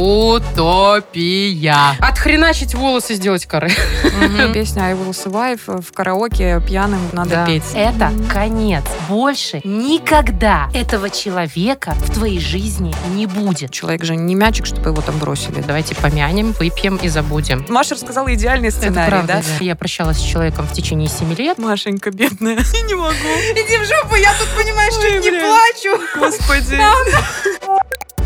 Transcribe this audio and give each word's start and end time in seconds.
Утопия. 0.00 1.94
Отхреначить 2.00 2.74
волосы, 2.74 3.14
сделать 3.16 3.44
коры. 3.44 3.70
Песня 4.54 4.84
I 4.84 4.94
Will 4.94 5.10
Survive 5.10 5.82
в 5.82 5.92
караоке 5.92 6.62
пьяным 6.66 7.00
надо 7.12 7.30
Да. 7.30 7.46
петь. 7.46 7.64
Это 7.74 8.10
конец. 8.32 8.82
Больше 9.10 9.60
никогда 9.62 10.70
этого 10.72 11.10
человека 11.10 11.92
в 11.98 12.14
твоей 12.14 12.40
жизни 12.40 12.94
не 13.14 13.26
будет. 13.26 13.72
Человек 13.72 14.02
же 14.04 14.16
не 14.16 14.34
мячик, 14.34 14.64
чтобы 14.64 14.88
его 14.88 15.02
там 15.02 15.18
бросили. 15.18 15.60
Давайте 15.66 15.94
помянем, 15.94 16.52
выпьем 16.52 16.96
и 16.96 17.08
забудем. 17.08 17.66
Маша 17.68 17.94
рассказала 17.94 18.32
идеальный 18.32 18.68
Это 18.68 18.78
сценарий, 18.78 19.10
правда, 19.10 19.34
да? 19.34 19.40
да. 19.58 19.64
Я 19.64 19.76
прощалась 19.76 20.16
с 20.16 20.22
человеком 20.22 20.66
в 20.66 20.72
течение 20.72 21.08
7 21.10 21.34
лет. 21.34 21.58
Машенька, 21.58 22.10
бедная. 22.10 22.54
Я 22.72 22.80
не 22.86 22.94
могу. 22.94 23.12
Иди 23.52 23.76
в 23.76 23.86
жопу, 23.86 24.14
я 24.16 24.32
тут, 24.38 24.48
понимаешь, 24.56 24.94
чуть 24.94 25.22
не 25.22 25.30
плачу. 25.38 26.00
Господи. 26.18 26.80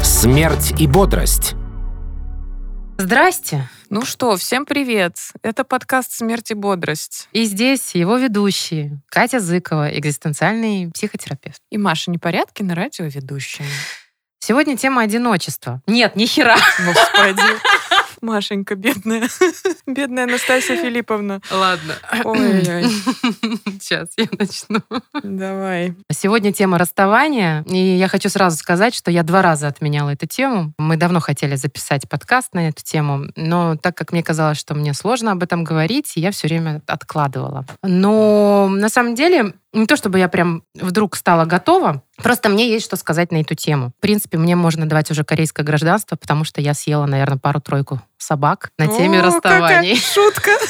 Смерть 0.04 0.72
и 0.78 0.86
бодрость. 0.86 1.54
Здрасте. 2.96 3.68
Ну 3.90 4.04
что, 4.04 4.36
всем 4.36 4.64
привет. 4.64 5.16
Это 5.42 5.64
подкаст 5.64 6.12
«Смерть 6.12 6.52
и 6.52 6.54
бодрость». 6.54 7.28
И 7.32 7.44
здесь 7.44 7.94
его 7.94 8.16
ведущие 8.16 9.00
Катя 9.08 9.40
Зыкова, 9.40 9.96
экзистенциальный 9.98 10.90
психотерапевт. 10.92 11.58
И 11.70 11.78
Маша 11.78 12.10
Непорядкина, 12.12 12.74
радиоведущая. 12.74 13.66
Сегодня 14.38 14.76
тема 14.76 15.02
одиночества. 15.02 15.82
Нет, 15.86 16.16
ни 16.16 16.26
хера. 16.26 16.56
Господи. 16.78 17.42
Машенька, 18.24 18.74
бедная. 18.74 19.28
Бедная 19.86 20.24
Анастасия 20.24 20.76
Филипповна. 20.76 21.40
Ладно. 21.50 21.94
Ой-ой-ой. 22.24 22.84
Сейчас 23.80 24.08
я 24.16 24.26
начну. 24.38 24.80
Давай. 25.22 25.94
Сегодня 26.10 26.52
тема 26.52 26.78
расставания, 26.78 27.62
и 27.64 27.76
я 27.76 28.08
хочу 28.08 28.28
сразу 28.30 28.56
сказать, 28.56 28.94
что 28.94 29.10
я 29.10 29.22
два 29.22 29.42
раза 29.42 29.68
отменяла 29.68 30.10
эту 30.10 30.26
тему. 30.26 30.72
Мы 30.78 30.96
давно 30.96 31.20
хотели 31.20 31.54
записать 31.56 32.08
подкаст 32.08 32.54
на 32.54 32.68
эту 32.68 32.82
тему, 32.82 33.26
но 33.36 33.76
так 33.76 33.96
как 33.96 34.12
мне 34.12 34.22
казалось, 34.22 34.58
что 34.58 34.74
мне 34.74 34.94
сложно 34.94 35.32
об 35.32 35.42
этом 35.42 35.62
говорить, 35.62 36.12
я 36.16 36.30
все 36.30 36.48
время 36.48 36.80
откладывала. 36.86 37.66
Но 37.82 38.68
на 38.70 38.88
самом 38.88 39.14
деле 39.14 39.54
не 39.74 39.86
то, 39.86 39.96
чтобы 39.96 40.18
я 40.18 40.28
прям 40.28 40.62
вдруг 40.74 41.16
стала 41.16 41.44
готова, 41.44 42.02
просто 42.22 42.48
мне 42.48 42.70
есть 42.70 42.84
что 42.84 42.96
сказать 42.96 43.32
на 43.32 43.38
эту 43.38 43.54
тему. 43.54 43.92
В 43.98 44.00
принципе, 44.00 44.38
мне 44.38 44.56
можно 44.56 44.86
давать 44.86 45.10
уже 45.10 45.24
корейское 45.24 45.66
гражданство, 45.66 46.16
потому 46.16 46.44
что 46.44 46.60
я 46.60 46.74
съела, 46.74 47.06
наверное, 47.06 47.38
пару-тройку 47.38 48.00
собак 48.16 48.70
на 48.78 48.86
теме 48.86 49.20
О, 49.20 49.24
расставаний. 49.24 49.96
Шутка. 49.96 50.50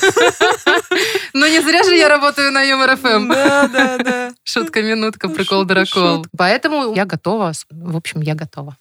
Ну 1.33 1.47
не 1.49 1.61
зря 1.61 1.83
же 1.83 1.97
я 1.97 2.09
работаю 2.09 2.53
на 2.53 2.63
Юмор 2.63 2.97
ФМ. 2.97 3.29
Да, 3.29 3.67
да, 3.67 3.99
да. 3.99 4.33
Шутка, 4.45 4.83
минутка, 4.83 5.29
прикол, 5.29 5.63
Шутка, 5.63 5.75
дракол. 5.75 6.27
Поэтому 6.37 6.95
я 6.95 7.07
готова, 7.07 7.53
в 7.71 7.97
общем, 7.97 8.21
я 8.21 8.35
готова 8.35 8.77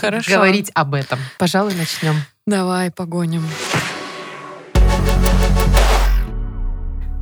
Хорошо. 0.00 0.30
говорить 0.30 0.70
об 0.74 0.92
этом. 0.92 1.18
Пожалуй, 1.38 1.74
начнем. 1.74 2.16
Давай, 2.46 2.90
погоним. 2.90 3.42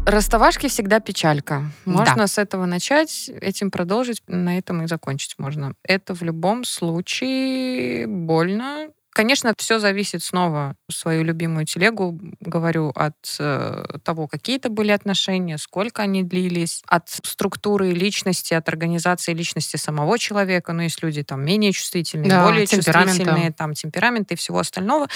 Расставашки 0.07 0.69
всегда 0.69 1.01
печалька. 1.01 1.65
Можно 1.87 2.27
с 2.27 2.37
этого 2.37 2.67
начать, 2.67 3.31
этим 3.41 3.71
продолжить, 3.71 4.23
на 4.27 4.59
этом 4.59 4.83
и 4.83 4.87
закончить 4.87 5.39
можно. 5.39 5.75
Это 5.83 6.15
в 6.15 6.23
любом 6.23 6.65
случае 6.65 8.07
больно. 8.07 8.89
Конечно, 9.15 9.55
все 9.57 9.79
зависит 9.79 10.25
снова, 10.25 10.75
свою 10.91 11.23
любимую 11.23 11.67
телегу, 11.67 12.19
говорю, 12.41 12.91
от 12.97 13.15
э, 13.39 13.85
того, 14.03 14.27
какие 14.27 14.57
это 14.57 14.71
были 14.71 14.91
отношения, 14.91 15.57
сколько 15.57 16.03
они 16.03 16.25
длились, 16.25 16.83
от 16.89 17.09
структуры 17.09 17.93
личности, 17.93 18.55
от 18.55 18.69
организации 18.69 19.33
личности 19.33 19.77
самого 19.77 20.19
человека. 20.19 20.73
Ну, 20.73 20.83
есть 20.83 21.01
люди 21.01 21.23
там 21.23 21.45
менее 21.45 21.71
чувствительные, 21.71 22.29
Да, 22.29 22.45
более 22.45 22.67
чувствительные, 22.67 23.53
там 23.53 23.75
темпераменты 23.75 24.35
и 24.35 24.37
всего 24.37 24.59
остального. 24.59 25.07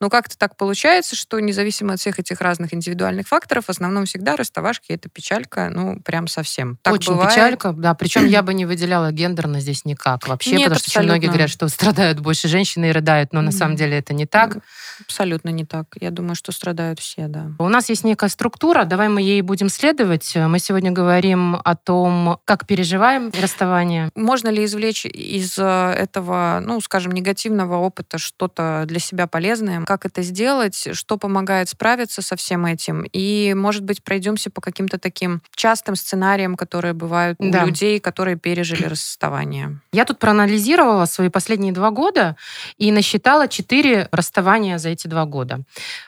Но 0.00 0.10
как-то 0.10 0.36
так 0.36 0.56
получается, 0.56 1.14
что 1.14 1.38
независимо 1.38 1.94
от 1.94 2.00
всех 2.00 2.18
этих 2.18 2.40
разных 2.40 2.74
индивидуальных 2.74 3.28
факторов, 3.28 3.66
в 3.66 3.70
основном 3.70 4.06
всегда 4.06 4.34
расставашки 4.34 4.90
это 4.90 5.08
печалька, 5.08 5.70
ну, 5.72 6.00
прям 6.00 6.26
совсем. 6.26 6.76
Так 6.82 6.94
Очень 6.94 7.12
бывает. 7.12 7.30
печалька, 7.30 7.72
да. 7.72 7.94
Причем 7.94 8.26
я 8.26 8.42
бы 8.42 8.52
не 8.52 8.66
выделяла 8.66 9.12
гендерно 9.12 9.60
здесь 9.60 9.84
никак 9.84 10.26
вообще, 10.26 10.56
Нет, 10.56 10.64
потому 10.64 10.80
что 10.80 10.90
очень 10.90 11.06
многие 11.06 11.26
абсолютно. 11.26 11.32
говорят, 11.32 11.50
что 11.50 11.68
страдают 11.68 12.18
больше 12.18 12.48
женщины 12.48 12.86
и 12.86 12.90
рыдают, 12.90 13.32
но 13.32 13.43
на 13.44 13.52
самом 13.52 13.76
деле 13.76 13.98
это 13.98 14.14
не 14.14 14.26
так. 14.26 14.58
Абсолютно 15.00 15.48
не 15.50 15.64
так. 15.64 15.86
Я 16.00 16.10
думаю, 16.10 16.34
что 16.34 16.52
страдают 16.52 17.00
все, 17.00 17.26
да. 17.28 17.50
У 17.58 17.68
нас 17.68 17.88
есть 17.88 18.04
некая 18.04 18.28
структура, 18.28 18.84
давай 18.84 19.08
мы 19.08 19.20
ей 19.22 19.40
будем 19.42 19.68
следовать. 19.68 20.32
Мы 20.36 20.58
сегодня 20.58 20.90
говорим 20.92 21.56
о 21.64 21.74
том, 21.76 22.38
как 22.44 22.66
переживаем 22.66 23.32
расставание. 23.40 24.10
Можно 24.14 24.48
ли 24.50 24.64
извлечь 24.64 25.04
из 25.06 25.58
э, 25.58 25.92
этого, 25.98 26.60
ну, 26.64 26.80
скажем, 26.80 27.12
негативного 27.12 27.76
опыта 27.76 28.18
что-то 28.18 28.84
для 28.86 29.00
себя 29.00 29.26
полезное? 29.26 29.84
Как 29.84 30.06
это 30.06 30.22
сделать? 30.22 30.88
Что 30.92 31.18
помогает 31.18 31.68
справиться 31.68 32.22
со 32.22 32.36
всем 32.36 32.64
этим? 32.66 33.04
И, 33.12 33.52
может 33.54 33.82
быть, 33.82 34.02
пройдемся 34.04 34.50
по 34.50 34.60
каким-то 34.60 34.98
таким 34.98 35.42
частым 35.54 35.96
сценариям, 35.96 36.56
которые 36.56 36.94
бывают 36.94 37.36
Да. 37.40 37.64
у 37.64 37.66
людей, 37.66 37.98
которые 37.98 38.36
пережили 38.36 38.84
расставание. 38.84 39.80
Я 39.92 40.04
тут 40.04 40.18
проанализировала 40.18 41.06
свои 41.06 41.28
последние 41.28 41.72
два 41.72 41.90
года 41.90 42.36
и 42.78 42.92
насчитала 42.92 43.33
четыре 43.48 44.08
расставания 44.12 44.78
за 44.78 44.88
эти 44.90 45.06
два 45.06 45.24
года. 45.24 45.60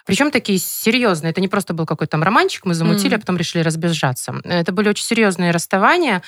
Причем 0.07 0.31
такие 0.31 0.59
серьезные. 0.59 1.31
Это 1.31 1.41
не 1.41 1.49
просто 1.49 1.75
был 1.75 1.87
какой-то 1.87 2.13
там 2.13 2.23
романчик, 2.23 2.65
мы 2.65 2.75
замутили, 2.75 3.09
Мгм. 3.09 3.17
а 3.17 3.21
потом 3.21 3.37
решили 3.37 3.63
разбежаться. 3.63 4.35
Это 4.45 4.73
были 4.73 4.89
очень 4.89 5.05
серьезные 5.05 5.51
расставания. 5.51 6.23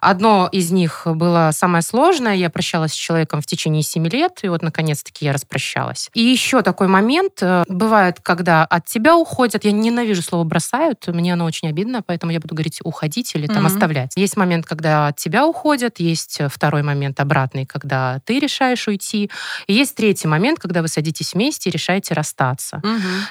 Одно 0.00 0.48
из 0.52 0.70
них 0.70 1.02
было 1.06 1.50
самое 1.52 1.82
сложное. 1.82 2.34
Я 2.34 2.50
прощалась 2.50 2.92
с 2.92 2.96
человеком 2.96 3.40
в 3.40 3.46
течение 3.46 3.82
семи 3.82 4.08
лет, 4.08 4.40
и 4.42 4.48
вот 4.48 4.62
наконец-таки 4.62 5.24
я 5.24 5.32
распрощалась. 5.32 6.10
И 6.14 6.22
еще 6.22 6.62
такой 6.62 6.88
момент. 6.88 7.42
э, 7.42 7.64
Бывает, 7.68 8.18
когда 8.22 8.64
от 8.64 8.86
тебя 8.86 9.16
уходят. 9.16 9.64
Я 9.64 9.72
ненавижу 9.72 10.22
слово 10.22 10.44
«бросают». 10.44 11.06
Мне 11.08 11.32
оно 11.32 11.44
очень 11.44 11.68
обидно, 11.68 12.02
поэтому 12.04 12.32
я 12.32 12.40
буду 12.40 12.54
говорить 12.54 12.80
«уходить» 12.84 13.34
или 13.34 13.46
там 13.46 13.58
Мгм. 13.64 13.66
«оставлять». 13.66 14.12
Есть 14.16 14.36
момент, 14.36 14.66
когда 14.66 15.08
от 15.08 15.16
тебя 15.16 15.46
уходят, 15.46 15.98
есть 16.00 16.40
э, 16.40 16.48
второй 16.48 16.82
момент 16.82 17.18
обратный, 17.20 17.66
когда 17.66 18.20
ты 18.24 18.38
решаешь 18.38 18.86
уйти, 18.88 19.30
и 19.66 19.72
есть 19.72 19.94
третий 19.94 20.28
момент, 20.28 20.41
когда 20.58 20.82
вы 20.82 20.88
садитесь 20.88 21.34
вместе 21.34 21.70
и 21.70 21.72
решаете 21.72 22.14
расстаться. 22.14 22.80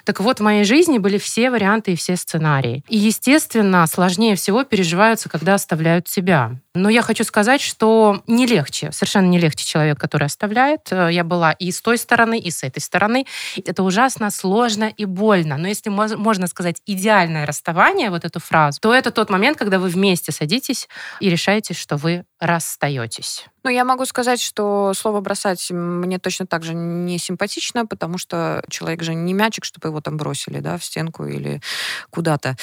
Так 0.05 0.19
вот, 0.19 0.39
в 0.39 0.43
моей 0.43 0.63
жизни 0.63 0.97
были 0.97 1.17
все 1.17 1.49
варианты 1.49 1.93
и 1.93 1.95
все 1.95 2.15
сценарии. 2.15 2.83
И, 2.87 2.97
естественно, 2.97 3.85
сложнее 3.87 4.35
всего 4.35 4.63
переживаются, 4.63 5.29
когда 5.29 5.53
оставляют 5.55 6.05
тебя. 6.07 6.51
Но 6.73 6.89
я 6.89 7.01
хочу 7.01 7.23
сказать, 7.25 7.59
что 7.61 8.23
не 8.27 8.45
легче, 8.45 8.91
совершенно 8.93 9.27
не 9.27 9.39
легче 9.39 9.65
человек, 9.65 9.99
который 9.99 10.25
оставляет. 10.25 10.81
Э, 10.91 11.09
Я 11.11 11.23
была 11.25 11.51
и 11.51 11.69
с 11.71 11.81
той 11.81 11.97
стороны, 11.97 12.39
и 12.39 12.49
с 12.49 12.63
этой 12.63 12.79
стороны. 12.79 13.25
Это 13.65 13.83
ужасно 13.83 14.31
сложно 14.31 14.85
и 14.85 15.03
больно. 15.05 15.57
Но 15.57 15.67
если 15.67 15.91
мож- 15.91 16.15
можно 16.15 16.47
сказать 16.47 16.81
идеальное 16.85 17.45
расставание, 17.45 18.09
вот 18.09 18.23
эту 18.23 18.39
фразу, 18.39 18.79
то 18.81 18.93
это 18.93 19.11
тот 19.11 19.29
момент, 19.29 19.57
когда 19.57 19.79
вы 19.79 19.89
вместе 19.89 20.31
садитесь 20.31 20.87
и 21.19 21.29
решаете, 21.29 21.73
что 21.73 21.97
вы 21.97 22.23
расстаетесь. 22.39 23.45
Ну, 23.63 23.69
я 23.69 23.85
могу 23.85 24.05
сказать, 24.05 24.41
что 24.41 24.93
слово 24.95 25.21
«бросать» 25.21 25.69
мне 25.69 26.17
точно 26.17 26.47
так 26.47 26.63
же 26.63 26.73
не 26.73 27.19
симпатично, 27.19 27.85
потому 27.85 28.17
что 28.17 28.63
человек 28.69 29.03
же 29.03 29.13
не 29.13 29.33
мячик, 29.33 29.65
чтобы 29.65 29.89
его 29.89 30.01
там 30.01 30.17
бросили, 30.17 30.59
да, 30.59 30.77
в 30.77 30.83
стенку 30.83 31.25
или 31.25 31.61
куда-то. 32.09 32.55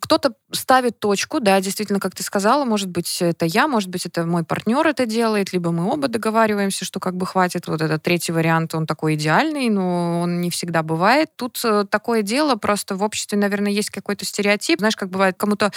Кто-то 0.00 0.32
ставит 0.52 0.98
точку, 0.98 1.40
да, 1.40 1.60
действительно, 1.60 2.00
как 2.00 2.14
ты 2.14 2.22
сказала, 2.22 2.64
может 2.64 2.88
быть, 2.88 3.20
это 3.20 3.44
я, 3.44 3.68
может 3.68 3.90
быть, 3.90 4.06
это 4.06 4.24
мой 4.24 4.42
партнер 4.42 4.86
это 4.86 5.04
делает, 5.04 5.52
либо 5.52 5.70
мы 5.70 5.92
оба 5.92 6.08
договариваемся, 6.08 6.86
что 6.86 6.98
как 6.98 7.14
бы 7.14 7.26
хватит. 7.26 7.66
Вот 7.66 7.82
этот 7.82 8.02
третий 8.02 8.32
вариант, 8.32 8.74
он 8.74 8.86
такой 8.86 9.14
идеальный, 9.16 9.68
но 9.68 10.20
он 10.22 10.40
не 10.40 10.48
всегда 10.48 10.82
бывает. 10.82 11.28
Тут 11.36 11.60
э, 11.64 11.84
такое 11.84 12.22
дело, 12.22 12.56
просто 12.56 12.96
в 12.96 13.02
обществе, 13.02 13.36
наверное, 13.36 13.72
есть 13.72 13.90
какой-то 13.90 14.24
стереотип. 14.24 14.78
Знаешь, 14.78 14.96
как 14.96 15.10
бывает, 15.10 15.34
кому-то 15.36 15.70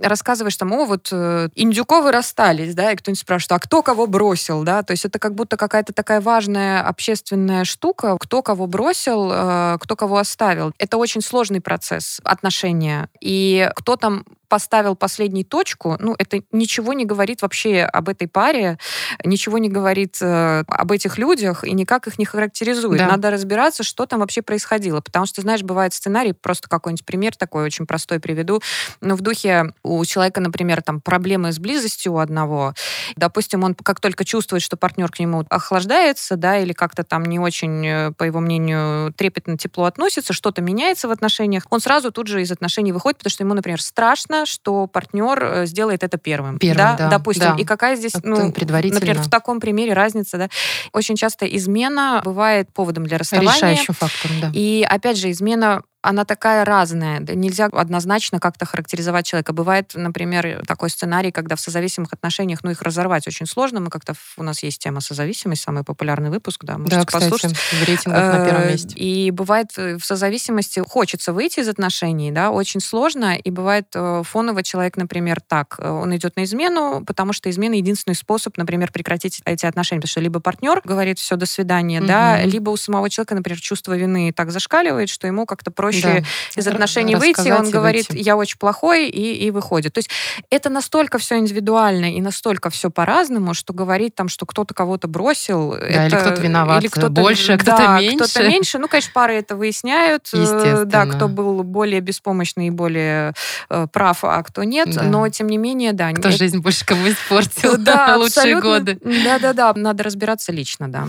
рассказываешь 0.00 0.56
там, 0.56 0.72
о, 0.72 0.84
вот 0.84 1.10
э, 1.12 1.48
Индюковы 1.54 2.10
расстались, 2.10 2.74
да, 2.74 2.90
и 2.90 2.96
кто-нибудь 2.96 3.20
спрашивает, 3.20 3.52
а 3.52 3.64
кто 3.64 3.82
кого 3.82 4.08
бросил, 4.16 4.62
да, 4.62 4.82
то 4.82 4.92
есть 4.92 5.04
это 5.04 5.18
как 5.18 5.34
будто 5.34 5.56
какая-то 5.58 5.92
такая 5.92 6.20
важная 6.22 6.80
общественная 6.82 7.64
штука, 7.64 8.16
кто 8.18 8.42
кого 8.42 8.66
бросил, 8.66 9.30
э, 9.30 9.78
кто 9.78 9.94
кого 9.94 10.16
оставил. 10.16 10.72
Это 10.78 10.96
очень 10.96 11.20
сложный 11.20 11.60
процесс 11.60 12.20
отношения, 12.24 13.08
и 13.20 13.70
кто 13.76 13.96
там 13.96 14.24
поставил 14.48 14.96
последнюю 14.96 15.44
точку, 15.44 15.96
ну, 15.98 16.14
это 16.18 16.40
ничего 16.52 16.92
не 16.92 17.04
говорит 17.04 17.42
вообще 17.42 17.82
об 17.82 18.08
этой 18.08 18.28
паре, 18.28 18.78
ничего 19.24 19.58
не 19.58 19.68
говорит 19.68 20.18
э, 20.20 20.64
об 20.66 20.92
этих 20.92 21.18
людях 21.18 21.64
и 21.64 21.72
никак 21.72 22.06
их 22.06 22.18
не 22.18 22.24
характеризует. 22.24 22.98
Да. 22.98 23.08
Надо 23.08 23.30
разбираться, 23.30 23.82
что 23.82 24.06
там 24.06 24.20
вообще 24.20 24.42
происходило. 24.42 25.00
Потому 25.00 25.26
что, 25.26 25.42
знаешь, 25.42 25.62
бывает 25.62 25.94
сценарий, 25.94 26.32
просто 26.32 26.68
какой-нибудь 26.68 27.04
пример 27.04 27.36
такой 27.36 27.64
очень 27.64 27.86
простой 27.86 28.20
приведу. 28.20 28.60
Ну, 29.00 29.14
в 29.16 29.20
духе 29.20 29.72
у 29.82 30.04
человека, 30.04 30.40
например, 30.40 30.82
там 30.82 31.00
проблемы 31.00 31.52
с 31.52 31.58
близостью 31.58 32.14
у 32.14 32.18
одного. 32.18 32.74
Допустим, 33.16 33.64
он 33.64 33.74
как 33.74 34.00
только 34.00 34.24
чувствует, 34.24 34.62
что 34.62 34.76
партнер 34.76 35.10
к 35.10 35.18
нему 35.18 35.44
охлаждается, 35.48 36.36
да, 36.36 36.58
или 36.58 36.72
как-то 36.72 37.02
там 37.04 37.24
не 37.24 37.38
очень, 37.38 37.86
э, 37.86 38.12
по 38.12 38.24
его 38.24 38.40
мнению, 38.40 39.12
трепетно, 39.14 39.56
тепло 39.56 39.84
относится, 39.84 40.32
что-то 40.32 40.62
меняется 40.62 41.08
в 41.08 41.10
отношениях, 41.10 41.64
он 41.70 41.80
сразу 41.80 42.12
тут 42.12 42.26
же 42.26 42.42
из 42.42 42.52
отношений 42.52 42.92
выходит, 42.92 43.18
потому 43.18 43.30
что 43.30 43.44
ему, 43.44 43.54
например, 43.54 43.80
страшно, 43.80 44.35
понятно, 44.36 44.46
что 44.46 44.86
партнер 44.86 45.42
э, 45.42 45.66
сделает 45.66 46.02
это 46.02 46.18
первым. 46.18 46.58
Первым, 46.58 46.76
да, 46.76 46.96
да, 46.96 47.08
допустим. 47.08 47.56
да. 47.56 47.62
И 47.62 47.64
какая 47.64 47.96
здесь, 47.96 48.14
Это 48.14 48.26
ну, 48.26 48.52
предварительно. 48.52 49.00
например, 49.00 49.22
в 49.22 49.30
таком 49.30 49.60
примере 49.60 49.92
разница, 49.92 50.38
да? 50.38 50.48
Очень 50.92 51.16
часто 51.16 51.46
измена 51.46 52.22
бывает 52.24 52.72
поводом 52.72 53.04
для 53.04 53.18
расставания. 53.18 53.52
Решающим 53.52 53.94
фактором, 53.94 54.36
да. 54.40 54.50
И 54.52 54.86
опять 54.88 55.16
же, 55.18 55.30
измена 55.30 55.82
она 56.08 56.24
такая 56.24 56.64
разная. 56.64 57.20
Нельзя 57.20 57.66
однозначно 57.66 58.38
как-то 58.38 58.66
характеризовать 58.66 59.26
человека. 59.26 59.52
Бывает, 59.52 59.92
например, 59.94 60.62
такой 60.66 60.90
сценарий, 60.90 61.32
когда 61.32 61.56
в 61.56 61.60
созависимых 61.60 62.12
отношениях, 62.12 62.60
ну, 62.62 62.70
их 62.70 62.82
разорвать 62.82 63.26
очень 63.26 63.46
сложно. 63.46 63.80
Мы 63.80 63.90
как-то, 63.90 64.14
у 64.36 64.42
нас 64.42 64.62
есть 64.62 64.80
тема 64.80 65.00
созависимость, 65.00 65.62
самый 65.62 65.84
популярный 65.84 66.30
выпуск, 66.30 66.64
да, 66.64 66.78
можете 66.78 66.96
Да, 66.98 67.04
кстати, 67.04 67.30
послушать. 67.30 67.56
в 67.56 67.84
рейтингах 67.84 68.38
на 68.38 68.44
первом 68.44 68.62
Э, 68.66 68.72
месте. 68.72 68.94
И 68.96 69.30
бывает 69.30 69.68
э, 69.76 69.96
в 69.96 70.04
созависимости 70.04 70.80
хочется 70.80 71.32
выйти 71.32 71.60
из 71.60 71.68
отношений, 71.68 72.30
да, 72.30 72.50
очень 72.50 72.80
сложно, 72.80 73.36
и 73.36 73.50
бывает 73.50 73.86
э, 73.94 74.22
фоново 74.24 74.62
человек, 74.62 74.96
например, 74.96 75.40
так, 75.40 75.78
он 75.78 76.14
идет 76.16 76.36
на 76.36 76.44
измену, 76.44 77.04
потому 77.06 77.32
что 77.32 77.50
измена 77.50 77.74
единственный 77.74 78.14
способ, 78.14 78.56
например, 78.56 78.92
прекратить 78.92 79.40
эти 79.44 79.66
отношения, 79.66 80.00
потому 80.00 80.10
что 80.10 80.20
либо 80.20 80.40
партнер 80.40 80.80
говорит 80.84 81.18
все 81.18 81.36
до 81.36 81.46
свидания, 81.46 82.00
да, 82.00 82.42
либо 82.42 82.70
у 82.70 82.76
самого 82.76 83.10
человека, 83.10 83.34
например, 83.34 83.60
чувство 83.60 83.96
вины 83.96 84.32
так 84.32 84.50
зашкаливает, 84.50 85.08
что 85.08 85.26
ему 85.26 85.46
как-то 85.46 85.70
проще 85.70 85.95
Да. 86.02 86.22
из 86.56 86.66
отношений 86.66 87.16
выйти, 87.16 87.38
рассказать 87.38 87.60
он 87.60 87.68
и 87.68 87.70
говорит, 87.72 88.08
выйти. 88.10 88.22
я 88.22 88.36
очень 88.36 88.58
плохой, 88.58 89.08
и, 89.08 89.44
и 89.46 89.50
выходит. 89.50 89.92
То 89.94 89.98
есть 89.98 90.10
это 90.50 90.70
настолько 90.70 91.18
все 91.18 91.38
индивидуально 91.38 92.14
и 92.14 92.20
настолько 92.20 92.70
все 92.70 92.90
по-разному, 92.90 93.54
что 93.54 93.72
говорить 93.72 94.14
там, 94.14 94.28
что 94.28 94.46
кто-то 94.46 94.74
кого-то 94.74 95.08
бросил, 95.08 95.72
Да, 95.72 95.86
или 95.86 96.06
это- 96.06 96.18
кто-то 96.20 96.40
виноват 96.40 96.80
или 96.82 96.88
кто-то, 96.88 97.10
больше, 97.10 97.52
а 97.52 97.58
кто-то 97.58 97.76
да, 97.78 98.00
меньше. 98.00 98.16
кто-то 98.24 98.48
меньше. 98.48 98.78
Ну, 98.78 98.88
конечно, 98.88 99.10
пары 99.14 99.34
это 99.34 99.56
выясняют. 99.56 100.28
э. 100.32 100.84
Да, 100.84 101.06
кто 101.06 101.28
был 101.28 101.62
более 101.62 102.00
беспомощный 102.00 102.68
и 102.68 102.70
более 102.70 103.34
э, 103.70 103.86
прав, 103.92 104.24
а 104.24 104.42
кто 104.42 104.64
нет. 104.64 104.94
Да. 104.94 105.02
Но, 105.02 105.28
тем 105.28 105.48
не 105.48 105.58
менее, 105.58 105.92
да. 105.92 106.12
Кто 106.12 106.28
это- 106.28 106.38
жизнь 106.38 106.58
больше 106.58 106.84
кому 106.84 107.08
испортил 107.08 107.76
да, 107.78 108.16
лучшие 108.18 108.60
годы. 108.60 108.98
Да-да-да, 109.02 109.72
надо 109.74 110.02
разбираться 110.04 110.52
лично, 110.52 110.88
да. 110.88 111.08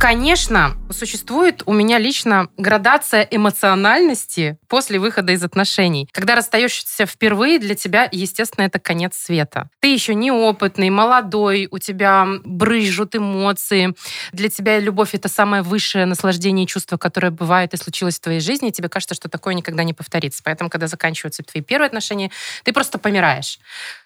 Конечно, 0.00 0.78
существует 0.90 1.62
у 1.66 1.74
меня 1.74 1.98
лично 1.98 2.48
градация 2.56 3.20
эмоциональности 3.20 4.56
после 4.66 4.98
выхода 4.98 5.32
из 5.32 5.44
отношений. 5.44 6.08
Когда 6.10 6.34
расстаешься 6.34 7.04
впервые, 7.04 7.58
для 7.58 7.74
тебя, 7.74 8.08
естественно, 8.10 8.64
это 8.64 8.78
конец 8.78 9.14
света. 9.14 9.68
Ты 9.80 9.92
еще 9.92 10.14
неопытный, 10.14 10.88
молодой, 10.88 11.68
у 11.70 11.78
тебя 11.78 12.26
брызжут 12.46 13.14
эмоции. 13.14 13.94
Для 14.32 14.48
тебя 14.48 14.80
любовь— 14.80 15.10
это 15.12 15.28
самое 15.28 15.62
высшее 15.62 16.06
наслаждение 16.06 16.64
и 16.64 16.68
чувство, 16.68 16.96
которое 16.96 17.30
бывает 17.30 17.74
и 17.74 17.76
случилось 17.76 18.16
в 18.16 18.22
твоей 18.22 18.40
жизни, 18.40 18.70
и 18.70 18.72
тебе 18.72 18.88
кажется, 18.88 19.14
что 19.14 19.28
такое 19.28 19.52
никогда 19.52 19.84
не 19.84 19.92
повторится. 19.92 20.40
Поэтому, 20.42 20.70
когда 20.70 20.86
заканчиваются 20.86 21.42
твои 21.42 21.62
первые 21.62 21.88
отношения, 21.88 22.30
ты 22.64 22.72
просто 22.72 22.98
помираешь. 22.98 23.58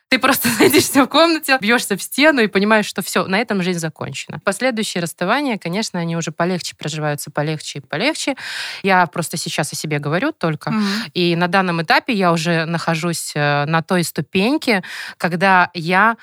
Ты 0.08 0.18
просто 0.18 0.48
садишься 0.58 1.04
в 1.04 1.08
комнате, 1.08 1.58
бьешься 1.60 1.96
в 1.96 2.02
стену 2.02 2.40
и 2.40 2.46
понимаешь, 2.46 2.86
что 2.86 3.02
все, 3.02 3.26
на 3.26 3.38
этом 3.38 3.62
жизнь 3.62 3.78
закончена. 3.78 4.38
Последующие 4.44 5.02
расставания, 5.02 5.58
конечно, 5.58 5.98
они 5.98 6.16
уже 6.16 6.30
полегче 6.30 6.76
проживаются, 6.76 7.30
полегче 7.30 7.78
и 7.78 7.82
полегче. 7.82 8.36
Я 8.82 9.06
просто 9.06 9.36
сейчас 9.36 9.72
о 9.72 9.76
себе 9.76 9.98
говорю 9.98 10.32
только. 10.32 10.72
И 11.14 11.36
на 11.36 11.48
данном 11.48 11.82
этапе 11.82 12.12
я 12.12 12.32
уже 12.32 12.64
нахожусь 12.64 13.32
э, 13.34 13.64
на 13.64 13.82
той 13.82 14.04
ступеньке, 14.04 14.82
когда 15.18 15.70
я 15.74 16.16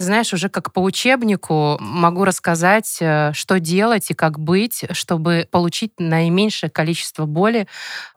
знаешь, 0.00 0.32
уже 0.32 0.48
как 0.48 0.72
по 0.72 0.78
учебнику 0.80 1.76
могу 1.80 2.24
рассказать, 2.24 2.98
э, 3.00 3.32
что 3.34 3.58
делать 3.58 4.10
и 4.10 4.14
как 4.14 4.38
быть, 4.38 4.84
чтобы 4.92 5.48
получить 5.50 5.92
наименьшее 5.98 6.70
количество 6.70 7.26
боли 7.26 7.66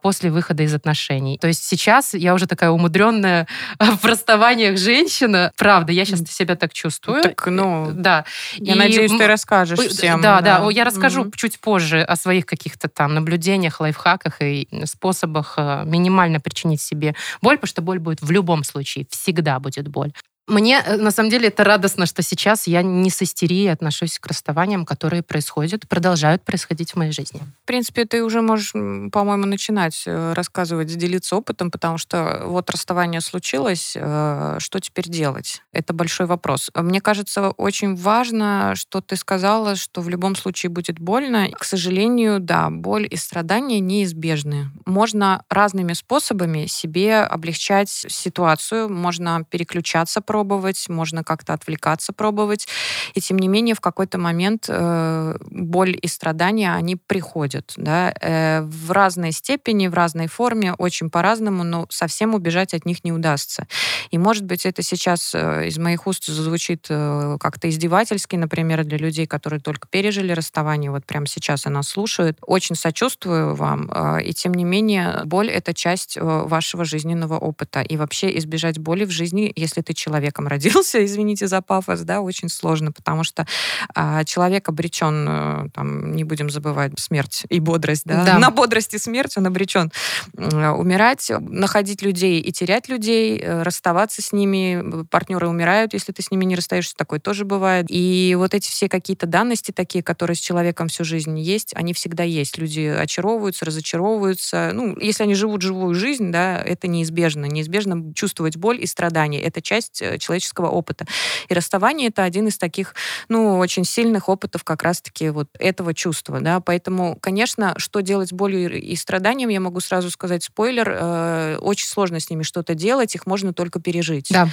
после 0.00 0.30
выхода 0.30 0.62
из 0.62 0.72
отношений. 0.74 1.38
То 1.38 1.48
есть 1.48 1.64
сейчас 1.64 2.14
я 2.14 2.34
уже 2.34 2.46
такая 2.46 2.70
умудренная 2.70 3.48
в 3.80 4.04
расставаниях 4.04 4.78
женщина. 4.78 5.50
Правда, 5.56 5.90
я 5.92 6.04
сейчас 6.04 6.20
себя 6.30 6.54
так 6.54 6.72
чувствую. 6.72 7.22
Так, 7.22 7.46
ну, 7.46 7.90
Да. 7.92 8.24
я 8.58 8.74
И 8.74 8.78
надеюсь, 8.78 9.10
ты 9.10 9.26
расскажешь 9.26 9.78
всем. 9.80 10.20
Да, 10.20 10.40
да, 10.40 10.64
О, 10.64 10.70
я 10.70 10.84
расскажу 10.84 11.22
Мгм. 11.22 11.32
чуть 11.32 11.58
позже 11.60 12.00
о 12.02 12.14
своих 12.14 12.46
каких-то 12.46 12.88
там 12.88 13.14
наблюдениях, 13.14 13.80
лайфхаках 13.80 14.40
и 14.40 14.68
способах 14.84 15.54
э, 15.56 15.82
минимально 15.84 16.38
причинить 16.38 16.80
себе 16.80 17.16
боль, 17.40 17.56
потому 17.56 17.68
что 17.68 17.82
боль 17.82 17.98
будет 17.98 18.22
в 18.22 18.30
любом 18.30 18.62
случае, 18.62 19.06
всегда 19.10 19.58
будет 19.58 19.88
боль. 19.88 20.12
Мне, 20.48 20.82
э, 20.84 20.96
на 20.96 21.12
самом 21.12 21.30
деле, 21.30 21.48
это 21.48 21.62
радостно, 21.62 22.04
что 22.06 22.22
сейчас 22.22 22.66
я 22.66 22.82
не 22.82 23.10
с 23.10 23.22
истерией 23.22 23.68
отношусь 23.68 24.18
к 24.18 24.26
расставаниям, 24.26 24.84
которые 24.84 25.22
происходят, 25.22 25.88
продолжают 25.88 26.44
происходить 26.44 26.92
в 26.92 26.96
моей 26.96 27.12
жизни. 27.12 27.40
В 27.62 27.66
принципе, 27.66 28.04
ты 28.06 28.24
уже 28.24 28.42
можешь, 28.42 28.72
по-моему, 28.72 29.46
начинать 29.46 30.02
э, 30.04 30.32
рассказывать, 30.32 30.88
делиться 30.88 31.36
опытом, 31.36 31.70
потому 31.70 31.96
что 31.96 32.42
вот 32.46 32.70
расставание 32.70 33.20
случилось, 33.20 33.92
э, 33.94 34.56
что 34.58 34.80
теперь 34.80 35.08
делать? 35.08 35.62
Это 35.72 35.92
большой 35.92 36.26
вопрос. 36.26 36.70
Мне 36.74 37.00
кажется, 37.00 37.50
очень 37.50 37.94
важно, 37.94 38.74
что 38.74 39.00
ты 39.00 39.14
сказала, 39.14 39.76
что 39.76 40.00
в 40.00 40.08
любом 40.08 40.34
случае 40.34 40.70
будет 40.70 40.98
больно. 40.98 41.50
К 41.52 41.64
сожалению, 41.64 42.40
да, 42.40 42.68
боль 42.68 43.06
и 43.08 43.16
страдания 43.16 43.78
неизбежны. 43.78 44.70
Можно 44.86 45.44
разными 45.48 45.92
способами 45.92 46.66
себе 46.66 47.18
облегчать 47.18 47.90
ситуацию, 47.90 48.88
можно 48.88 49.44
переключаться, 49.48 50.20
пробовать, 50.32 50.88
можно 50.88 51.22
как-то 51.22 51.52
отвлекаться, 51.52 52.14
пробовать. 52.14 52.66
И 53.12 53.20
тем 53.20 53.38
не 53.38 53.48
менее, 53.48 53.74
в 53.74 53.82
какой-то 53.82 54.16
момент 54.16 54.64
э, 54.66 55.36
боль 55.50 55.98
и 56.00 56.08
страдания, 56.08 56.74
они 56.74 56.96
приходят 56.96 57.74
да, 57.76 58.14
э, 58.18 58.62
в 58.62 58.90
разной 58.92 59.32
степени, 59.32 59.88
в 59.88 59.94
разной 59.94 60.28
форме, 60.28 60.72
очень 60.72 61.10
по-разному, 61.10 61.64
но 61.64 61.86
совсем 61.90 62.32
убежать 62.32 62.72
от 62.72 62.86
них 62.86 63.04
не 63.04 63.12
удастся. 63.12 63.66
И, 64.10 64.16
может 64.16 64.46
быть, 64.46 64.64
это 64.64 64.82
сейчас 64.82 65.34
э, 65.34 65.68
из 65.68 65.76
моих 65.76 66.06
уст 66.06 66.24
звучит 66.24 66.86
э, 66.88 67.36
как-то 67.38 67.68
издевательски, 67.68 68.36
например, 68.36 68.84
для 68.84 68.96
людей, 68.96 69.26
которые 69.26 69.60
только 69.60 69.86
пережили 69.86 70.32
расставание, 70.32 70.90
вот 70.90 71.04
прямо 71.04 71.26
сейчас 71.26 71.66
и 71.66 71.68
нас 71.68 71.88
слушают. 71.88 72.38
Очень 72.40 72.74
сочувствую 72.76 73.54
вам, 73.54 73.90
э, 73.94 74.22
и 74.24 74.32
тем 74.32 74.54
не 74.54 74.64
менее, 74.64 75.20
боль— 75.26 75.50
это 75.50 75.74
часть 75.74 76.16
вашего 76.16 76.86
жизненного 76.86 77.36
опыта. 77.36 77.82
И 77.82 77.98
вообще 77.98 78.34
избежать 78.38 78.78
боли 78.78 79.04
в 79.04 79.10
жизни, 79.10 79.52
если 79.54 79.82
ты 79.82 79.92
человеком 80.22 80.46
родился, 80.46 81.04
извините 81.04 81.46
за 81.48 81.60
пафос, 81.62 82.00
да, 82.00 82.20
очень 82.20 82.48
сложно, 82.48 82.92
потому 82.92 83.24
что 83.24 83.46
а, 83.94 84.24
человек 84.24 84.68
обречен, 84.68 85.26
э, 85.28 85.68
там, 85.74 86.14
не 86.14 86.24
будем 86.24 86.48
забывать, 86.48 86.92
смерть 86.98 87.44
и 87.48 87.58
бодрость, 87.60 88.04
да? 88.04 88.24
Да. 88.24 88.38
на 88.38 88.50
бодрость 88.50 88.94
и 88.94 88.98
смерть 88.98 89.36
он 89.36 89.46
обречен 89.46 89.90
э, 90.36 90.68
умирать, 90.68 91.30
находить 91.40 92.02
людей 92.02 92.40
и 92.40 92.52
терять 92.52 92.88
людей, 92.88 93.38
э, 93.38 93.62
расставаться 93.62 94.22
с 94.22 94.32
ними, 94.32 95.04
партнеры 95.10 95.48
умирают, 95.48 95.92
если 95.92 96.12
ты 96.12 96.22
с 96.22 96.30
ними 96.30 96.44
не 96.44 96.54
расстаешься, 96.54 96.94
такое 96.96 97.18
тоже 97.18 97.44
бывает. 97.44 97.86
И 97.88 98.34
вот 98.38 98.54
эти 98.54 98.68
все 98.68 98.88
какие-то 98.88 99.26
данности 99.26 99.72
такие, 99.72 100.04
которые 100.04 100.36
с 100.36 100.40
человеком 100.40 100.88
всю 100.88 101.04
жизнь 101.04 101.38
есть, 101.38 101.74
они 101.74 101.92
всегда 101.94 102.22
есть. 102.22 102.58
Люди 102.58 102.80
очаровываются, 102.80 103.64
разочаровываются. 103.64 104.70
Ну, 104.72 104.96
если 104.98 105.24
они 105.24 105.34
живут 105.34 105.62
живую 105.62 105.94
жизнь, 105.94 106.30
да, 106.30 106.62
это 106.62 106.86
неизбежно. 106.86 107.46
Неизбежно 107.46 108.14
чувствовать 108.14 108.56
боль 108.56 108.80
и 108.80 108.86
страдания. 108.86 109.40
Это 109.40 109.60
часть 109.60 110.02
человеческого 110.18 110.68
опыта. 110.68 111.06
И 111.48 111.54
расставание 111.54 112.08
это 112.08 112.24
один 112.24 112.48
из 112.48 112.58
таких, 112.58 112.94
ну, 113.28 113.58
очень 113.58 113.84
сильных 113.84 114.28
опытов 114.28 114.64
как 114.64 114.82
раз-таки 114.82 115.30
вот 115.30 115.48
этого 115.58 115.94
чувства, 115.94 116.40
да. 116.40 116.60
Поэтому, 116.60 117.16
конечно, 117.20 117.74
что 117.76 118.00
делать 118.00 118.30
с 118.30 118.32
болью 118.32 118.80
и 118.80 118.96
страданием, 118.96 119.48
я 119.48 119.60
могу 119.60 119.80
сразу 119.80 120.10
сказать 120.10 120.44
спойлер, 120.44 120.90
э, 120.90 121.56
очень 121.60 121.88
сложно 121.88 122.20
с 122.20 122.30
ними 122.30 122.42
что-то 122.42 122.74
делать, 122.74 123.14
их 123.14 123.26
можно 123.26 123.52
только 123.52 123.80
пережить. 123.80 124.28
Да. 124.30 124.48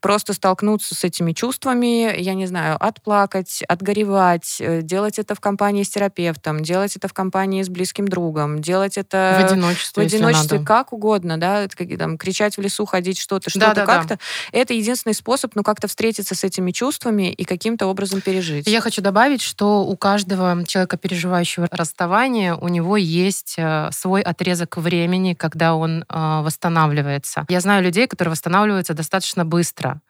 Просто 0.00 0.32
столкнуться 0.34 0.94
с 0.94 1.04
этими 1.04 1.32
чувствами, 1.32 2.18
я 2.20 2.34
не 2.34 2.46
знаю, 2.46 2.76
отплакать, 2.80 3.62
отгоревать, 3.68 4.56
э, 4.60 4.82
делать 4.82 5.18
это 5.18 5.34
в 5.34 5.40
компании 5.40 5.82
с 5.82 5.90
терапевтом, 5.90 6.62
делать 6.62 6.96
это 6.96 7.08
в 7.08 7.12
компании 7.12 7.62
с 7.62 7.68
близким 7.68 8.08
другом, 8.08 8.60
делать 8.60 8.96
это 8.98 9.38
в 9.40 9.44
одиночестве, 9.44 10.02
в 10.02 10.06
одиночестве, 10.06 10.58
как 10.60 10.92
угодно, 10.92 11.38
да, 11.38 11.66
какие 11.68 11.96
там 11.96 12.18
кричать 12.18 12.56
в 12.56 12.60
лесу, 12.60 12.84
ходить 12.84 13.18
что-то, 13.18 13.50
что-то 13.50 13.66
Да-да-да. 13.66 13.86
как-то. 13.86 14.18
Это 14.52 14.74
единственный 15.02 15.14
способ, 15.14 15.54
ну, 15.54 15.62
как-то 15.62 15.88
встретиться 15.88 16.34
с 16.34 16.44
этими 16.44 16.70
чувствами 16.70 17.32
и 17.32 17.44
каким-то 17.44 17.86
образом 17.86 18.20
пережить. 18.20 18.66
Я 18.66 18.80
хочу 18.80 19.02
добавить, 19.02 19.42
что 19.42 19.84
у 19.84 19.96
каждого 19.96 20.64
человека, 20.66 20.96
переживающего 20.96 21.68
расставание, 21.70 22.54
у 22.54 22.68
него 22.68 22.96
есть 22.96 23.54
э, 23.58 23.90
свой 23.92 24.22
отрезок 24.22 24.76
времени, 24.76 25.34
когда 25.34 25.74
он 25.74 26.04
э, 26.08 26.40
восстанавливается. 26.42 27.44
Я 27.48 27.60
знаю 27.60 27.82
людей, 27.82 28.06
которые 28.06 28.30
восстанавливаются 28.30 28.94
достаточно 28.94 29.44
быстро. 29.44 30.00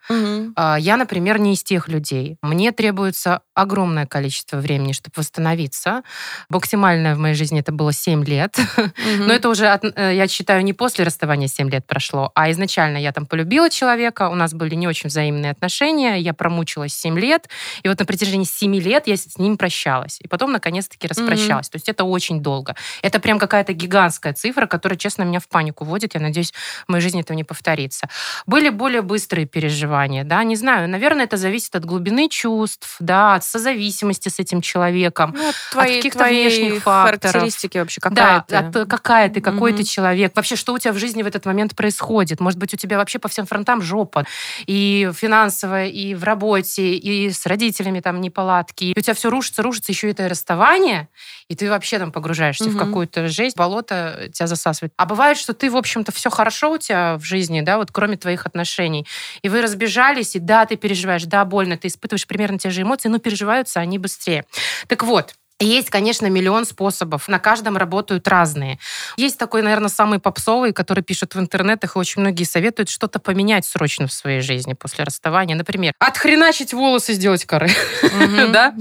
А, 0.56 0.76
Я, 0.78 0.96
например, 0.96 1.38
не 1.38 1.52
из 1.52 1.62
тех 1.62 1.88
людей. 1.88 2.36
Мне 2.42 2.72
требуется 2.72 3.40
огромное 3.54 4.06
количество 4.06 4.58
времени, 4.58 4.92
чтобы 4.92 5.14
восстановиться. 5.16 6.02
Максимальное 6.48 7.14
в 7.14 7.18
моей 7.18 7.34
жизни 7.34 7.60
это 7.60 7.72
было 7.72 7.92
7 7.92 8.24
лет. 8.24 8.56
Мгм. 8.76 9.26
Но 9.26 9.32
это 9.32 9.48
уже, 9.48 9.64
э, 9.64 10.14
я 10.14 10.28
считаю, 10.28 10.64
не 10.64 10.72
после 10.72 11.04
расставания 11.04 11.48
7 11.48 11.70
лет 11.70 11.86
прошло, 11.86 12.30
а 12.34 12.50
изначально 12.50 12.98
я 12.98 13.12
там 13.12 13.26
полюбила 13.26 13.70
человека, 13.70 14.28
у 14.28 14.34
нас 14.34 14.52
были 14.52 14.74
не 14.82 14.88
очень 14.88 15.08
взаимные 15.08 15.52
отношения, 15.52 16.16
я 16.16 16.34
промучилась 16.34 16.92
7 16.92 17.18
лет, 17.18 17.48
и 17.84 17.88
вот 17.88 18.00
на 18.00 18.04
протяжении 18.04 18.44
7 18.44 18.74
лет 18.76 19.06
я 19.06 19.16
с 19.16 19.38
ним 19.38 19.56
прощалась, 19.56 20.18
и 20.20 20.26
потом 20.26 20.50
наконец-таки 20.50 21.06
распрощалась. 21.06 21.68
Mm-hmm. 21.68 21.72
То 21.72 21.76
есть 21.76 21.88
это 21.88 22.04
очень 22.04 22.42
долго. 22.42 22.74
Это 23.02 23.20
прям 23.20 23.38
какая-то 23.38 23.72
гигантская 23.72 24.32
цифра, 24.32 24.66
которая, 24.66 24.98
честно, 24.98 25.22
меня 25.22 25.38
в 25.38 25.46
панику 25.46 25.84
вводит. 25.84 26.14
Я 26.14 26.20
надеюсь, 26.20 26.52
в 26.86 26.90
моей 26.90 27.02
жизни 27.02 27.20
этого 27.20 27.36
не 27.36 27.44
повторится. 27.44 28.08
Были 28.46 28.70
более 28.70 29.02
быстрые 29.02 29.46
переживания, 29.46 30.24
да, 30.24 30.42
не 30.42 30.56
знаю, 30.56 30.88
наверное, 30.88 31.24
это 31.24 31.36
зависит 31.36 31.76
от 31.76 31.84
глубины 31.84 32.28
чувств, 32.28 32.96
да, 32.98 33.36
от 33.36 33.44
созависимости 33.44 34.28
с 34.28 34.40
этим 34.40 34.60
человеком, 34.60 35.34
ну, 35.36 35.52
твои, 35.70 35.90
от 35.90 35.96
каких-то 35.96 36.24
внешних 36.24 36.82
факторов. 36.82 37.22
характеристики 37.22 37.78
вообще, 37.78 38.00
какая 38.00 38.44
да, 38.48 38.70
ты? 38.72 38.80
От, 38.80 38.88
какая 38.88 39.28
ты, 39.30 39.40
какой 39.40 39.72
mm-hmm. 39.72 39.76
ты 39.76 39.84
человек. 39.84 40.32
Вообще, 40.34 40.56
что 40.56 40.72
у 40.72 40.78
тебя 40.78 40.92
в 40.92 40.98
жизни 40.98 41.22
в 41.22 41.26
этот 41.26 41.46
момент 41.46 41.76
происходит? 41.76 42.40
Может 42.40 42.58
быть, 42.58 42.74
у 42.74 42.76
тебя 42.76 42.96
вообще 42.96 43.18
по 43.18 43.28
всем 43.28 43.46
фронтам 43.46 43.82
жопа. 43.82 44.26
И 44.66 44.71
финансовая, 45.14 45.88
и 45.88 46.14
в 46.14 46.24
работе, 46.24 46.94
и 46.94 47.30
с 47.30 47.46
родителями 47.46 48.00
там 48.00 48.20
неполадки. 48.20 48.84
И 48.84 48.94
у 48.96 49.00
тебя 49.00 49.14
все 49.14 49.30
рушится, 49.30 49.62
рушится, 49.62 49.92
еще 49.92 50.10
это 50.10 50.28
расставание, 50.28 51.08
и 51.48 51.54
ты 51.54 51.68
вообще 51.68 51.98
там 51.98 52.12
погружаешься 52.12 52.64
mm-hmm. 52.64 52.70
в 52.70 52.78
какую-то 52.78 53.28
жесть, 53.28 53.56
болото 53.56 54.30
тебя 54.32 54.46
засасывает. 54.46 54.92
А 54.96 55.06
бывает, 55.06 55.38
что 55.38 55.52
ты, 55.54 55.70
в 55.70 55.76
общем-то, 55.76 56.12
все 56.12 56.30
хорошо 56.30 56.72
у 56.72 56.78
тебя 56.78 57.16
в 57.18 57.24
жизни, 57.24 57.60
да, 57.60 57.78
вот 57.78 57.90
кроме 57.92 58.16
твоих 58.16 58.46
отношений. 58.46 59.06
И 59.42 59.48
вы 59.48 59.62
разбежались, 59.62 60.36
и 60.36 60.38
да, 60.38 60.64
ты 60.66 60.76
переживаешь, 60.76 61.24
да, 61.24 61.44
больно, 61.44 61.76
ты 61.76 61.88
испытываешь 61.88 62.26
примерно 62.26 62.58
те 62.58 62.70
же 62.70 62.82
эмоции, 62.82 63.08
но 63.08 63.18
переживаются 63.18 63.80
они 63.80 63.98
быстрее. 63.98 64.44
Так 64.86 65.02
вот, 65.02 65.34
есть, 65.64 65.90
конечно, 65.90 66.26
миллион 66.26 66.64
способов. 66.64 67.28
На 67.28 67.38
каждом 67.38 67.76
работают 67.76 68.26
разные. 68.28 68.78
Есть 69.16 69.38
такой, 69.38 69.62
наверное, 69.62 69.88
самый 69.88 70.18
попсовый, 70.18 70.72
который 70.72 71.02
пишут 71.02 71.34
в 71.34 71.40
интернетах, 71.40 71.96
и 71.96 71.98
очень 71.98 72.20
многие 72.20 72.44
советуют 72.44 72.88
что-то 72.88 73.18
поменять 73.18 73.66
срочно 73.66 74.06
в 74.06 74.12
своей 74.12 74.40
жизни 74.40 74.74
после 74.74 75.04
расставания. 75.04 75.56
Например, 75.56 75.92
отхреначить 75.98 76.72
волосы, 76.72 77.14
сделать 77.14 77.44
коры. 77.44 77.70
Да? 78.52 78.74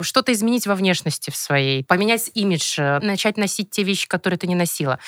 Что-то 0.00 0.32
изменить 0.32 0.66
во 0.66 0.74
внешности 0.74 1.30
в 1.30 1.36
своей. 1.36 1.84
Поменять 1.84 2.30
имидж, 2.34 2.78
начать 2.78 3.36
носить 3.36 3.70
те 3.70 3.82
вещи, 3.82 4.08
которые 4.08 4.38
ты 4.38 4.46
не 4.46 4.54
носила. 4.54 4.98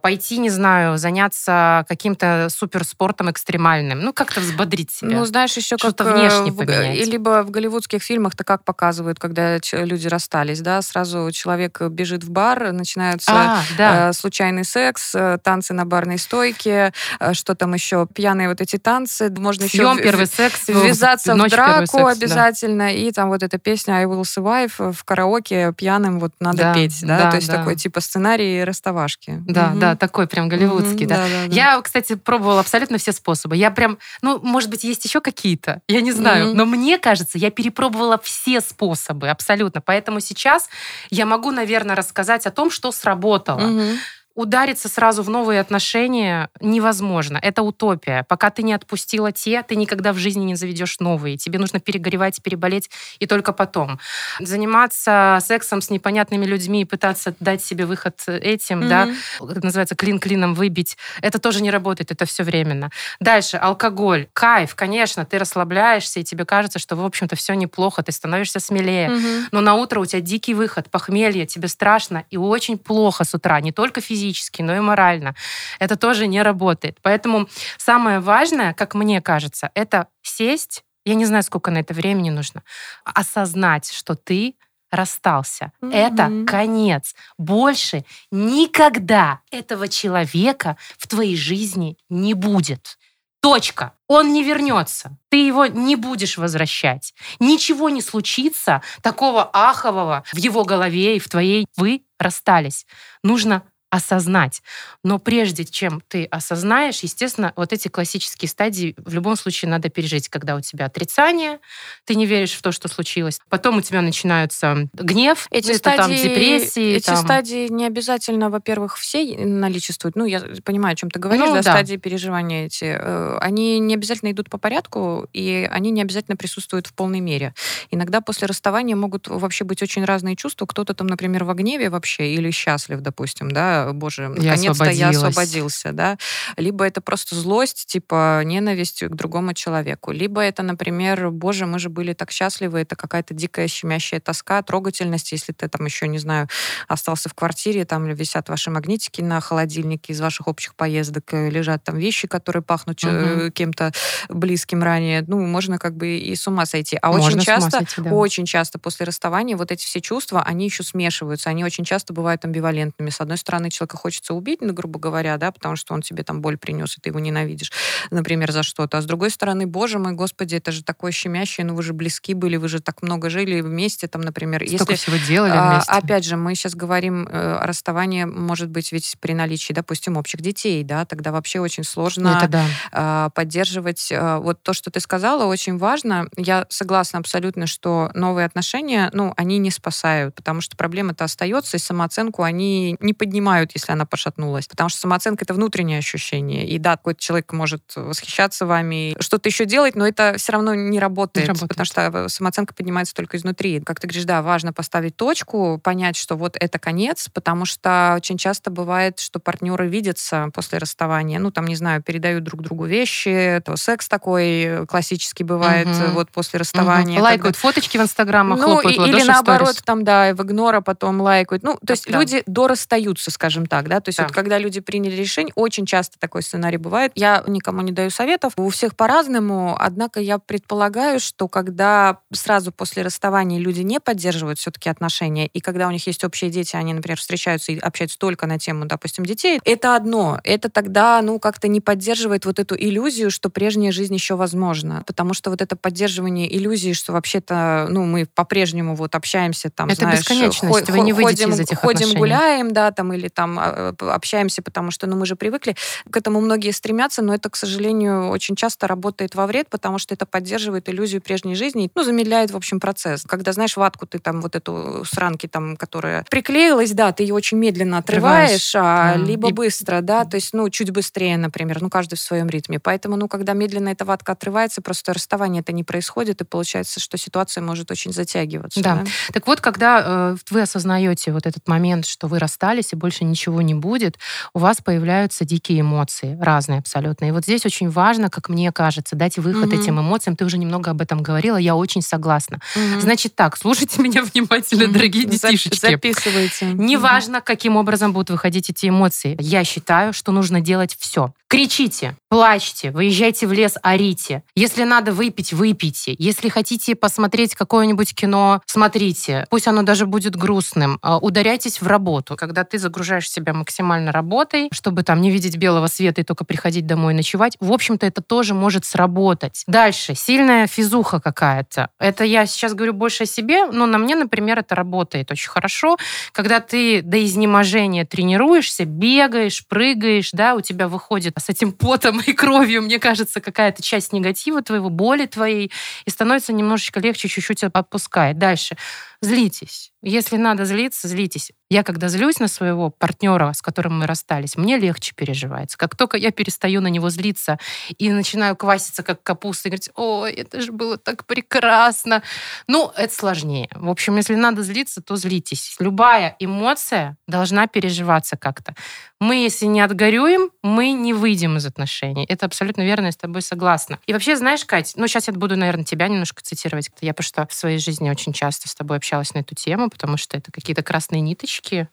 Пойти, 0.00 0.38
не 0.38 0.50
знаю, 0.50 0.98
заняться 0.98 1.84
каким-то 1.88 2.48
суперспортом 2.50 3.30
экстремальным. 3.30 4.00
Ну, 4.00 4.12
как-то 4.12 4.40
взбодрить 4.40 4.90
себя. 4.90 5.16
Ну, 5.16 5.24
знаешь, 5.24 5.56
еще 5.56 5.76
как-то 5.76 6.04
внешне 6.04 6.52
поменять. 6.52 7.06
Либо 7.06 7.42
в 7.42 7.50
голливудских 7.50 8.02
фильмах-то 8.02 8.44
как 8.44 8.64
показывают, 8.64 9.18
когда 9.18 9.58
люди 9.72 10.08
расстались, 10.08 10.60
да, 10.60 10.71
да, 10.72 10.82
сразу 10.82 11.30
человек 11.32 11.80
бежит 11.82 12.24
в 12.24 12.30
бар, 12.30 12.72
начинается 12.72 13.32
а, 13.32 13.62
да. 13.76 14.08
э, 14.08 14.12
случайный 14.14 14.64
секс, 14.64 15.14
э, 15.14 15.38
танцы 15.42 15.74
на 15.74 15.84
барной 15.84 16.18
стойке, 16.18 16.94
э, 17.20 17.34
что 17.34 17.54
там 17.54 17.74
еще, 17.74 18.06
пьяные 18.06 18.48
вот 18.48 18.60
эти 18.62 18.78
танцы, 18.78 19.30
можно 19.30 19.68
Съем, 19.68 19.96
еще 19.96 20.02
первый 20.02 20.26
секс, 20.26 20.68
ввязаться 20.68 21.34
в 21.34 21.48
драку 21.48 21.98
секс, 21.98 22.16
обязательно, 22.16 22.84
да. 22.84 22.90
и 22.90 23.12
там 23.12 23.28
вот 23.28 23.42
эта 23.42 23.58
песня 23.58 23.94
I 23.94 24.04
Will 24.06 24.22
Survive 24.22 24.92
в 24.92 25.04
караоке 25.04 25.74
пьяным 25.76 26.20
вот 26.20 26.32
надо 26.40 26.58
да, 26.58 26.74
петь, 26.74 27.00
да, 27.02 27.18
да 27.18 27.30
то 27.30 27.36
есть 27.36 27.48
да. 27.48 27.58
такой 27.58 27.76
типа 27.76 28.00
сценарий 28.00 28.64
расставашки. 28.64 29.42
Да, 29.46 29.70
угу. 29.70 29.78
да, 29.78 29.96
такой 29.96 30.26
прям 30.26 30.48
голливудский, 30.48 31.04
угу. 31.04 31.14
Да, 31.14 31.16
да, 31.16 31.48
да. 31.48 31.54
Я, 31.54 31.80
кстати, 31.82 32.14
пробовала 32.14 32.60
абсолютно 32.60 32.96
все 32.96 33.12
способы. 33.12 33.56
Я 33.56 33.70
прям, 33.70 33.98
ну, 34.22 34.40
может 34.42 34.70
быть, 34.70 34.84
есть 34.84 35.04
еще 35.04 35.20
какие-то, 35.20 35.82
я 35.88 36.00
не 36.00 36.12
знаю, 36.12 36.48
угу. 36.48 36.56
но 36.56 36.64
мне 36.64 36.98
кажется, 36.98 37.36
я 37.36 37.50
перепробовала 37.50 38.18
все 38.22 38.62
способы 38.62 39.28
абсолютно, 39.28 39.82
поэтому 39.82 40.20
сейчас 40.20 40.61
сейчас 40.62 40.68
я 41.10 41.26
могу, 41.26 41.50
наверное, 41.50 41.96
рассказать 41.96 42.46
о 42.46 42.50
том, 42.50 42.70
что 42.70 42.92
сработало. 42.92 43.68
Угу 43.68 43.98
удариться 44.34 44.88
сразу 44.88 45.22
в 45.22 45.30
новые 45.30 45.60
отношения 45.60 46.50
невозможно. 46.60 47.38
Это 47.40 47.62
утопия. 47.62 48.24
Пока 48.28 48.50
ты 48.50 48.62
не 48.62 48.72
отпустила 48.72 49.32
те, 49.32 49.62
ты 49.62 49.76
никогда 49.76 50.12
в 50.12 50.18
жизни 50.18 50.44
не 50.44 50.54
заведешь 50.54 51.00
новые. 51.00 51.36
Тебе 51.36 51.58
нужно 51.58 51.80
перегоревать, 51.80 52.42
переболеть, 52.42 52.90
и 53.18 53.26
только 53.26 53.52
потом. 53.52 53.98
Заниматься 54.40 55.38
сексом 55.42 55.80
с 55.82 55.90
непонятными 55.90 56.46
людьми 56.46 56.82
и 56.82 56.84
пытаться 56.84 57.34
дать 57.40 57.62
себе 57.62 57.86
выход 57.86 58.20
этим, 58.26 58.82
mm-hmm. 58.82 58.88
да, 58.88 59.08
это 59.50 59.64
называется 59.64 59.94
клин 59.94 60.18
клином 60.18 60.54
выбить, 60.54 60.96
это 61.20 61.38
тоже 61.38 61.62
не 61.62 61.70
работает, 61.70 62.10
это 62.10 62.24
все 62.24 62.44
временно. 62.44 62.90
Дальше, 63.20 63.56
алкоголь. 63.56 64.28
Кайф, 64.32 64.74
конечно, 64.74 65.24
ты 65.24 65.38
расслабляешься, 65.38 66.20
и 66.20 66.24
тебе 66.24 66.44
кажется, 66.44 66.78
что, 66.78 66.96
в 66.96 67.04
общем-то, 67.04 67.36
все 67.36 67.54
неплохо, 67.54 68.02
ты 68.02 68.12
становишься 68.12 68.60
смелее. 68.60 69.08
Mm-hmm. 69.08 69.44
Но 69.52 69.60
на 69.60 69.74
утро 69.74 70.00
у 70.00 70.06
тебя 70.06 70.20
дикий 70.20 70.54
выход, 70.54 70.90
похмелье, 70.90 71.46
тебе 71.46 71.68
страшно 71.68 72.24
и 72.30 72.36
очень 72.36 72.78
плохо 72.78 73.24
с 73.24 73.34
утра, 73.34 73.60
не 73.60 73.72
только 73.72 74.00
физически, 74.00 74.21
физически, 74.22 74.62
но 74.62 74.76
и 74.76 74.80
морально. 74.80 75.34
Это 75.78 75.96
тоже 75.96 76.26
не 76.26 76.42
работает. 76.42 76.98
Поэтому 77.02 77.48
самое 77.76 78.20
важное, 78.20 78.72
как 78.72 78.94
мне 78.94 79.20
кажется, 79.20 79.70
это 79.74 80.06
сесть, 80.22 80.84
я 81.04 81.14
не 81.14 81.26
знаю, 81.26 81.42
сколько 81.42 81.70
на 81.70 81.78
это 81.78 81.94
времени 81.94 82.30
нужно, 82.30 82.62
осознать, 83.04 83.90
что 83.90 84.14
ты 84.14 84.54
расстался. 84.90 85.72
Mm-hmm. 85.82 85.92
Это 85.92 86.46
конец. 86.46 87.14
Больше 87.38 88.04
никогда 88.30 89.40
этого 89.50 89.88
человека 89.88 90.76
в 90.98 91.08
твоей 91.08 91.36
жизни 91.36 91.96
не 92.08 92.34
будет. 92.34 92.98
Точка. 93.40 93.94
Он 94.06 94.32
не 94.32 94.44
вернется. 94.44 95.18
Ты 95.28 95.44
его 95.44 95.66
не 95.66 95.96
будешь 95.96 96.38
возвращать. 96.38 97.12
Ничего 97.40 97.88
не 97.88 98.00
случится 98.00 98.82
такого 99.00 99.50
ахового 99.52 100.22
в 100.32 100.36
его 100.36 100.64
голове 100.64 101.16
и 101.16 101.18
в 101.18 101.28
твоей. 101.28 101.66
Вы 101.76 102.02
расстались. 102.20 102.86
Нужно 103.24 103.64
осознать. 103.92 104.62
Но 105.04 105.18
прежде 105.18 105.66
чем 105.66 106.00
ты 106.08 106.24
осознаешь, 106.24 107.00
естественно, 107.00 107.52
вот 107.56 107.74
эти 107.74 107.88
классические 107.88 108.48
стадии 108.48 108.94
в 108.96 109.12
любом 109.12 109.36
случае 109.36 109.70
надо 109.70 109.90
пережить, 109.90 110.30
когда 110.30 110.56
у 110.56 110.62
тебя 110.62 110.86
отрицание, 110.86 111.60
ты 112.06 112.14
не 112.14 112.24
веришь 112.24 112.52
в 112.52 112.62
то, 112.62 112.72
что 112.72 112.88
случилось. 112.88 113.38
Потом 113.50 113.76
у 113.76 113.82
тебя 113.82 114.00
начинаются 114.00 114.88
гнев, 114.94 115.46
эти 115.50 115.74
стадии, 115.74 115.98
там, 115.98 116.10
депрессии. 116.10 116.94
Эти 116.94 117.04
там... 117.04 117.18
стадии 117.18 117.68
не 117.68 117.84
обязательно, 117.84 118.48
во-первых, 118.48 118.96
все 118.96 119.36
наличествуют. 119.36 120.16
Ну, 120.16 120.24
я 120.24 120.40
понимаю, 120.64 120.94
о 120.94 120.96
чем 120.96 121.10
ты 121.10 121.20
говоришь, 121.20 121.44
ну, 121.44 121.52
да, 121.52 121.62
да, 121.62 121.72
стадии 121.72 121.96
переживания 121.96 122.64
эти. 122.64 122.96
Э, 122.98 123.36
они 123.42 123.78
не 123.78 123.92
обязательно 123.92 124.30
идут 124.30 124.48
по 124.48 124.56
порядку, 124.56 125.28
и 125.34 125.68
они 125.70 125.90
не 125.90 126.00
обязательно 126.00 126.38
присутствуют 126.38 126.86
в 126.86 126.94
полной 126.94 127.20
мере. 127.20 127.52
Иногда 127.90 128.22
после 128.22 128.48
расставания 128.48 128.96
могут 128.96 129.28
вообще 129.28 129.64
быть 129.64 129.82
очень 129.82 130.06
разные 130.06 130.34
чувства. 130.34 130.64
Кто-то 130.64 130.94
там, 130.94 131.08
например, 131.08 131.44
в 131.44 131.52
гневе 131.52 131.90
вообще 131.90 132.32
или 132.32 132.50
счастлив, 132.50 133.00
допустим, 133.00 133.50
да, 133.50 133.81
боже, 133.92 134.28
наконец-то 134.28 134.90
я 134.90 135.10
освободился, 135.10 135.92
да. 135.92 136.18
Либо 136.56 136.84
это 136.86 137.00
просто 137.00 137.34
злость, 137.34 137.86
типа 137.86 138.42
ненависть 138.44 139.04
к 139.04 139.14
другому 139.14 139.54
человеку. 139.54 140.12
Либо 140.12 140.40
это, 140.40 140.62
например, 140.62 141.30
боже, 141.30 141.66
мы 141.66 141.78
же 141.78 141.88
были 141.88 142.12
так 142.12 142.30
счастливы, 142.30 142.80
это 142.80 142.96
какая-то 142.96 143.34
дикая 143.34 143.68
щемящая 143.68 144.20
тоска, 144.20 144.62
трогательность, 144.62 145.32
если 145.32 145.52
ты 145.52 145.68
там 145.68 145.84
еще, 145.84 146.08
не 146.08 146.18
знаю, 146.18 146.48
остался 146.88 147.28
в 147.28 147.34
квартире, 147.34 147.84
там 147.84 148.06
висят 148.06 148.48
ваши 148.48 148.70
магнитики 148.70 149.20
на 149.20 149.40
холодильнике 149.40 150.12
из 150.12 150.20
ваших 150.20 150.48
общих 150.48 150.74
поездок, 150.74 151.32
э, 151.32 151.50
лежат 151.50 151.84
там 151.84 151.96
вещи, 151.96 152.28
которые 152.28 152.62
пахнут 152.62 153.02
угу. 153.04 153.50
кем-то 153.50 153.92
близким 154.28 154.82
ранее. 154.82 155.24
Ну, 155.26 155.40
можно 155.40 155.78
как 155.78 155.96
бы 155.96 156.16
и 156.16 156.34
с 156.34 156.46
ума 156.46 156.66
сойти. 156.66 156.98
А 157.00 157.12
можно 157.12 157.26
очень 157.28 157.40
часто, 157.40 157.70
сойти, 157.70 158.00
да. 158.00 158.10
очень 158.10 158.46
часто 158.46 158.78
после 158.78 159.06
расставания 159.06 159.56
вот 159.56 159.70
эти 159.70 159.84
все 159.84 160.00
чувства, 160.00 160.42
они 160.42 160.64
еще 160.66 160.82
смешиваются, 160.82 161.50
они 161.50 161.64
очень 161.64 161.84
часто 161.84 162.12
бывают 162.12 162.44
амбивалентными. 162.44 163.10
С 163.10 163.20
одной 163.20 163.38
стороны, 163.38 163.70
человека 163.72 163.96
хочется 163.96 164.34
убить, 164.34 164.60
ну, 164.60 164.72
грубо 164.72 164.98
говоря, 164.98 165.36
да, 165.38 165.50
потому 165.50 165.76
что 165.76 165.94
он 165.94 166.02
тебе 166.02 166.22
там 166.22 166.40
боль 166.40 166.56
принес, 166.56 166.96
и 166.96 167.00
ты 167.00 167.10
его 167.10 167.18
ненавидишь, 167.18 167.72
например, 168.10 168.52
за 168.52 168.62
что-то. 168.62 168.98
А 168.98 169.02
с 169.02 169.04
другой 169.04 169.30
стороны, 169.30 169.66
боже 169.66 169.98
мой, 169.98 170.12
господи, 170.12 170.56
это 170.56 170.72
же 170.72 170.84
такое 170.84 171.12
щемящее, 171.12 171.66
ну 171.66 171.74
вы 171.74 171.82
же 171.82 171.92
близки 171.92 172.34
были, 172.34 172.56
вы 172.56 172.68
же 172.68 172.80
так 172.80 173.02
много 173.02 173.30
жили 173.30 173.60
вместе, 173.60 174.08
там, 174.08 174.20
например. 174.20 174.62
Столько 174.66 174.92
если, 174.92 175.10
всего 175.10 175.16
делали 175.26 175.52
а, 175.54 175.72
вместе. 175.74 175.92
Опять 175.92 176.24
же, 176.24 176.36
мы 176.36 176.54
сейчас 176.54 176.74
говорим 176.74 177.26
э, 177.26 177.56
о 177.56 177.66
расставании, 177.66 178.24
может 178.24 178.68
быть, 178.68 178.92
ведь 178.92 179.16
при 179.20 179.32
наличии, 179.32 179.72
допустим, 179.72 180.16
общих 180.16 180.40
детей, 180.40 180.84
да, 180.84 181.04
тогда 181.04 181.32
вообще 181.32 181.60
очень 181.60 181.84
сложно 181.84 182.36
это 182.38 182.48
да. 182.48 182.66
А, 182.90 183.30
поддерживать. 183.30 184.10
А, 184.12 184.38
вот 184.38 184.62
то, 184.62 184.72
что 184.72 184.90
ты 184.90 185.00
сказала, 185.00 185.46
очень 185.46 185.78
важно. 185.78 186.28
Я 186.36 186.66
согласна 186.68 187.18
абсолютно, 187.18 187.66
что 187.66 188.10
новые 188.14 188.46
отношения, 188.46 189.10
ну, 189.12 189.32
они 189.36 189.58
не 189.58 189.70
спасают, 189.70 190.34
потому 190.34 190.60
что 190.60 190.76
проблема-то 190.76 191.24
остается, 191.24 191.76
и 191.76 191.80
самооценку 191.80 192.42
они 192.42 192.96
не 193.00 193.14
поднимают 193.14 193.61
помогают, 193.62 193.70
если 193.74 193.92
она 193.92 194.04
пошатнулась. 194.06 194.66
Потому 194.66 194.88
что 194.88 195.00
самооценка— 195.00 195.44
это 195.46 195.54
внутреннее 195.54 195.98
ощущение. 195.98 196.66
И 196.66 196.78
да, 196.78 196.96
какой-то 196.96 197.20
человек 197.20 197.52
может 197.52 197.82
восхищаться 197.94 198.66
вами, 198.66 199.14
что-то 199.20 199.48
еще 199.48 199.64
делать, 199.64 199.94
но 199.94 200.06
это 200.06 200.34
все 200.36 200.52
равно 200.52 200.74
не 200.74 200.98
работает, 200.98 201.46
не 201.46 201.48
работает, 201.48 201.68
потому 201.68 201.86
что 201.86 202.28
самооценка 202.28 202.74
поднимается 202.74 203.14
только 203.14 203.36
изнутри. 203.36 203.80
Как 203.80 204.00
ты 204.00 204.06
говоришь, 204.06 204.24
да, 204.24 204.42
важно 204.42 204.72
поставить 204.72 205.16
точку, 205.16 205.80
понять, 205.82 206.16
что 206.16 206.36
вот 206.36 206.56
это 206.58 206.78
конец, 206.78 207.28
потому 207.32 207.64
что 207.64 208.14
очень 208.16 208.38
часто 208.38 208.70
бывает, 208.70 209.20
что 209.20 209.38
партнеры 209.38 209.88
видятся 209.88 210.48
после 210.54 210.78
расставания, 210.78 211.38
ну, 211.38 211.50
там, 211.50 211.66
не 211.66 211.76
знаю, 211.76 212.02
передают 212.02 212.44
друг 212.44 212.62
другу 212.62 212.86
вещи, 212.86 213.62
то 213.64 213.76
секс 213.76 214.08
такой 214.08 214.86
классический 214.86 215.44
бывает 215.44 215.86
угу. 215.86 216.12
вот 216.14 216.30
после 216.30 216.58
расставания. 216.58 217.16
Угу. 217.16 217.24
Лайкают 217.24 217.56
когда... 217.56 217.68
фоточки 217.68 217.98
в 217.98 218.02
Инстаграмах, 218.02 218.58
ну, 218.58 218.64
хлопают 218.64 218.98
и, 218.98 219.10
Или 219.10 219.22
наоборот, 219.22 219.80
там, 219.84 220.04
да, 220.04 220.34
в 220.34 220.42
игнора 220.42 220.80
потом 220.80 221.20
лайкают. 221.20 221.62
Ну, 221.62 221.78
то 221.86 221.92
есть 221.92 222.10
да. 222.10 222.18
люди 222.18 222.42
дорастаются, 222.46 223.30
скажем 223.30 223.51
скажем 223.52 223.66
так, 223.66 223.88
да, 223.88 224.00
то 224.00 224.08
есть 224.08 224.18
да. 224.18 224.24
вот 224.24 224.32
когда 224.32 224.58
люди 224.58 224.80
приняли 224.80 225.14
решение, 225.14 225.52
очень 225.56 225.84
часто 225.84 226.18
такой 226.18 226.42
сценарий 226.42 226.78
бывает. 226.78 227.12
Я 227.14 227.44
никому 227.46 227.82
не 227.82 227.92
даю 227.92 228.08
советов, 228.08 228.54
у 228.56 228.70
всех 228.70 228.96
по-разному, 228.96 229.76
однако 229.78 230.20
я 230.20 230.38
предполагаю, 230.38 231.20
что 231.20 231.48
когда 231.48 232.20
сразу 232.32 232.72
после 232.72 233.02
расставания 233.02 233.58
люди 233.58 233.82
не 233.82 234.00
поддерживают 234.00 234.58
все-таки 234.58 234.88
отношения, 234.88 235.48
и 235.48 235.60
когда 235.60 235.86
у 235.86 235.90
них 235.90 236.06
есть 236.06 236.24
общие 236.24 236.50
дети, 236.50 236.76
они, 236.76 236.94
например, 236.94 237.18
встречаются 237.18 237.72
и 237.72 237.78
общаются 237.78 238.18
только 238.18 238.46
на 238.46 238.58
тему, 238.58 238.86
допустим, 238.86 239.26
детей, 239.26 239.60
это 239.64 239.96
одно. 239.96 240.40
Это 240.44 240.70
тогда, 240.70 241.20
ну, 241.22 241.38
как-то 241.38 241.68
не 241.68 241.82
поддерживает 241.82 242.46
вот 242.46 242.58
эту 242.58 242.74
иллюзию, 242.74 243.30
что 243.30 243.50
прежняя 243.50 243.92
жизнь 243.92 244.14
еще 244.14 244.34
возможна. 244.36 245.04
Потому 245.06 245.34
что 245.34 245.50
вот 245.50 245.60
это 245.60 245.76
поддерживание 245.76 246.56
иллюзии, 246.56 246.94
что 246.94 247.12
вообще-то, 247.12 247.86
ну, 247.90 248.06
мы 248.06 248.24
по-прежнему 248.24 248.94
вот 248.94 249.14
общаемся 249.14 249.68
там, 249.68 249.88
это 249.88 250.02
знаешь, 250.02 250.20
бесконечность, 250.20 250.88
вы 250.88 251.00
не 251.00 251.12
выйдете 251.12 251.44
ходим, 251.44 251.54
из 251.54 251.60
этих 251.60 251.78
ходим, 251.78 251.96
отношений. 251.96 252.18
гуляем, 252.18 252.72
да, 252.72 252.90
там, 252.92 253.12
или 253.12 253.28
там 253.28 253.41
а, 253.46 253.94
общаемся, 254.00 254.62
потому 254.62 254.90
что, 254.90 255.06
ну, 255.06 255.16
мы 255.16 255.26
же 255.26 255.36
привыкли. 255.36 255.76
К 256.10 256.16
этому 256.16 256.40
многие 256.40 256.70
стремятся, 256.72 257.22
но 257.22 257.34
это, 257.34 257.50
к 257.50 257.56
сожалению, 257.56 258.28
очень 258.28 258.56
часто 258.56 258.86
работает 258.86 259.34
во 259.34 259.46
вред, 259.46 259.68
потому 259.68 259.98
что 259.98 260.14
это 260.14 260.26
поддерживает 260.26 260.88
иллюзию 260.88 261.22
прежней 261.22 261.54
жизни, 261.54 261.90
ну, 261.94 262.04
замедляет, 262.04 262.50
в 262.50 262.56
общем, 262.56 262.80
процесс. 262.80 263.24
Когда, 263.26 263.52
знаешь, 263.52 263.76
ватку 263.76 264.06
ты 264.06 264.18
там 264.18 264.40
вот 264.40 264.56
эту 264.56 265.04
сранки 265.04 265.46
там, 265.46 265.76
которая 265.76 266.24
приклеилась, 266.30 266.92
да, 266.92 267.12
ты 267.12 267.22
ее 267.22 267.34
очень 267.34 267.58
медленно 267.58 267.98
отрываешь, 267.98 268.74
а, 268.74 269.14
да. 269.14 269.24
либо 269.24 269.48
и... 269.48 269.52
быстро, 269.52 270.00
да, 270.00 270.24
то 270.24 270.36
есть, 270.36 270.52
ну, 270.52 270.68
чуть 270.70 270.90
быстрее, 270.90 271.36
например, 271.36 271.80
ну, 271.82 271.90
каждый 271.90 272.16
в 272.16 272.20
своем 272.20 272.48
ритме. 272.48 272.78
Поэтому, 272.78 273.16
ну, 273.16 273.28
когда 273.28 273.52
медленно 273.52 273.90
эта 273.90 274.04
ватка 274.04 274.32
отрывается, 274.32 274.82
просто 274.82 275.12
расставание 275.12 275.60
это 275.60 275.72
не 275.72 275.84
происходит, 275.84 276.40
и 276.40 276.44
получается, 276.44 277.00
что 277.00 277.16
ситуация 277.16 277.62
может 277.62 277.90
очень 277.90 278.12
затягиваться. 278.12 278.82
Да. 278.82 278.96
да? 278.96 279.04
Так 279.32 279.46
вот, 279.46 279.60
когда 279.60 280.02
э, 280.04 280.36
вы 280.50 280.62
осознаете 280.62 281.32
вот 281.32 281.46
этот 281.46 281.66
момент, 281.68 282.06
что 282.06 282.26
вы 282.26 282.38
расстались 282.38 282.92
и 282.92 282.96
больше 282.96 283.21
ничего 283.24 283.62
не 283.62 283.74
будет, 283.74 284.18
у 284.54 284.58
вас 284.58 284.78
появляются 284.80 285.44
дикие 285.44 285.80
эмоции, 285.80 286.38
разные 286.40 286.78
абсолютно. 286.78 287.26
И 287.26 287.30
вот 287.30 287.44
здесь 287.44 287.64
очень 287.66 287.90
важно, 287.90 288.30
как 288.30 288.48
мне 288.48 288.72
кажется, 288.72 289.16
дать 289.16 289.38
выход 289.38 289.66
угу. 289.72 289.80
этим 289.80 290.00
эмоциям. 290.00 290.36
Ты 290.36 290.44
уже 290.44 290.58
немного 290.58 290.90
об 290.90 291.00
этом 291.00 291.22
говорила, 291.22 291.56
я 291.56 291.74
очень 291.74 292.02
согласна. 292.02 292.60
Угу. 292.76 293.00
Значит 293.00 293.34
так, 293.34 293.56
слушайте 293.56 294.02
меня 294.02 294.22
внимательно, 294.22 294.88
дорогие 294.88 295.24
детишечки. 295.24 295.78
Записывайте. 295.78 296.66
Неважно, 296.72 297.40
каким 297.40 297.76
образом 297.76 298.12
будут 298.12 298.30
выходить 298.30 298.70
эти 298.70 298.88
эмоции. 298.88 299.36
Я 299.40 299.64
считаю, 299.64 300.12
что 300.12 300.32
нужно 300.32 300.60
делать 300.60 300.96
все. 300.98 301.32
Кричите, 301.52 302.16
плачьте, 302.30 302.90
выезжайте 302.92 303.46
в 303.46 303.52
лес, 303.52 303.74
орите. 303.82 304.42
Если 304.54 304.84
надо 304.84 305.12
выпить, 305.12 305.52
выпейте. 305.52 306.14
Если 306.18 306.48
хотите 306.48 306.94
посмотреть 306.94 307.54
какое-нибудь 307.54 308.14
кино, 308.14 308.62
смотрите. 308.64 309.46
Пусть 309.50 309.68
оно 309.68 309.82
даже 309.82 310.06
будет 310.06 310.34
грустным. 310.34 310.98
А, 311.02 311.18
ударяйтесь 311.18 311.82
в 311.82 311.86
работу. 311.86 312.36
Когда 312.36 312.64
ты 312.64 312.78
загружаешь 312.78 313.11
себя 313.20 313.52
максимально 313.52 314.12
работой, 314.12 314.68
чтобы 314.72 315.02
там 315.02 315.20
не 315.20 315.30
видеть 315.30 315.56
белого 315.56 315.86
света 315.86 316.20
и 316.20 316.24
только 316.24 316.44
приходить 316.44 316.86
домой 316.86 317.12
и 317.12 317.16
ночевать, 317.16 317.56
в 317.60 317.72
общем-то, 317.72 318.06
это 318.06 318.22
тоже 318.22 318.54
может 318.54 318.84
сработать. 318.84 319.64
Дальше. 319.66 320.14
Сильная 320.14 320.66
физуха 320.66 321.20
какая-то. 321.20 321.90
Это 321.98 322.24
я 322.24 322.46
сейчас 322.46 322.74
говорю 322.74 322.92
больше 322.92 323.24
о 323.24 323.26
себе, 323.26 323.66
но 323.66 323.86
на 323.86 323.98
мне, 323.98 324.16
например, 324.16 324.58
это 324.58 324.74
работает 324.74 325.30
очень 325.30 325.50
хорошо. 325.50 325.96
Когда 326.32 326.60
ты 326.60 327.02
до 327.02 327.22
изнеможения 327.24 328.04
тренируешься, 328.04 328.84
бегаешь, 328.84 329.66
прыгаешь, 329.66 330.30
да, 330.32 330.54
у 330.54 330.60
тебя 330.60 330.88
выходит 330.88 331.34
с 331.38 331.48
этим 331.48 331.72
потом 331.72 332.20
и 332.20 332.32
кровью, 332.32 332.82
мне 332.82 332.98
кажется, 332.98 333.40
какая-то 333.40 333.82
часть 333.82 334.12
негатива 334.12 334.62
твоего, 334.62 334.90
боли 334.90 335.26
твоей, 335.26 335.72
и 336.04 336.10
становится 336.10 336.52
немножечко 336.52 337.00
легче, 337.00 337.28
чуть-чуть 337.28 337.64
отпускает. 337.64 338.38
Дальше. 338.38 338.76
Злитесь. 339.22 339.92
Если 340.02 340.36
надо 340.36 340.64
злиться, 340.64 341.06
злитесь. 341.06 341.52
Я 341.70 341.84
когда 341.84 342.08
злюсь 342.08 342.40
на 342.40 342.48
своего 342.48 342.90
партнера, 342.90 343.52
с 343.52 343.62
которым 343.62 344.00
мы 344.00 344.06
расстались, 344.06 344.56
мне 344.56 344.76
легче 344.76 345.14
переживается. 345.14 345.78
Как 345.78 345.96
только 345.96 346.16
я 346.16 346.32
перестаю 346.32 346.80
на 346.80 346.88
него 346.88 347.08
злиться 347.08 347.58
и 347.96 348.10
начинаю 348.10 348.56
кваситься, 348.56 349.04
как 349.04 349.22
капуста, 349.22 349.68
и 349.68 349.70
говорить, 349.70 349.90
ой, 349.94 350.32
это 350.32 350.60
же 350.60 350.72
было 350.72 350.98
так 350.98 351.24
прекрасно. 351.24 352.24
Ну, 352.66 352.90
это 352.96 353.14
сложнее. 353.14 353.68
В 353.76 353.88
общем, 353.88 354.16
если 354.16 354.34
надо 354.34 354.62
злиться, 354.62 355.00
то 355.00 355.14
злитесь. 355.14 355.76
Любая 355.78 356.34
эмоция 356.40 357.16
должна 357.28 357.68
переживаться 357.68 358.36
как-то. 358.36 358.74
Мы, 359.20 359.36
если 359.36 359.66
не 359.66 359.80
отгорюем, 359.80 360.50
мы 360.64 360.90
не 360.90 361.14
выйдем 361.14 361.56
из 361.58 361.64
отношений. 361.64 362.26
Это 362.28 362.46
абсолютно 362.46 362.82
верно, 362.82 363.06
я 363.06 363.12
с 363.12 363.16
тобой 363.16 363.40
согласна. 363.40 364.00
И 364.06 364.12
вообще, 364.12 364.36
знаешь, 364.36 364.64
Кать, 364.64 364.94
ну, 364.96 365.06
сейчас 365.06 365.28
я 365.28 365.32
буду, 365.32 365.56
наверное, 365.56 365.84
тебя 365.84 366.08
немножко 366.08 366.42
цитировать. 366.42 366.90
Я 367.00 367.14
потому 367.14 367.24
что 367.24 367.46
в 367.46 367.54
своей 367.54 367.78
жизни 367.78 368.10
очень 368.10 368.32
часто 368.32 368.68
с 368.68 368.74
тобой 368.74 368.96
общалась 369.12 369.34
на 369.34 369.40
эту 369.40 369.54
тему, 369.54 369.90
потому 369.90 370.16
что 370.16 370.38
это 370.38 370.50
какие-то 370.50 370.82
красные 370.82 371.20
ниточки 371.20 371.88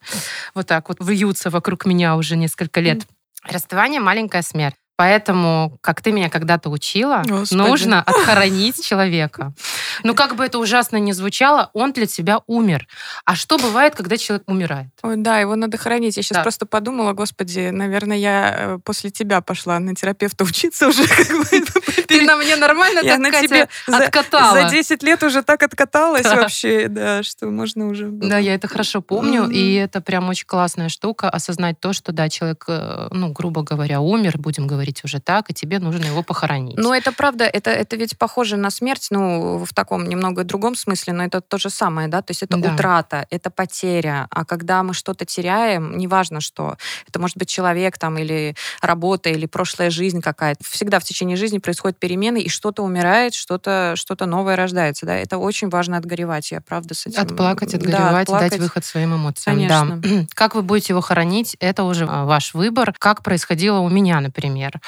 вот 0.54 0.66
так 0.66 0.88
вот 0.88 0.98
вьются 1.00 1.50
вокруг 1.50 1.84
меня 1.84 2.16
уже 2.16 2.36
несколько 2.36 2.80
лет. 2.80 3.06
Расставание— 3.44 4.00
маленькая 4.00 4.42
смерть. 4.42 4.76
Поэтому, 5.00 5.78
как 5.80 6.02
ты 6.02 6.12
меня 6.12 6.28
когда-то 6.28 6.68
учила, 6.68 7.22
Господи. 7.26 7.58
нужно 7.58 8.02
отхоронить 8.06 8.84
человека. 8.84 9.54
Ну, 10.02 10.14
как 10.14 10.36
бы 10.36 10.44
это 10.44 10.58
ужасно 10.58 10.98
не 10.98 11.14
звучало, 11.14 11.70
он 11.72 11.94
для 11.94 12.04
тебя 12.04 12.40
умер. 12.46 12.86
А 13.24 13.34
что 13.34 13.56
бывает, 13.56 13.94
когда 13.94 14.18
человек 14.18 14.46
умирает? 14.46 14.88
Ой, 15.00 15.14
да, 15.16 15.38
его 15.38 15.56
надо 15.56 15.78
хоронить. 15.78 16.18
Я 16.18 16.22
сейчас 16.22 16.36
да. 16.36 16.42
просто 16.42 16.66
подумала, 16.66 17.14
господи, 17.14 17.70
наверное, 17.70 18.18
я 18.18 18.54
э, 18.58 18.78
после 18.84 19.08
тебя 19.08 19.40
пошла 19.40 19.78
на 19.78 19.94
терапевта 19.94 20.44
учиться 20.44 20.88
уже. 20.88 21.04
Ты 22.06 22.20
на 22.20 22.36
мне 22.36 22.56
нормально 22.56 23.02
так, 23.02 23.18
на 23.20 23.30
тебе 23.30 23.68
откатала. 23.86 24.68
За 24.68 24.68
10 24.68 25.02
лет 25.02 25.22
уже 25.22 25.42
так 25.42 25.62
откаталась 25.62 26.26
вообще, 26.26 26.88
да, 26.88 27.22
что 27.22 27.46
можно 27.46 27.88
уже... 27.88 28.06
Да, 28.10 28.36
я 28.36 28.54
это 28.54 28.68
хорошо 28.68 29.00
помню, 29.00 29.48
и 29.48 29.76
это 29.76 30.02
прям 30.02 30.28
очень 30.28 30.46
классная 30.46 30.90
штука, 30.90 31.30
осознать 31.30 31.80
то, 31.80 31.94
что, 31.94 32.12
да, 32.12 32.28
человек, 32.28 32.66
э, 32.68 33.08
ну, 33.12 33.32
грубо 33.32 33.62
говоря, 33.62 34.02
умер, 34.02 34.34
будем 34.36 34.66
говорить 34.66 34.89
говорить 34.90 35.04
уже 35.04 35.20
так, 35.20 35.50
и 35.50 35.54
тебе 35.54 35.78
нужно 35.78 36.04
его 36.06 36.22
похоронить. 36.22 36.76
Ну, 36.76 36.92
это 36.92 37.12
правда, 37.12 37.44
это, 37.44 37.70
это 37.70 37.96
ведь 37.96 38.18
похоже 38.18 38.56
на 38.56 38.70
смерть, 38.70 39.08
ну, 39.10 39.64
в 39.64 39.72
таком 39.72 40.08
немного 40.08 40.44
другом 40.44 40.74
смысле, 40.74 41.12
но 41.12 41.24
это 41.24 41.40
то 41.40 41.58
же 41.58 41.70
самое, 41.70 42.08
да, 42.08 42.22
то 42.22 42.30
есть 42.32 42.42
это 42.42 42.56
да. 42.56 42.74
утрата, 42.74 43.26
это 43.30 43.50
потеря, 43.50 44.26
а 44.30 44.44
когда 44.44 44.82
мы 44.82 44.94
что-то 44.94 45.24
теряем, 45.24 45.96
неважно 45.96 46.40
что, 46.40 46.76
это 47.08 47.18
может 47.18 47.36
быть 47.36 47.48
человек 47.48 47.98
там 47.98 48.18
или 48.18 48.54
работа, 48.82 49.30
или 49.30 49.46
прошлая 49.46 49.90
жизнь 49.90 50.20
какая-то, 50.20 50.64
всегда 50.64 50.98
в 50.98 51.04
течение 51.04 51.36
жизни 51.36 51.58
происходят 51.58 51.98
перемены, 51.98 52.40
и 52.40 52.48
что-то 52.48 52.82
умирает, 52.82 53.34
что-то 53.34 53.94
что 53.96 54.26
новое 54.26 54.56
рождается, 54.56 55.06
да, 55.06 55.14
это 55.14 55.38
очень 55.38 55.70
важно 55.70 55.96
отгоревать, 55.96 56.50
я 56.50 56.60
правда 56.60 56.94
с 56.94 57.06
этим... 57.06 57.22
Отплакать, 57.22 57.74
отгоревать, 57.74 58.12
да, 58.12 58.20
отплакать. 58.20 58.50
дать 58.50 58.60
выход 58.60 58.84
своим 58.84 59.14
эмоциям. 59.14 59.56
Конечно. 59.56 59.96
Да. 59.96 60.26
Как 60.34 60.54
вы 60.54 60.62
будете 60.62 60.92
его 60.92 61.00
хоронить, 61.00 61.56
это 61.60 61.84
уже 61.84 62.06
а, 62.08 62.24
ваш 62.24 62.54
выбор. 62.54 62.94
Как 62.98 63.22
происходило 63.22 63.78
у 63.78 63.88
меня, 63.88 64.20
например. 64.20 64.79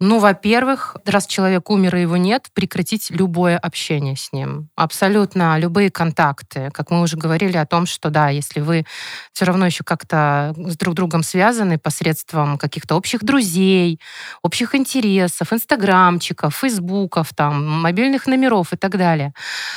Ну, 0.00 0.18
во-первых, 0.18 0.96
раз 1.04 1.26
человек 1.26 1.70
умер 1.70 1.96
и 1.96 2.00
его 2.02 2.16
нет, 2.16 2.48
прекратить 2.52 3.10
любое 3.10 3.56
общение 3.56 4.16
с 4.16 4.32
ним. 4.32 4.68
Абсолютно 4.76 5.58
любые 5.58 5.90
контакты. 5.90 6.70
Как 6.72 6.90
мы 6.90 7.00
уже 7.00 7.16
говорили 7.16 7.56
о 7.56 7.66
том, 7.66 7.86
что 7.86 8.10
да, 8.10 8.28
если 8.28 8.60
вы 8.60 8.84
все 9.32 9.44
равно 9.44 9.66
еще 9.66 9.84
как-то 9.84 10.54
с 10.56 10.76
друг 10.76 10.94
другом 10.94 11.22
связаны 11.22 11.78
посредством 11.78 12.58
каких-то 12.58 12.96
общих 12.96 13.24
друзей, 13.24 14.00
общих 14.42 14.74
интересов, 14.74 15.52
инстаграмчиков, 15.52 16.54
фейсбуков, 16.54 17.34
там, 17.34 17.66
мобильных 17.66 18.26
номеров 18.26 18.72
и 18.72 18.76
так 18.76 18.96
далее. 18.98 19.32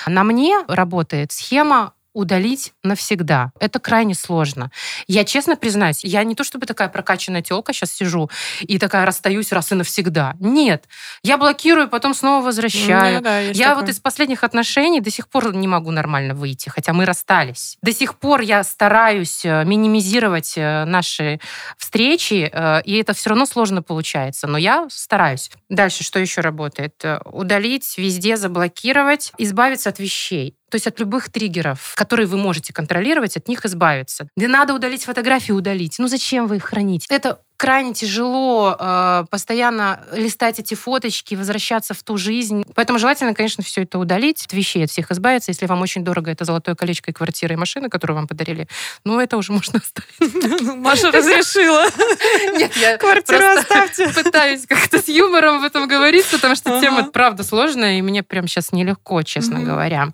На 0.08 0.24
мне 0.24 0.60
работает 0.68 1.32
схема 1.32 1.94
удалить 2.14 2.74
навсегда. 2.84 3.52
Это 3.60 3.80
крайне 3.80 4.16
сложно. 4.16 4.72
Я 5.08 5.24
честно 5.24 5.56
признаюсь, 5.56 6.04
я 6.04 6.24
не 6.24 6.36
то 6.36 6.44
чтобы 6.44 6.66
такая 6.66 6.90
прокачанная 6.90 7.42
телка 7.42 7.74
сейчас 7.74 7.92
сижу 7.92 8.30
и 8.62 8.80
такая 8.80 9.06
расстаюсь 9.06 9.52
раз 9.52 9.72
и 9.72 9.76
навсегда. 9.76 10.36
Нет. 10.40 10.86
Я 11.24 11.38
блокирую, 11.38 11.88
потом 11.88 12.14
снова 12.14 12.44
возвращаю. 12.44 13.18
Ну, 13.18 13.22
да, 13.22 13.40
я 13.40 13.70
такое. 13.70 13.76
вот 13.82 13.90
из 13.90 14.00
последних 14.00 14.44
отношений 14.44 15.02
до 15.02 15.12
сих 15.12 15.28
пор 15.28 15.54
не 15.54 15.68
могу 15.68 15.92
нормально 15.92 16.34
выйти, 16.34 16.70
хотя 16.70 16.94
мы 16.94 17.06
расстались. 17.06 17.78
До 17.82 17.94
сих 17.94 18.16
пор 18.16 18.42
я 18.42 18.64
стараюсь 18.64 19.46
э, 19.46 19.64
минимизировать 19.66 20.54
э, 20.58 20.86
наши 20.86 21.40
встречи, 21.78 22.50
э, 22.52 22.82
и 22.84 22.98
это 22.98 23.14
все 23.14 23.30
равно 23.30 23.46
сложно 23.46 23.82
получается. 23.82 24.48
Но 24.48 24.58
я 24.58 24.88
стараюсь. 24.90 25.52
Дальше 25.70 26.04
что 26.04 26.20
еще 26.20 26.42
работает? 26.42 27.04
Удалить, 27.26 27.98
везде 27.98 28.38
заблокировать, 28.38 29.32
избавиться 29.38 29.90
от 29.90 30.00
вещей. 30.00 30.59
То 30.70 30.76
есть 30.76 30.88
от 30.88 31.00
любых 31.00 31.30
триггеров, 31.30 31.94
которые 31.96 32.28
вы 32.28 32.38
можете 32.38 32.74
контролировать, 32.74 33.38
от 33.38 33.48
них 33.48 33.66
избавиться. 33.66 34.28
Да 34.36 34.48
надо 34.48 34.74
удалить 34.74 35.04
фотографии, 35.04 35.52
удалить. 35.52 35.96
Ну 36.00 36.08
зачем 36.08 36.48
вы 36.48 36.58
их 36.58 36.64
храните? 36.64 37.08
Это 37.10 37.40
крайне 37.60 37.94
тяжело 37.94 38.74
э, 38.80 39.26
постоянно 39.30 40.02
листать 40.14 40.60
эти 40.60 40.76
фоточки, 40.76 41.36
возвращаться 41.36 41.94
в 41.94 42.02
ту 42.04 42.16
жизнь. 42.16 42.64
Поэтому 42.74 43.00
желательно, 43.00 43.34
конечно, 43.34 43.66
все 43.66 43.84
это 43.84 44.00
удалить, 44.00 44.46
от 44.46 44.54
вещей 44.54 44.86
от 44.86 44.90
всех 44.90 45.12
избавиться. 45.12 45.52
Если 45.52 45.66
вам 45.66 45.82
очень 45.82 46.06
дорого 46.06 46.32
это 46.32 46.46
золотое 46.46 46.76
колечко 46.76 47.12
и 47.12 47.14
квартира, 47.14 47.54
и 47.54 47.58
машина, 47.58 47.90
которую 47.90 48.16
вам 48.16 48.30
подарили, 48.30 48.70
ну, 49.04 49.20
это 49.20 49.36
уже 49.36 49.52
можно 49.52 49.82
оставить. 49.84 50.62
Маша 50.78 51.12
разрешила. 51.12 51.86
Нет, 52.58 52.78
я 52.78 52.98
Квартиру 52.98 53.44
оставьте. 53.58 54.08
пытаюсь 54.08 54.66
как-то 54.66 55.02
с 55.02 55.10
юмором 55.10 55.58
об 55.58 55.64
этом 55.66 55.86
говорить, 55.90 56.28
потому 56.32 56.56
что 56.56 56.80
тема, 56.80 57.12
правда, 57.12 57.44
сложная, 57.44 58.00
и 58.00 58.02
мне 58.02 58.24
прям 58.24 58.48
сейчас 58.48 58.72
нелегко, 58.72 59.22
честно 59.24 59.60
говоря. 59.60 60.14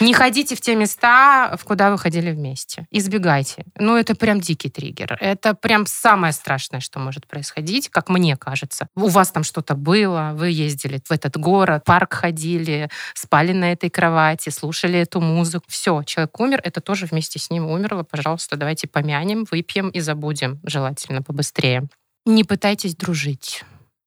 Не 0.00 0.12
ходите 0.12 0.56
в 0.56 0.60
те 0.60 0.74
места, 0.74 1.56
в 1.56 1.64
куда 1.64 1.90
вы 1.90 1.98
ходили 1.98 2.32
вместе. 2.32 2.86
Избегайте. 2.90 3.64
Ну, 3.78 3.96
это 3.96 4.14
прям 4.14 4.40
дикий 4.40 4.68
триггер. 4.68 5.16
Это 5.20 5.54
прям 5.54 5.86
самое 5.86 6.32
страшное, 6.32 6.80
что 6.80 6.98
может 6.98 7.26
происходить, 7.26 7.88
как 7.88 8.08
мне 8.08 8.36
кажется. 8.36 8.88
У 8.96 9.08
вас 9.08 9.30
там 9.30 9.44
что-то 9.44 9.74
было, 9.74 10.32
вы 10.34 10.50
ездили 10.50 11.00
в 11.04 11.12
этот 11.12 11.36
город, 11.36 11.84
парк 11.84 12.14
ходили, 12.14 12.88
спали 13.14 13.52
на 13.52 13.72
этой 13.72 13.90
кровати, 13.90 14.50
слушали 14.50 14.98
эту 14.98 15.20
музыку. 15.20 15.66
Все, 15.68 16.02
человек 16.02 16.38
умер, 16.40 16.60
это 16.64 16.80
тоже 16.80 17.06
вместе 17.06 17.38
с 17.38 17.50
ним 17.50 17.66
умерло. 17.66 18.02
Пожалуйста, 18.02 18.56
давайте 18.56 18.88
помянем, 18.88 19.44
выпьем 19.50 19.90
и 19.90 20.00
забудем, 20.00 20.60
желательно 20.64 21.22
побыстрее. 21.22 21.86
Не 22.26 22.42
пытайтесь 22.42 22.96
дружить. 22.96 23.64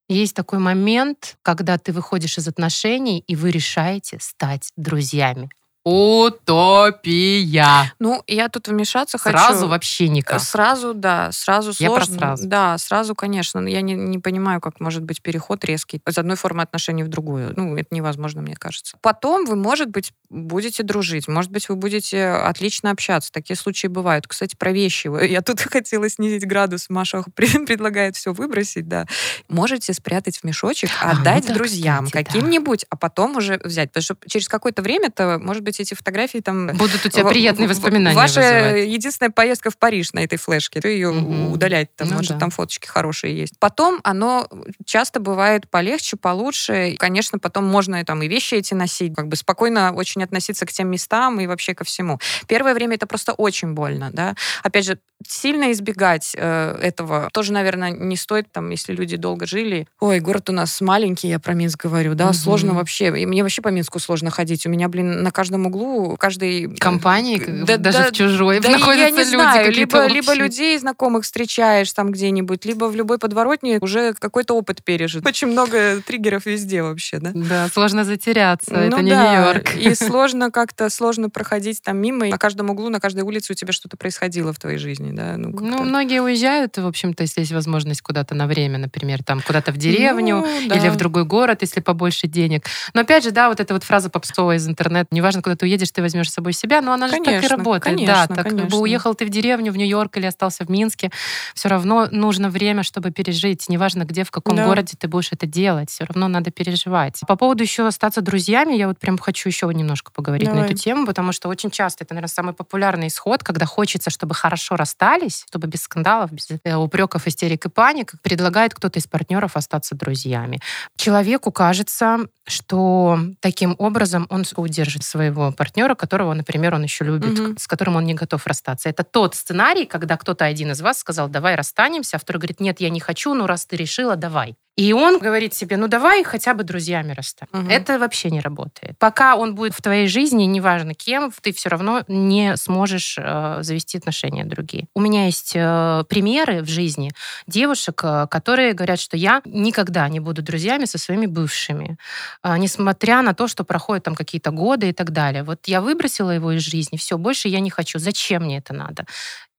Есть 0.10 0.36
такой 0.36 0.60
момент, 0.60 1.38
когда 1.41 1.78
ты 1.78 1.91
выходишь 1.91 2.38
из 2.38 2.47
отношений, 2.47 3.19
и 3.28 3.36
вы 3.36 3.52
решаете 3.52 4.17
стать 4.21 4.71
друзьями. 4.78 5.50
Утопия. 5.89 7.93
Ну, 8.00 8.21
я 8.28 8.50
тут 8.50 8.67
вмешаться 8.67 9.17
сразу 9.17 9.38
хочу. 9.38 9.47
Сразу 9.47 9.67
вообще 9.69 10.10
никак. 10.10 10.41
Сразу, 10.41 10.93
да, 10.93 11.32
сразу 11.32 11.71
я 11.80 11.88
сложно. 11.88 12.17
Про 12.17 12.28
сразу. 12.28 12.47
Да, 12.47 12.78
сразу, 12.78 13.15
конечно. 13.15 13.62
Но 13.62 13.69
я 13.69 13.80
не, 13.80 13.93
не 13.93 14.19
понимаю, 14.19 14.60
как 14.60 14.82
может 14.82 15.04
быть 15.04 15.21
переход 15.21 15.63
резкий 15.63 16.02
из 16.06 16.17
одной 16.17 16.36
формы 16.36 16.62
отношений 16.62 17.04
в 17.04 17.08
другую. 17.08 17.54
Ну, 17.56 17.78
это 17.78 17.95
невозможно, 17.95 18.41
мне 18.41 18.58
кажется. 18.58 18.97
Потом 19.02 19.45
вы, 19.45 19.56
может 19.56 19.89
быть, 19.89 20.12
будете 20.30 20.84
дружить. 20.84 21.30
Может 21.30 21.52
быть, 21.52 21.69
вы 21.69 21.78
будете 21.78 22.32
отлично 22.32 22.91
общаться. 22.91 23.32
Такие 23.32 23.56
случаи 23.56 23.88
бывают. 23.88 24.28
Кстати, 24.28 24.58
про 24.58 24.73
вещи. 24.73 25.10
Я 25.26 25.41
тут 25.41 25.62
хотела 25.71 26.10
снизить 26.10 26.45
градус. 26.45 26.89
Маша 26.89 27.23
предлагает 27.34 28.17
все 28.17 28.34
выбросить, 28.34 28.89
да. 28.89 29.06
Можете 29.47 29.93
спрятать 29.93 30.39
в 30.39 30.43
мешочек, 30.43 30.89
отдать 31.00 31.45
а, 31.45 31.54
ну, 31.54 31.56
друзьям 31.56 32.10
каким-нибудь, 32.10 32.82
да. 32.82 32.88
а 32.89 32.97
потом 32.97 33.38
уже 33.38 33.58
взять. 33.63 33.91
Потому 33.91 34.04
что 34.04 34.17
через 34.28 34.50
какое-то 34.50 34.82
время-то, 34.82 35.39
может 35.41 35.63
быть, 35.63 35.77
эти 35.80 35.94
фотографии 35.94 36.40
там... 36.40 36.68
Будут 36.78 37.06
у 37.06 37.10
тебя 37.10 37.26
приятные 37.26 37.68
воспоминания 37.68 38.16
Ваша 38.16 38.42
вызывать. 38.42 38.88
единственная 38.90 39.32
поездка 39.32 39.70
в 39.70 39.78
Париж 39.78 40.13
на 40.13 40.20
этой 40.20 40.38
флешке. 40.38 40.82
Ты 40.82 40.90
ее 40.90 41.10
угу. 41.10 41.54
удалять, 41.54 41.96
там, 41.96 42.10
ну, 42.10 42.16
может, 42.16 42.34
да. 42.34 42.40
там 42.40 42.50
фоточки 42.50 42.88
хорошие 42.88 43.38
есть. 43.38 43.54
Потом 43.60 44.00
оно 44.04 44.48
часто 44.86 45.20
бывает 45.20 45.70
полегче, 45.70 46.18
получше. 46.18 46.96
Конечно, 46.98 47.40
потом 47.40 47.66
можно 47.66 48.04
там 48.06 48.22
и 48.22 48.28
вещи 48.28 48.56
эти 48.56 48.74
носить, 48.74 49.16
как 49.16 49.28
бы 49.28 49.36
спокойно 49.36 49.94
очень 49.94 50.24
относиться 50.24 50.66
к 50.66 50.72
тем 50.72 50.90
местам 50.90 51.40
и 51.40 51.48
вообще 51.48 51.74
ко 51.76 51.84
всему. 51.84 52.20
Первое 52.48 52.74
время 52.74 52.96
это 52.96 53.08
просто 53.08 53.34
очень 53.34 53.74
больно, 53.74 54.10
да. 54.12 54.36
Опять 54.63 54.86
же, 54.86 55.00
сильно 55.26 55.72
избегать 55.72 56.36
э, 56.38 56.78
этого 56.82 57.30
тоже, 57.34 57.52
наверное, 57.54 57.92
не 57.92 58.16
стоит, 58.16 58.52
там, 58.52 58.70
если 58.70 58.94
люди 58.94 59.18
долго 59.18 59.46
жили. 59.46 59.88
Ой, 60.00 60.20
город 60.20 60.50
у 60.50 60.54
нас 60.54 60.80
маленький, 60.82 61.28
я 61.28 61.40
про 61.40 61.54
Минск 61.54 61.84
говорю, 61.84 62.13
да, 62.13 62.28
угу. 62.28 62.34
сложно 62.34 62.74
вообще. 62.74 63.08
И 63.20 63.26
мне 63.26 63.44
вообще 63.44 63.62
по 63.62 63.70
Минску 63.70 64.00
сложно 64.00 64.30
ходить. 64.30 64.66
У 64.66 64.70
меня, 64.70 64.88
блин, 64.88 65.24
на 65.24 65.32
каждом 65.32 65.66
углу, 65.68 66.18
каждой... 66.18 66.76
Компании, 66.78 67.42
да, 67.66 67.78
даже 67.78 68.00
да, 68.00 68.08
в 68.08 68.12
чужой 68.12 68.60
да, 68.60 68.70
находятся 68.70 69.06
я 69.06 69.12
не 69.12 69.18
люди 69.18 69.30
знаю, 69.30 69.72
либо, 69.72 70.08
либо 70.08 70.34
людей 70.34 70.78
знакомых 70.78 71.24
встречаешь 71.24 71.92
там 71.94 72.12
где-нибудь, 72.12 72.66
либо 72.66 72.86
в 72.86 72.96
любой 72.96 73.20
подворотне 73.20 73.78
уже 73.82 74.14
какой-то 74.14 74.56
опыт 74.56 74.84
пережит. 74.84 75.26
Очень 75.26 75.48
много 75.48 76.02
триггеров 76.06 76.46
везде 76.46 76.82
вообще, 76.82 77.20
да? 77.20 77.32
Да, 77.34 77.68
сложно 77.70 78.04
затеряться, 78.04 78.74
ну, 78.74 78.80
это 78.80 79.02
не 79.02 79.12
да. 79.12 79.36
Нью-Йорк. 79.36 79.76
И 79.76 79.94
сложно 79.96 80.52
как-то, 80.52 80.90
сложно 80.90 81.30
проходить 81.30 81.82
там 81.82 81.98
мимо, 81.98 82.28
и 82.28 82.32
на 82.32 82.38
каждом 82.38 82.70
углу, 82.70 82.90
на 82.90 83.00
каждой 83.00 83.24
улице 83.24 83.54
у 83.54 83.56
тебя 83.56 83.74
что-то 83.74 83.98
происходило 83.98 84.54
в 84.54 84.60
твоей 84.60 84.78
жизни, 84.78 85.12
да? 85.12 85.36
Ну, 85.38 85.52
ну 85.60 85.84
многие 85.84 86.22
уезжают, 86.22 86.78
в 86.78 86.88
общем-то, 86.88 87.24
если 87.24 87.42
есть 87.42 87.52
возможность 87.52 88.02
куда-то 88.02 88.36
на 88.36 88.48
время, 88.48 88.78
например, 88.78 89.24
там 89.24 89.42
куда-то 89.42 89.72
в 89.72 89.78
деревню 89.78 90.38
ну, 90.38 90.70
да. 90.70 90.76
или 90.76 90.90
в 90.90 90.96
другой 90.96 91.26
город, 91.26 91.62
если 91.62 91.82
побольше 91.82 92.28
денег. 92.28 92.66
Но 92.94 93.02
опять 93.02 93.24
же, 93.24 93.32
да, 93.32 93.50
вот 93.50 93.60
эта 93.60 93.74
вот 93.74 93.84
фраза 93.84 94.10
попсовая 94.10 94.58
из 94.58 94.68
интернета, 94.68 95.08
неважно, 95.12 95.42
куда 95.42 95.56
ты 95.58 95.65
уедешь, 95.65 95.91
ты 95.91 96.02
возьмешь 96.02 96.30
с 96.30 96.34
собой 96.34 96.54
себя, 96.54 96.82
но 96.82 96.93
она 96.93 97.10
конечно, 97.10 97.34
же 97.34 97.41
так 97.41 97.52
и 97.52 97.56
работает. 97.56 97.84
Конечно, 97.84 98.13
да, 98.13 98.28
так 98.28 98.43
конечно. 98.46 98.62
как 98.62 98.72
бы 98.72 98.78
уехал 98.80 99.15
ты 99.15 99.26
в 99.26 99.30
деревню, 99.30 99.72
в 99.72 99.78
Нью-Йорк 99.78 100.17
или 100.17 100.26
остался 100.26 100.63
в 100.63 100.70
Минске, 100.70 101.12
все 101.54 101.70
равно 101.70 102.08
нужно 102.12 102.50
время, 102.50 102.84
чтобы 102.84 103.12
пережить. 103.12 103.67
Неважно, 103.70 104.04
где, 104.04 104.24
в 104.24 104.32
каком 104.32 104.56
да. 104.56 104.65
городе 104.65 104.93
ты 104.98 105.08
будешь 105.08 105.30
это 105.32 105.46
делать, 105.46 105.89
все 105.89 106.06
равно 106.06 106.28
надо 106.28 106.52
переживать. 106.52 107.20
По 107.28 107.36
поводу 107.36 107.63
еще 107.63 107.88
остаться 107.88 108.22
друзьями, 108.22 108.74
я 108.74 108.88
вот 108.88 109.00
прям 109.00 109.17
хочу 109.17 109.50
еще 109.50 109.67
немножко 109.74 110.12
поговорить 110.12 110.48
Давай. 110.48 110.62
на 110.62 110.65
эту 110.65 110.76
тему, 110.76 111.06
потому 111.06 111.32
что 111.32 111.50
очень 111.50 111.72
часто 111.72 112.04
это, 112.04 112.13
наверное, 112.13 112.34
самый 112.34 112.54
популярный 112.54 113.08
исход, 113.08 113.43
когда 113.43 113.65
хочется, 113.65 114.10
чтобы 114.10 114.36
хорошо 114.36 114.76
расстались, 114.76 115.46
чтобы 115.48 115.67
без 115.67 115.82
скандалов, 115.82 116.32
без 116.32 116.48
э, 116.63 116.76
упреков, 116.76 117.28
истерик 117.28 117.65
и 117.65 117.70
паник, 117.70 118.13
предлагает 118.22 118.74
кто-то 118.74 119.00
из 119.00 119.08
партнеров 119.08 119.56
остаться 119.56 119.96
друзьями. 119.96 120.60
Человеку 120.96 121.52
кажется, 121.52 122.20
что 122.48 123.20
таким 123.42 123.76
образом 123.78 124.26
он 124.30 124.46
удержит 124.56 125.04
своего 125.04 125.52
партнера, 125.52 125.96
которого, 125.96 126.34
например, 126.34 126.74
он 126.76 126.84
еще 126.84 127.04
любит, 127.04 127.40
угу. 127.40 127.56
с 127.58 127.68
которым 127.68 127.98
он 127.98 128.06
не 128.06 128.14
готов 128.14 128.48
расстаться. 128.48 128.90
Это 128.90 129.04
тот 129.04 129.36
сценарий, 129.36 129.86
когда 129.86 130.18
кто-то 130.18 130.46
один 130.46 130.72
из 130.72 130.82
вас 130.82 131.00
сказал, 131.00 131.28
давай 131.28 131.56
расстанемся, 131.56 132.18
а 132.18 132.20
второй 132.20 132.40
говорит, 132.40 132.60
нет, 132.60 132.80
я 132.80 132.90
не 132.90 133.00
хочу, 133.00 133.34
ну 133.34 133.48
раз 133.48 133.66
ты 133.66 133.76
решила, 133.76 134.16
давай. 134.16 134.56
И 134.78 134.94
он 134.94 135.18
говорит 135.18 135.56
себе, 135.56 135.76
ну 135.76 135.88
давай 135.88 136.24
хотя 136.24 136.54
бы 136.54 136.63
друзьями 136.63 137.13
расстань. 137.13 137.50
Угу. 137.52 137.68
Это 137.68 137.98
вообще 137.98 138.30
не 138.30 138.40
работает. 138.40 138.98
Пока 139.00 139.36
он 139.36 139.56
будет 139.56 139.74
в 139.74 139.82
твоей 139.82 140.08
жизни, 140.08 140.44
неважно 140.44 140.94
кем, 140.94 141.32
ты 141.42 141.52
все 141.52 141.70
равно 141.70 142.04
не 142.08 142.56
сможешь 142.58 143.18
э, 143.18 143.58
завести 143.62 143.98
отношения 143.98 144.46
другие. 144.46 144.88
У 144.94 145.02
меня 145.02 145.26
есть 145.26 145.54
э, 145.56 146.04
примеры 146.08 146.62
в 146.62 146.70
жизни 146.70 147.12
девушек, 147.48 148.02
э, 148.04 148.28
которые 148.30 148.74
говорят, 148.74 149.00
что 149.00 149.18
я 149.18 149.42
никогда 149.46 150.08
не 150.10 150.20
буду 150.20 150.44
друзьями 150.44 150.86
со 150.86 151.00
своими 151.00 151.26
бывшими, 151.26 151.98
э, 152.44 152.58
несмотря 152.58 153.24
на 153.24 153.34
то, 153.34 153.48
что 153.48 153.63
проходят 153.63 154.04
там 154.04 154.13
какие-то 154.13 154.52
годы 154.52 154.90
и 154.90 154.94
так 154.94 155.10
далее. 155.10 155.42
Вот 155.42 155.68
я 155.68 155.82
выбросила 155.82 156.30
его 156.30 156.52
из 156.52 156.62
жизни, 156.62 156.98
все, 156.98 157.18
больше 157.18 157.48
я 157.48 157.62
не 157.62 157.72
хочу. 157.72 157.98
Зачем 157.98 158.44
мне 158.44 158.60
это 158.60 158.74
надо? 158.74 159.08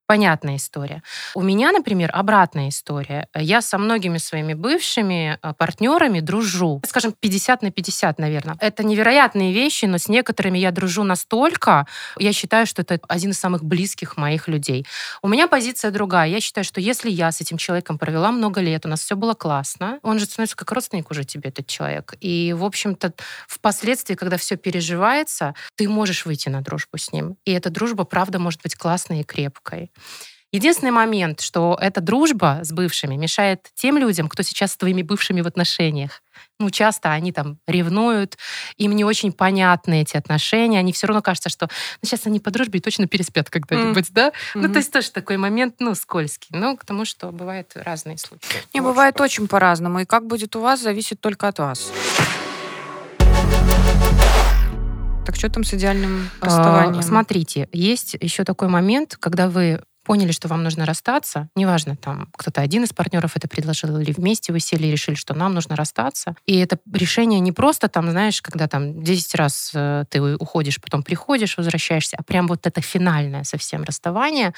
Понятная 0.09 0.57
история. 0.57 1.03
У 1.35 1.43
меня, 1.43 1.71
например, 1.71 2.11
обратная 2.15 2.71
история. 2.71 3.29
Я 3.35 3.61
со 3.61 3.77
многими 3.77 4.17
своими 4.17 4.55
бывшими 4.55 5.39
э, 5.43 5.53
партнерами 5.53 6.21
дружу. 6.21 6.81
Скажем, 6.87 7.13
50 7.13 7.61
на 7.61 7.71
50, 7.71 8.19
наверное. 8.19 8.57
Это 8.59 8.85
невероятные 8.85 9.53
вещи, 9.53 9.85
но 9.85 9.99
с 9.99 10.09
некоторыми 10.09 10.57
я 10.57 10.71
дружу 10.73 11.05
настолько, 11.05 11.87
я 12.19 12.33
считаю, 12.33 12.67
что 12.67 12.81
это 12.81 12.99
один 13.07 13.33
из 13.33 13.39
самых 13.39 13.63
близких 13.63 14.17
моих 14.17 14.49
людей. 14.49 14.87
У 15.21 15.29
меня 15.29 15.47
позиция 15.47 15.91
другая. 15.91 16.29
Я 16.31 16.41
считаю, 16.41 16.65
что 16.65 16.81
если 16.81 17.11
я 17.11 17.31
с 17.31 17.43
этим 17.43 17.59
человеком 17.59 17.99
провела 17.99 18.33
много 18.33 18.63
лет, 18.63 18.87
у 18.87 18.89
нас 18.89 19.01
все 19.01 19.15
было 19.15 19.35
классно, 19.35 19.99
он 20.03 20.19
же 20.19 20.25
становится 20.25 20.57
как 20.57 20.73
родственник 20.73 21.11
уже 21.11 21.25
тебе, 21.25 21.51
этот 21.51 21.67
человек. 21.67 22.15
И, 22.21 22.55
в 22.57 22.65
общем-то, 22.65 23.13
впоследствии, 23.47 24.15
когда 24.15 24.39
все 24.39 24.57
переживается, 24.57 25.55
ты 25.75 25.87
можешь 25.87 26.25
выйти 26.25 26.49
на 26.49 26.63
дружбу 26.63 26.97
с 26.97 27.13
ним. 27.13 27.37
И 27.45 27.53
эта 27.53 27.69
дружба, 27.69 28.05
правда, 28.05 28.39
может 28.39 28.63
быть 28.63 28.75
классной 28.75 29.21
и 29.21 29.25
крепкой. 29.25 29.91
Единственный 30.51 30.93
момент, 30.93 31.43
что 31.43 31.77
эта 31.79 32.01
дружба 32.01 32.61
с 32.63 32.73
бывшими 32.73 33.17
мешает 33.17 33.67
тем 33.75 33.99
людям, 33.99 34.29
кто 34.29 34.43
сейчас 34.43 34.73
с 34.73 34.77
твоими 34.79 35.03
бывшими 35.03 35.43
в 35.43 35.47
отношениях. 35.47 36.23
Ну, 36.59 36.71
часто 36.71 37.13
они 37.13 37.33
там 37.33 37.59
ревнуют, 37.67 38.39
им 38.79 38.97
не 38.97 39.05
очень 39.05 39.33
понятны 39.33 40.01
эти 40.01 40.17
отношения, 40.17 40.79
они 40.79 40.95
все 40.95 41.07
равно 41.07 41.21
кажется, 41.21 41.51
что 41.51 41.69
ну, 42.01 42.09
сейчас 42.09 42.27
они 42.27 42.41
по 42.41 42.51
дружбе 42.51 42.79
и 42.79 42.83
точно 42.83 43.07
переспят 43.07 43.51
когда-нибудь, 43.51 44.09
mm. 44.09 44.13
да? 44.13 44.29
Mm-hmm. 44.29 44.33
Ну, 44.55 44.73
то 44.73 44.79
есть 44.79 44.91
тоже 44.91 45.11
такой 45.11 45.37
момент, 45.37 45.77
ну, 45.81 45.95
скользкий. 45.95 46.49
Ну, 46.57 46.79
к 46.79 46.85
тому, 46.87 47.05
что 47.05 47.31
бывают 47.31 47.73
разные 47.75 48.17
случаи. 48.17 48.63
Не, 48.73 48.81
вот 48.81 48.91
бывает 48.91 49.17
что. 49.17 49.25
очень 49.25 49.49
по-разному, 49.49 50.01
и 50.01 50.05
как 50.07 50.27
будет 50.27 50.57
у 50.57 50.61
вас, 50.61 50.81
зависит 50.81 51.21
только 51.21 51.49
от 51.49 51.59
вас. 51.59 51.93
Так 55.27 55.37
что 55.37 55.51
там 55.51 55.63
с 55.63 55.75
идеальным 55.75 56.31
а, 56.41 56.47
расставанием? 56.47 57.03
Смотрите, 57.03 57.69
есть 57.71 58.17
еще 58.19 58.45
такой 58.45 58.69
момент, 58.69 59.19
когда 59.21 59.51
вы 59.51 59.83
поняли, 60.09 60.33
что 60.33 60.49
вам 60.49 60.63
нужно 60.63 60.87
расстаться, 60.87 61.51
неважно, 61.55 61.95
там 61.95 62.31
кто-то 62.33 62.63
один 62.63 62.85
из 62.85 62.95
партнеров 62.95 63.33
это 63.37 63.47
предложил, 63.47 63.99
или 63.99 64.11
вместе 64.11 64.55
вы 64.55 64.59
сели 64.61 64.87
и 64.87 64.91
решили, 64.91 65.17
что 65.17 65.35
нам 65.35 65.53
нужно 65.53 65.77
расстаться. 65.77 66.35
И 66.47 66.57
это 66.57 66.79
решение 66.95 67.41
не 67.41 67.53
просто 67.53 67.89
там, 67.89 68.11
знаешь, 68.11 68.41
когда 68.41 68.69
там 68.69 69.05
10 69.05 69.35
раз 69.35 69.71
э, 69.75 70.05
ты 70.09 70.23
уходишь, 70.37 70.81
потом 70.81 71.03
приходишь, 71.03 71.59
возвращаешься, 71.59 72.17
а 72.19 72.23
прям 72.23 72.47
вот 72.47 72.67
это 72.67 72.81
финальное 72.81 73.45
совсем 73.45 73.85
расставание. 73.85 74.55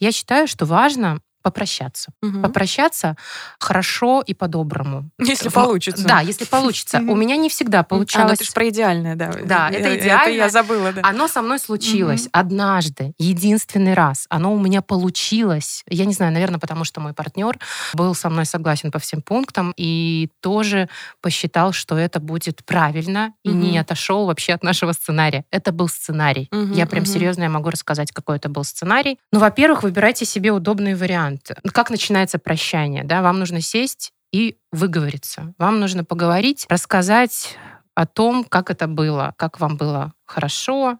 Я 0.00 0.10
считаю, 0.10 0.48
что 0.48 0.64
важно 0.64 1.20
попрощаться. 1.44 2.10
Угу. 2.22 2.40
Попрощаться 2.40 3.16
хорошо 3.60 4.22
и 4.26 4.32
по-доброму. 4.32 5.10
Если 5.18 5.50
в... 5.50 5.52
получится. 5.52 6.04
Да, 6.06 6.20
если 6.20 6.46
получится. 6.46 6.98
У 6.98 7.14
меня 7.14 7.36
не 7.36 7.50
всегда 7.50 7.82
получалось. 7.82 8.24
А, 8.24 8.28
ну 8.28 8.32
это 8.32 8.44
же 8.44 8.52
про 8.52 8.68
идеальное, 8.70 9.14
да. 9.14 9.30
Да, 9.44 9.68
это 9.68 9.96
идеально. 9.96 10.22
Это 10.22 10.30
я 10.30 10.48
забыла, 10.48 10.92
да. 10.92 11.02
Оно 11.04 11.28
со 11.28 11.42
мной 11.42 11.58
случилось 11.58 12.28
однажды, 12.32 13.12
единственный 13.18 13.92
раз. 13.92 14.24
Оно 14.30 14.54
у 14.54 14.58
меня 14.58 14.80
получилось. 14.80 15.84
Я 15.86 16.06
не 16.06 16.14
знаю, 16.14 16.32
наверное, 16.32 16.58
потому 16.58 16.84
что 16.84 17.00
мой 17.00 17.12
партнер 17.12 17.58
был 17.92 18.14
со 18.14 18.30
мной 18.30 18.46
согласен 18.46 18.90
по 18.90 18.98
всем 18.98 19.20
пунктам 19.20 19.74
и 19.76 20.30
тоже 20.40 20.88
посчитал, 21.20 21.72
что 21.72 21.98
это 21.98 22.20
будет 22.20 22.64
правильно 22.64 23.34
и 23.44 23.50
не 23.50 23.76
отошел 23.76 24.24
вообще 24.26 24.54
от 24.54 24.62
нашего 24.62 24.92
сценария. 24.92 25.44
Это 25.50 25.72
был 25.72 25.88
сценарий. 25.88 26.48
Я 26.72 26.86
прям 26.86 27.04
серьезно 27.04 27.42
я 27.42 27.50
могу 27.50 27.68
рассказать, 27.68 28.12
какой 28.12 28.36
это 28.36 28.48
был 28.48 28.64
сценарий. 28.64 29.18
Ну, 29.30 29.40
во-первых, 29.40 29.82
выбирайте 29.82 30.24
себе 30.24 30.50
удобный 30.50 30.94
вариант 30.94 31.33
вариант. 31.34 31.72
Как 31.72 31.90
начинается 31.90 32.38
прощание? 32.38 33.04
Да? 33.04 33.22
Вам 33.22 33.38
нужно 33.38 33.60
сесть 33.60 34.12
и 34.32 34.56
выговориться. 34.72 35.54
Вам 35.58 35.80
нужно 35.80 36.04
поговорить, 36.04 36.66
рассказать 36.68 37.56
о 37.94 38.06
том, 38.06 38.44
как 38.44 38.70
это 38.70 38.88
было, 38.88 39.34
как 39.36 39.60
вам 39.60 39.76
было 39.76 40.12
хорошо, 40.26 40.98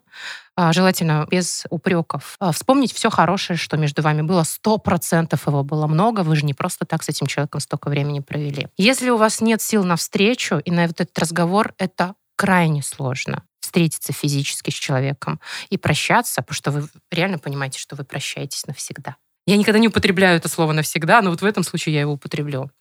а, 0.55 0.71
желательно 0.71 1.27
без 1.29 1.65
упреков. 1.69 2.37
А, 2.39 2.53
вспомнить 2.53 2.93
все 2.93 3.09
хорошее, 3.09 3.57
что 3.57 3.75
между 3.75 4.01
вами 4.01 4.21
было. 4.21 4.43
Сто 4.43 4.77
процентов 4.77 5.47
его 5.47 5.63
было 5.63 5.87
много. 5.87 6.21
Вы 6.21 6.37
же 6.37 6.45
не 6.45 6.53
просто 6.53 6.85
так 6.85 7.03
с 7.03 7.09
этим 7.09 7.27
человеком 7.27 7.59
столько 7.59 7.89
времени 7.89 8.21
провели. 8.21 8.67
Если 8.77 9.09
у 9.09 9.17
вас 9.17 9.41
нет 9.41 9.61
сил 9.61 9.83
на 9.83 9.97
встречу 9.97 10.57
и 10.57 10.71
на 10.71 10.87
вот 10.87 11.01
этот 11.01 11.19
разговор, 11.19 11.73
это 11.77 12.15
крайне 12.37 12.81
сложно 12.81 13.43
встретиться 13.59 14.13
физически 14.13 14.69
с 14.69 14.73
человеком 14.73 15.41
и 15.69 15.77
прощаться, 15.77 16.41
потому 16.41 16.55
что 16.55 16.71
вы 16.71 16.87
реально 17.11 17.39
понимаете, 17.39 17.79
что 17.79 17.97
вы 17.97 18.05
прощаетесь 18.05 18.67
навсегда. 18.67 19.17
Я 19.47 19.57
никогда 19.57 19.79
не 19.79 19.89
употребляю 19.89 20.37
это 20.37 20.49
слово 20.49 20.71
навсегда, 20.71 21.21
но 21.21 21.29
вот 21.29 21.41
в 21.41 21.45
этом 21.45 21.63
случае 21.63 21.93
я 21.95 22.01
его 22.01 22.13
употреблю. 22.13 22.71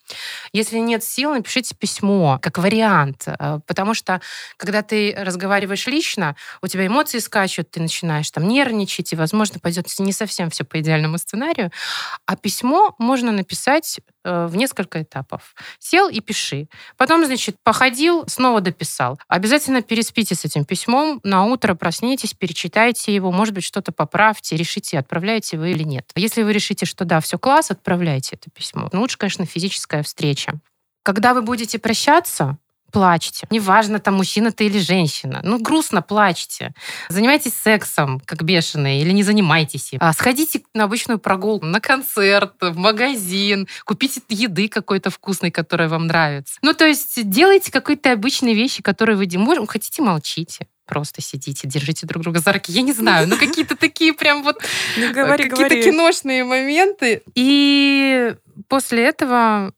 Если 0.53 0.79
нет 0.79 1.05
сил, 1.05 1.35
напишите 1.35 1.74
письмо, 1.74 2.38
как 2.40 2.57
вариант. 2.59 3.24
Э, 3.27 3.61
потому 3.66 3.92
что, 3.92 4.20
когда 4.57 4.83
ты 4.83 5.14
разговариваешь 5.16 5.87
лично, 5.87 6.37
у 6.62 6.66
тебя 6.66 6.87
эмоции 6.87 7.18
скачут, 7.18 7.70
ты 7.70 7.81
начинаешь 7.81 8.31
там 8.31 8.48
нервничать, 8.48 9.12
и, 9.12 9.16
возможно, 9.16 9.61
пойдет 9.61 9.88
не 9.98 10.12
совсем 10.12 10.48
все 10.48 10.64
по 10.64 10.81
идеальному 10.81 11.18
сценарию. 11.18 11.70
А 12.27 12.37
письмо 12.37 12.94
можно 12.98 13.31
написать 13.31 14.00
в 14.25 14.57
несколько 14.57 15.03
этапов. 15.03 15.55
Сел 15.79 16.09
и 16.09 16.21
пиши. 16.21 16.69
Потом, 16.97 17.25
значит, 17.25 17.57
походил, 17.63 18.25
снова 18.27 18.61
дописал. 18.61 19.19
Обязательно 19.29 19.83
переспите 19.83 20.35
с 20.35 20.45
этим 20.45 20.65
письмом, 20.65 21.21
на 21.23 21.45
утро 21.45 21.75
проснитесь, 21.75 22.35
перечитайте 22.35 23.15
его, 23.15 23.31
может 23.31 23.55
быть, 23.55 23.65
что-то 23.65 23.93
поправьте, 23.93 24.57
решите, 24.57 24.99
отправляете 24.99 25.59
вы 25.59 25.71
или 25.73 25.83
нет. 25.83 26.11
Если 26.15 26.43
вы 26.43 26.53
решите, 26.53 26.87
что 26.87 27.05
да, 27.05 27.21
все 27.21 27.39
класс, 27.39 27.71
отправляйте 27.71 28.37
это 28.37 28.51
письмо. 28.51 28.89
Но 28.93 29.01
лучше, 29.01 29.19
конечно, 29.19 29.47
физическая 29.47 30.03
встреча. 30.03 30.55
Когда 31.03 31.35
вы 31.35 31.43
будете 31.43 31.79
прощаться, 31.79 32.57
плачьте. 32.94 33.46
Неважно, 33.50 33.98
там 33.98 34.14
мужчина 34.14 34.52
ты 34.52 34.66
или 34.66 34.78
женщина. 34.78 35.40
Ну, 35.42 35.59
грустно 35.59 36.00
плачьте. 36.00 36.72
Занимайтесь 37.09 37.52
сексом, 37.54 38.20
как 38.24 38.44
бешеные, 38.44 39.02
или 39.02 39.11
не 39.11 39.24
занимайтесь 39.24 39.92
им. 39.92 39.98
А 40.00 40.12
сходите 40.12 40.62
на 40.74 40.85
обычную 40.85 41.18
прогулку, 41.18 41.66
на 41.66 41.80
концерт, 41.80 42.54
в 42.61 42.76
магазин, 42.76 43.66
купите 43.85 44.22
еды 44.28 44.68
какой-то 44.68 45.11
вкусной, 45.11 45.50
которая 45.50 45.88
вам 45.88 46.07
нравится. 46.07 46.54
Ну, 46.62 46.72
то 46.72 46.87
есть 46.87 47.28
делайте 47.28 47.72
какие-то 47.72 48.12
обычные 48.12 48.54
вещи, 48.54 48.80
которые 48.80 49.16
вы 49.16 49.26
можете. 49.38 49.66
Хотите, 49.66 50.02
молчите 50.02 50.68
просто 50.87 51.22
сидите, 51.22 51.66
держите 51.66 52.07
друг 52.07 52.22
друга 52.22 52.40
за 52.40 52.52
руки. 52.52 52.70
Я 52.70 52.83
не 52.83 52.92
знаю, 52.92 53.26
ну 53.26 53.38
какие-то 53.38 53.74
такие 53.74 54.12
прям 54.12 54.42
вот 54.42 54.62
ну, 54.98 55.14
говори, 55.14 55.48
какие-то 55.48 55.83
киношные 55.83 56.44
моменты. 56.44 57.22
И 57.35 58.35
после 58.68 59.04
этого 59.04 59.72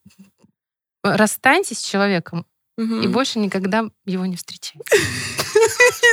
расстаньтесь 1.04 1.78
с 1.78 1.82
человеком 1.82 2.44
угу. 2.76 3.00
и 3.00 3.06
больше 3.06 3.38
никогда 3.38 3.84
его 4.04 4.26
не 4.26 4.36
встречайте. 4.36 4.78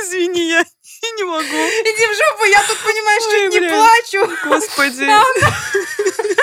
Извини, 0.04 0.48
я 0.48 0.64
не 1.16 1.24
могу. 1.24 1.42
Иди 1.42 2.06
в 2.06 2.14
жопу, 2.16 2.44
я 2.44 2.62
тут, 2.66 2.78
понимаешь, 2.78 3.22
Ой, 3.26 3.32
чуть 3.32 3.50
блин. 3.50 3.62
не 3.62 3.68
плачу. 3.68 4.20
Господи. 4.48 5.06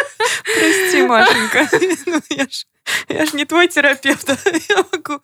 Прости, 0.44 1.04
Машенька. 1.04 1.70
Ну, 2.06 2.22
я 2.30 2.46
ж 2.46 2.66
я 3.08 3.26
же 3.26 3.36
не 3.38 3.46
твой 3.46 3.68
терапевт, 3.68 4.28
я 4.70 4.78
могу. 4.92 5.22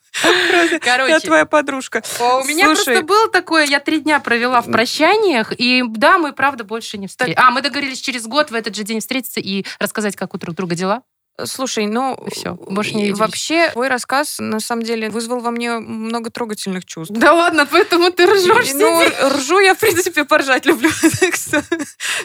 Короче, 0.79 1.11
я 1.11 1.19
твоя 1.19 1.45
подружка. 1.45 2.03
У 2.19 2.43
меня 2.45 2.65
просто 2.65 3.01
было 3.01 3.29
такое, 3.29 3.65
я 3.65 3.79
три 3.79 3.99
дня 3.99 4.19
провела 4.19 4.61
в 4.61 4.71
прощаниях, 4.71 5.53
и 5.57 5.83
да, 5.87 6.17
мы, 6.17 6.33
правда, 6.33 6.63
больше 6.63 6.97
не 6.97 7.07
встретились. 7.07 7.37
А, 7.39 7.51
мы 7.51 7.61
договорились 7.61 7.99
через 7.99 8.27
год 8.27 8.51
в 8.51 8.55
этот 8.55 8.75
же 8.75 8.83
день 8.83 8.99
встретиться 8.99 9.39
и 9.39 9.65
рассказать, 9.79 10.15
как 10.15 10.33
у 10.33 10.37
друг 10.37 10.55
друга 10.55 10.75
дела. 10.75 11.03
Слушай, 11.45 11.85
ну 11.85 12.17
все, 12.31 12.53
больше 12.53 12.95
не 12.95 13.03
виделись. 13.03 13.19
Вообще, 13.19 13.69
твой 13.71 13.87
рассказ 13.87 14.37
на 14.39 14.59
самом 14.59 14.83
деле 14.83 15.09
вызвал 15.09 15.39
во 15.39 15.51
мне 15.51 15.77
много 15.77 16.29
трогательных 16.29 16.85
чувств. 16.85 17.13
Да 17.15 17.33
ладно, 17.33 17.65
поэтому 17.65 18.11
ты 18.11 18.25
ржешь. 18.25 18.73
Ну, 18.73 19.03
ржу 19.29 19.59
я, 19.59 19.75
в 19.75 19.79
принципе, 19.79 20.25
поржать 20.25 20.65
люблю. 20.65 20.89
Так 21.19 21.35
что 21.35 21.63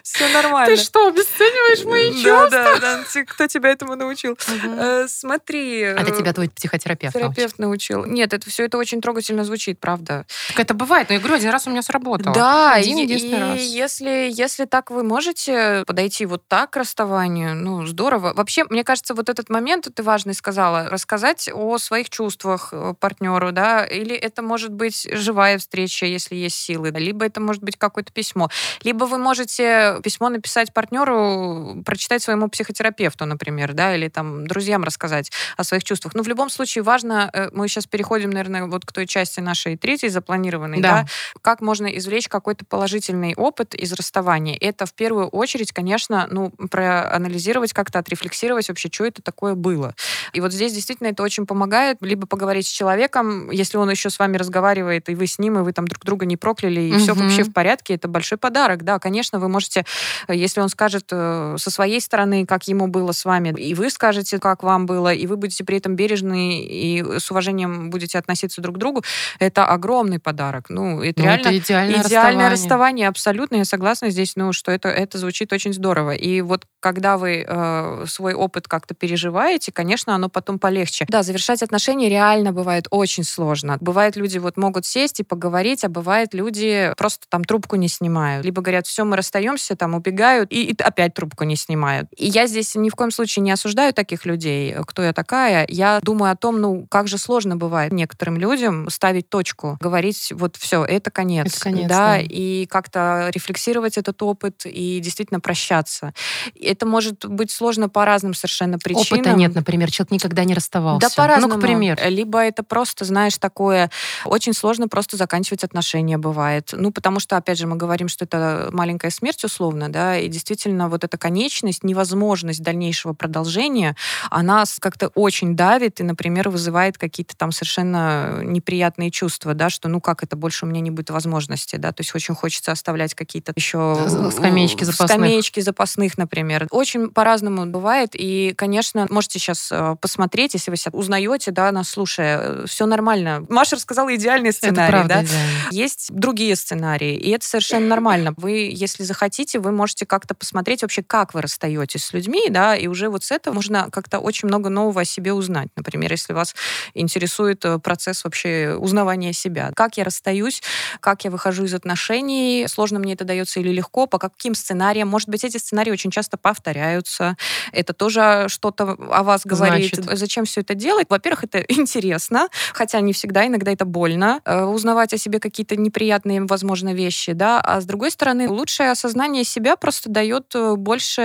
все 0.03 0.29
нормально. 0.29 0.77
Ты 0.77 0.83
что, 0.83 1.09
обесцениваешь 1.09 1.85
мои 1.85 2.12
чувства? 2.12 2.51
Да, 2.51 2.79
да, 2.79 3.05
да. 3.05 3.25
Кто 3.25 3.46
тебя 3.46 3.70
этому 3.70 3.96
научил? 3.96 4.37
Э, 4.64 5.07
смотри. 5.09 5.83
А 5.85 6.01
это 6.01 6.11
тебя 6.11 6.33
твой 6.33 6.48
психотерапевт 6.51 7.14
Терапевт 7.14 7.59
научил. 7.59 8.05
Нет, 8.05 8.33
это 8.33 8.48
все 8.48 8.64
это 8.64 8.79
очень 8.79 9.01
трогательно 9.01 9.44
звучит, 9.44 9.79
правда. 9.79 10.27
Так 10.48 10.61
это 10.61 10.75
бывает, 10.75 11.09
но 11.11 11.18
говорю, 11.18 11.35
один 11.35 11.51
раз 11.51 11.66
у 11.66 11.70
меня 11.70 11.83
сработало. 11.83 12.35
Да, 12.35 12.72
один 12.75 12.98
и, 12.98 13.05
и 13.05 13.62
если, 13.62 14.31
если 14.33 14.64
так 14.64 14.90
вы 14.90 15.03
можете 15.03 15.85
подойти 15.87 16.27
вот 16.27 16.46
так 16.48 16.70
к 16.70 16.77
расставанию, 16.77 17.55
ну, 17.55 17.87
здорово. 17.87 18.33
Вообще, 18.35 18.64
мне 18.64 18.85
кажется, 18.85 19.02
кажется, 19.03 19.15
вот 19.15 19.29
этот 19.29 19.51
момент, 19.51 19.88
ты 19.95 20.03
важный 20.03 20.35
сказала, 20.35 20.88
рассказать 20.88 21.51
о 21.53 21.79
своих 21.79 22.09
чувствах 22.09 22.69
э, 22.73 22.95
партнеру, 23.01 23.53
да, 23.53 23.85
или 23.85 24.15
это 24.15 24.43
может 24.43 24.71
быть 24.71 25.09
живая 25.12 25.59
встреча, 25.59 26.07
если 26.07 26.37
есть 26.37 26.57
силы, 26.57 26.91
либо 26.91 27.25
это 27.25 27.41
может 27.41 27.62
быть 27.62 27.77
какое-то 27.77 28.12
письмо, 28.12 28.49
либо 28.85 29.05
вы 29.05 29.19
можете 29.19 29.99
письмо 30.05 30.29
написать 30.29 30.73
партнеру, 30.73 31.83
прочитать 31.85 32.23
своему 32.23 32.49
психотерапевту, 32.49 33.27
например, 33.27 33.73
да, 33.73 33.97
или 33.97 34.09
там 34.09 34.47
друзьям 34.47 34.85
рассказать 34.85 35.33
о 35.57 35.65
своих 35.65 35.83
чувствах. 35.83 36.15
Но 36.15 36.23
в 36.23 36.29
любом 36.29 36.49
случае 36.49 36.85
важно, 36.85 37.29
э, 37.33 37.49
мы 37.53 37.67
сейчас 37.69 37.87
переходим, 37.87 38.31
наверное, 38.31 38.67
вот 38.67 38.85
к 38.85 38.93
той 38.93 39.07
части 39.07 39.41
нашей 39.41 39.77
третьей 39.77 40.11
запланированной, 40.11 40.81
да, 40.81 41.03
да 41.03 41.07
как 41.43 41.61
можно 41.61 41.87
извлечь 41.87 42.29
какой-то 42.29 42.65
положительный 42.65 43.35
опыт 43.37 43.75
из 43.75 43.93
расставания. 43.93 44.57
Это 44.61 44.87
в 44.87 44.95
первую 44.95 45.27
очередь, 45.29 45.73
конечно, 45.73 46.29
ну, 46.31 46.51
проанализировать 46.71 47.73
как-то, 47.73 47.99
отрефлексировать 47.99 48.69
вообще, 48.69 48.92
что 48.93 49.05
это 49.05 49.23
такое 49.23 49.55
было. 49.55 49.95
И 50.33 50.41
вот 50.41 50.53
здесь 50.53 50.73
действительно 50.73 51.09
это 51.09 51.23
очень 51.23 51.47
помогает, 51.47 51.99
либо 52.01 52.27
поговорить 52.27 52.67
с 52.67 52.71
человеком, 52.71 53.51
если 53.51 53.79
он 53.79 53.91
еще 53.91 54.11
с 54.11 54.19
вами 54.19 54.37
разговаривает, 54.37 55.09
и 55.09 55.15
вы 55.15 55.27
с 55.27 55.39
ним, 55.39 55.59
и 55.59 55.63
вы 55.63 55.73
там 55.73 55.87
друг 55.87 56.05
друга 56.05 56.27
не 56.27 56.37
прокляли, 56.37 56.81
и 56.81 56.93
угу. 56.93 57.01
все 57.01 57.15
вообще 57.15 57.43
в 57.45 57.53
порядке, 57.53 57.95
это 57.95 58.09
большой 58.09 58.39
подарок. 58.39 58.85
Да, 58.85 58.99
конечно, 58.99 59.39
вы 59.39 59.49
можете, 59.49 59.85
если 60.29 60.61
он 60.61 60.69
скажет 60.69 61.07
э, 61.11 61.57
со 61.59 61.71
своей 61.71 62.01
стороны, 62.01 62.47
как 62.47 62.69
ему 62.69 62.87
было 62.87 63.13
с 63.13 63.25
вами, 63.25 63.55
и 63.59 63.75
вы 63.75 63.91
скажете, 63.91 64.39
как 64.39 64.63
вам 64.63 64.87
было, 64.87 65.13
и 65.13 65.27
вы 65.27 65.37
будете 65.37 65.65
при 65.65 65.79
этом 65.79 65.97
бережны 65.97 66.63
и 66.63 67.19
с 67.19 67.31
уважением 67.31 67.91
будете 67.91 68.19
относиться 68.19 68.61
друг 68.61 68.77
к 68.77 68.79
другу, 68.79 69.03
это 69.39 69.67
огромный 69.67 70.19
подарок. 70.19 70.67
Ну, 70.69 71.03
это 71.03 71.21
ну, 71.21 71.27
реально 71.27 71.49
это 71.49 71.59
идеальное, 71.59 72.03
идеальное 72.03 72.51
расставание. 72.51 72.51
расставание. 72.51 73.09
Абсолютно, 73.09 73.57
я 73.57 73.65
согласна 73.65 74.11
здесь, 74.11 74.37
ну, 74.37 74.53
что 74.53 74.73
это, 74.73 74.89
это 74.89 75.19
звучит 75.19 75.53
очень 75.53 75.73
здорово. 75.73 76.15
И 76.15 76.41
вот 76.41 76.67
когда 76.81 77.19
вы 77.19 77.45
э, 77.47 78.05
свой 78.07 78.35
опыт 78.35 78.69
как 78.69 78.82
как-то 78.83 78.95
переживаете, 78.95 79.71
конечно, 79.71 80.12
оно 80.12 80.29
потом 80.29 80.59
полегче. 80.59 81.07
Да, 81.09 81.23
завершать 81.23 81.62
отношения 81.62 82.09
реально 82.09 82.53
бывает 82.53 82.88
очень 82.90 83.23
сложно. 83.23 83.79
Бывает, 83.81 84.16
люди 84.16 84.38
вот 84.38 84.57
могут 84.57 84.87
сесть 84.87 85.21
и 85.21 85.23
поговорить, 85.23 85.85
а 85.85 85.88
бывает, 85.88 86.35
люди 86.35 86.92
просто 86.97 87.27
там 87.29 87.45
трубку 87.45 87.77
не 87.77 87.87
снимают. 87.87 88.45
Либо 88.45 88.61
говорят, 88.61 88.88
все, 88.88 89.05
мы 89.05 89.16
расстаемся, 89.16 89.77
там 89.77 89.95
убегают, 89.95 90.51
и, 90.51 90.64
и 90.64 90.83
опять 90.83 91.14
трубку 91.14 91.45
не 91.45 91.55
снимают. 91.55 92.09
И 92.16 92.27
я 92.27 92.49
здесь 92.49 92.75
ни 92.75 92.90
в 92.90 92.97
коем 92.97 93.12
случае 93.12 93.45
не 93.45 93.53
осуждаю 93.53 93.92
таких 93.92 94.27
людей, 94.27 94.75
кто 94.85 95.03
я 95.03 95.12
такая. 95.12 95.64
Я 95.68 96.01
думаю 96.03 96.33
о 96.33 96.37
том, 96.37 96.61
ну, 96.61 96.85
как 96.90 97.07
же 97.07 97.18
сложно 97.18 97.57
бывает 97.57 97.92
некоторым 97.92 98.37
людям 98.37 98.90
ставить 98.90 99.29
точку, 99.29 99.79
говорить, 99.81 100.33
вот 100.35 100.57
все, 100.57 100.85
это 100.85 101.12
конец. 101.12 101.47
Это 101.47 101.61
конец, 101.61 101.88
да, 101.88 102.14
да. 102.14 102.18
и 102.18 102.66
как-то 102.66 103.31
рефлексировать 103.33 103.97
этот 103.97 104.21
опыт 104.23 104.62
и 104.64 104.99
действительно 104.99 105.38
прощаться. 105.38 106.14
Это 106.61 106.85
может 106.85 107.25
быть 107.27 107.53
сложно 107.53 107.88
по 107.88 108.05
разным 108.05 108.35
совершенно 108.35 108.72
совершенно 108.73 108.79
причинам. 108.79 109.21
Опыта 109.21 109.37
нет, 109.37 109.55
например, 109.55 109.91
человек 109.91 110.13
никогда 110.13 110.45
не 110.45 110.55
расставался. 110.55 111.09
Да, 111.09 111.15
по-разному. 111.15 111.55
Ну, 111.55 111.59
к 111.59 111.63
примеру. 111.63 112.01
Либо 112.07 112.41
это 112.41 112.63
просто, 112.63 113.05
знаешь, 113.05 113.37
такое... 113.39 113.91
Очень 114.25 114.53
сложно 114.53 114.89
просто 114.89 115.17
заканчивать 115.17 115.65
отношения 115.65 116.19
бывает. 116.19 116.71
Ну, 116.73 116.93
потому 116.93 117.21
что, 117.21 117.37
опять 117.37 117.59
же, 117.59 117.67
мы 117.67 117.77
говорим, 117.77 118.09
что 118.09 118.25
это 118.25 118.71
маленькая 118.73 119.11
смерть 119.11 119.45
условно, 119.45 119.89
да, 119.89 120.19
и 120.19 120.29
действительно 120.29 120.89
вот 120.89 121.05
эта 121.05 121.19
конечность, 121.19 121.85
невозможность 121.85 122.63
дальнейшего 122.63 123.13
продолжения, 123.13 123.97
она 124.31 124.65
как-то 124.81 125.09
очень 125.09 125.57
давит 125.57 126.01
и, 126.01 126.03
например, 126.03 126.49
вызывает 126.49 126.99
какие-то 126.99 127.37
там 127.37 127.53
совершенно 127.53 128.43
неприятные 128.43 129.11
чувства, 129.11 129.55
да, 129.55 129.71
что 129.71 129.89
ну 129.89 130.01
как 130.01 130.23
это, 130.23 130.37
больше 130.37 130.65
у 130.65 130.69
меня 130.69 130.81
не 130.81 130.91
будет 130.91 131.11
возможности, 131.11 131.77
да, 131.77 131.93
то 131.93 132.01
есть 132.01 132.15
очень 132.15 132.35
хочется 132.35 132.73
оставлять 132.73 133.15
какие-то 133.15 133.53
еще... 133.57 134.07
Скамеечки 134.33 134.85
запасных. 134.85 135.09
Скамеечки 135.09 135.61
запасных, 135.61 136.19
например. 136.19 136.67
Очень 136.71 137.11
по-разному 137.11 137.67
бывает, 137.67 138.11
и, 138.15 138.52
конечно, 138.57 139.07
можете 139.11 139.38
сейчас 139.38 139.69
э, 139.71 139.97
посмотреть, 140.01 140.55
если 140.55 140.71
вы 140.71 140.77
себя 140.77 140.93
узнаете, 140.93 141.51
да, 141.51 141.71
нас 141.73 141.91
слушая, 141.91 142.38
э, 142.41 142.65
все 142.67 142.87
нормально. 142.87 143.45
Маша 143.49 143.77
рассказала 143.77 144.15
идеальный 144.15 144.53
сценарий, 144.53 144.83
это 144.83 144.91
правда, 144.91 145.15
да. 145.15 145.23
Идеально. 145.23 145.69
Есть 145.71 146.12
другие 146.12 146.57
сценарии, 146.57 147.17
и 147.17 147.31
это 147.31 147.47
совершенно 147.47 147.87
нормально. 147.87 148.35
Вы, 148.37 148.71
если 148.73 149.03
захотите, 149.03 149.59
вы 149.59 149.73
можете 149.73 150.07
как-то 150.07 150.35
посмотреть 150.35 150.83
вообще, 150.83 151.03
как 151.03 151.35
вы 151.35 151.43
расстаетесь 151.43 152.05
с 152.05 152.12
людьми, 152.12 152.49
да, 152.49 152.77
и 152.77 152.87
уже 152.87 153.09
вот 153.09 153.25
с 153.25 153.31
этого 153.31 153.55
можно 153.55 153.88
как-то 153.91 154.19
очень 154.19 154.49
много 154.49 154.69
нового 154.69 155.03
о 155.03 155.05
себе 155.05 155.33
узнать. 155.33 155.69
Например, 155.77 156.11
если 156.11 156.33
вас 156.33 156.55
интересует 156.95 157.65
э, 157.65 157.79
процесс 157.79 158.25
вообще 158.25 158.77
узнавания 158.79 159.33
себя. 159.33 159.73
Как 159.75 159.97
я 159.97 160.05
расстаюсь, 160.05 160.62
как 161.01 161.25
я 161.25 161.31
выхожу 161.31 161.65
из 161.65 161.75
отношений, 161.75 162.67
сложно 162.69 162.99
мне 162.99 163.15
это 163.15 163.25
дается 163.25 163.61
или 163.61 163.71
легко, 163.71 164.07
по 164.07 164.19
каким 164.19 164.55
сценариям. 164.55 165.09
Может 165.09 165.29
быть, 165.29 165.45
эти 165.45 165.59
сценарии 165.59 165.91
очень 165.91 166.11
часто 166.11 166.37
повторяются. 166.37 167.37
Это 167.73 167.93
тоже 167.93 168.42
что-то 168.49 168.97
о 169.11 169.23
вас 169.23 169.43
говорит. 169.45 169.95
Значит. 169.95 170.19
Зачем 170.19 170.45
все 170.45 170.61
это 170.61 170.75
делать? 170.75 171.07
Во-первых, 171.09 171.45
это 171.45 171.59
интересно, 171.69 172.49
хотя 172.73 173.01
не 173.01 173.13
всегда, 173.13 173.47
иногда 173.47 173.73
это 173.73 173.85
больно, 173.85 174.41
э, 174.45 174.63
узнавать 174.65 175.13
о 175.13 175.19
себе 175.19 175.41
какие-то 175.41 175.77
неприятные, 175.77 176.45
возможно, 176.45 176.95
вещи, 176.95 177.33
да, 177.33 177.61
а 177.61 177.81
с 177.81 177.85
другой 177.85 178.11
стороны, 178.11 178.49
лучшее 178.49 178.91
осознание 178.91 179.45
себя 179.45 179.77
просто 179.77 180.11
дает 180.11 180.55
э, 180.55 180.75
больше 180.77 181.23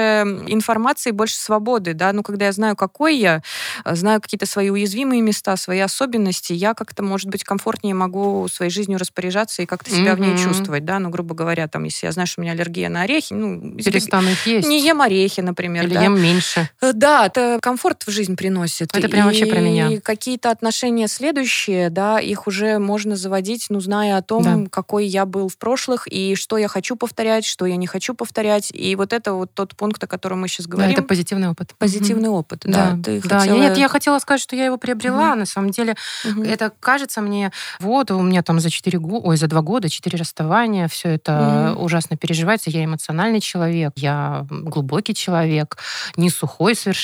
информации, 0.47 1.11
больше 1.11 1.37
свободы, 1.37 1.93
да, 1.93 2.13
ну, 2.13 2.23
когда 2.23 2.45
я 2.45 2.51
знаю, 2.51 2.75
какой 2.75 3.17
я, 3.17 3.41
э, 3.85 3.95
знаю 3.95 4.21
какие-то 4.21 4.45
свои 4.45 4.69
уязвимые 4.69 5.21
места, 5.21 5.55
свои 5.57 5.79
особенности, 5.79 6.53
я 6.53 6.73
как-то, 6.73 7.03
может 7.03 7.29
быть, 7.29 7.43
комфортнее 7.43 7.93
могу 7.93 8.47
своей 8.47 8.71
жизнью 8.71 8.99
распоряжаться 8.99 9.61
и 9.61 9.65
как-то 9.65 9.89
себя 9.89 10.11
mm-hmm. 10.11 10.15
в 10.15 10.19
ней 10.19 10.37
чувствовать, 10.37 10.85
да, 10.85 10.99
ну, 10.99 11.09
грубо 11.09 11.35
говоря, 11.35 11.67
там, 11.67 11.83
если 11.83 12.05
я 12.07 12.11
знаю, 12.11 12.27
что 12.27 12.41
у 12.41 12.43
меня 12.43 12.53
аллергия 12.53 12.89
на 12.89 13.01
орехи, 13.01 13.33
ну... 13.33 13.77
Перестану 13.77 14.29
их 14.29 14.45
есть. 14.47 14.67
Не 14.67 14.81
ем 14.81 15.01
орехи, 15.01 15.41
например, 15.41 15.85
Или 15.85 15.93
да. 15.93 16.03
ем 16.03 16.21
меньше. 16.21 16.69
Э, 16.81 16.91
Да, 17.07 17.25
это 17.27 17.59
комфорт 17.61 18.03
в 18.05 18.11
жизнь 18.11 18.35
приносит. 18.35 18.93
Это 18.93 19.07
прям 19.07 19.27
вообще 19.27 19.45
про 19.45 19.59
меня. 19.61 19.87
И 19.87 19.99
какие-то 20.01 20.51
отношения 20.51 21.07
следующие, 21.07 21.89
да, 21.89 22.19
их 22.19 22.47
уже 22.47 22.79
можно 22.79 23.15
заводить, 23.15 23.67
ну, 23.69 23.79
зная 23.79 24.17
о 24.17 24.21
том, 24.21 24.43
Да. 24.43 24.69
какой 24.69 25.05
я 25.05 25.25
был 25.25 25.47
в 25.47 25.57
прошлых, 25.57 26.05
и 26.11 26.35
что 26.35 26.57
я 26.57 26.67
хочу 26.67 26.97
повторять, 26.97 27.45
что 27.45 27.65
я 27.65 27.77
не 27.77 27.87
хочу 27.87 28.13
повторять. 28.13 28.71
И 28.73 28.93
вот 28.97 29.13
это 29.13 29.31
вот 29.33 29.53
тот 29.53 29.73
пункт, 29.77 30.03
о 30.03 30.07
котором 30.07 30.41
мы 30.41 30.49
сейчас 30.49 30.65
Да, 30.65 30.71
говорим. 30.73 30.91
это 30.95 31.01
позитивный 31.01 31.47
опыт. 31.49 31.73
позитивный 31.77 32.27
опыт, 32.27 32.63
да. 32.65 32.91
Да, 32.97 33.03
Ты 33.03 33.21
да. 33.21 33.35
Я- 33.35 33.39
хотела- 33.41 33.57
Нет, 33.61 33.77
я 33.77 33.87
хотела 33.87 34.19
сказать, 34.19 34.41
что 34.41 34.57
я 34.57 34.65
его 34.65 34.75
приобрела. 34.77 35.29
Мгм. 35.29 35.39
На 35.39 35.45
самом 35.45 35.69
деле, 35.69 35.95
Мгм. 36.25 36.43
это 36.43 36.73
кажется 36.81 37.21
мне, 37.21 37.53
вот 37.79 38.11
у 38.11 38.21
меня 38.21 38.43
там 38.43 38.59
за 38.59 38.69
4 38.69 38.99
года, 38.99 39.25
ой, 39.27 39.37
за 39.37 39.47
2 39.47 39.61
года 39.61 39.87
4 39.89 40.17
расставания, 40.17 40.89
все 40.89 41.07
это 41.15 41.71
Мгм. 41.75 41.83
ужасно 41.85 42.17
переживается. 42.17 42.69
Я 42.69 42.83
эмоциональный 42.83 43.39
человек, 43.39 43.93
я 43.95 44.45
глубокий 44.49 45.13
человек, 45.13 45.77
не 46.17 46.29
сухой 46.29 46.75
совершенно. 46.75 46.96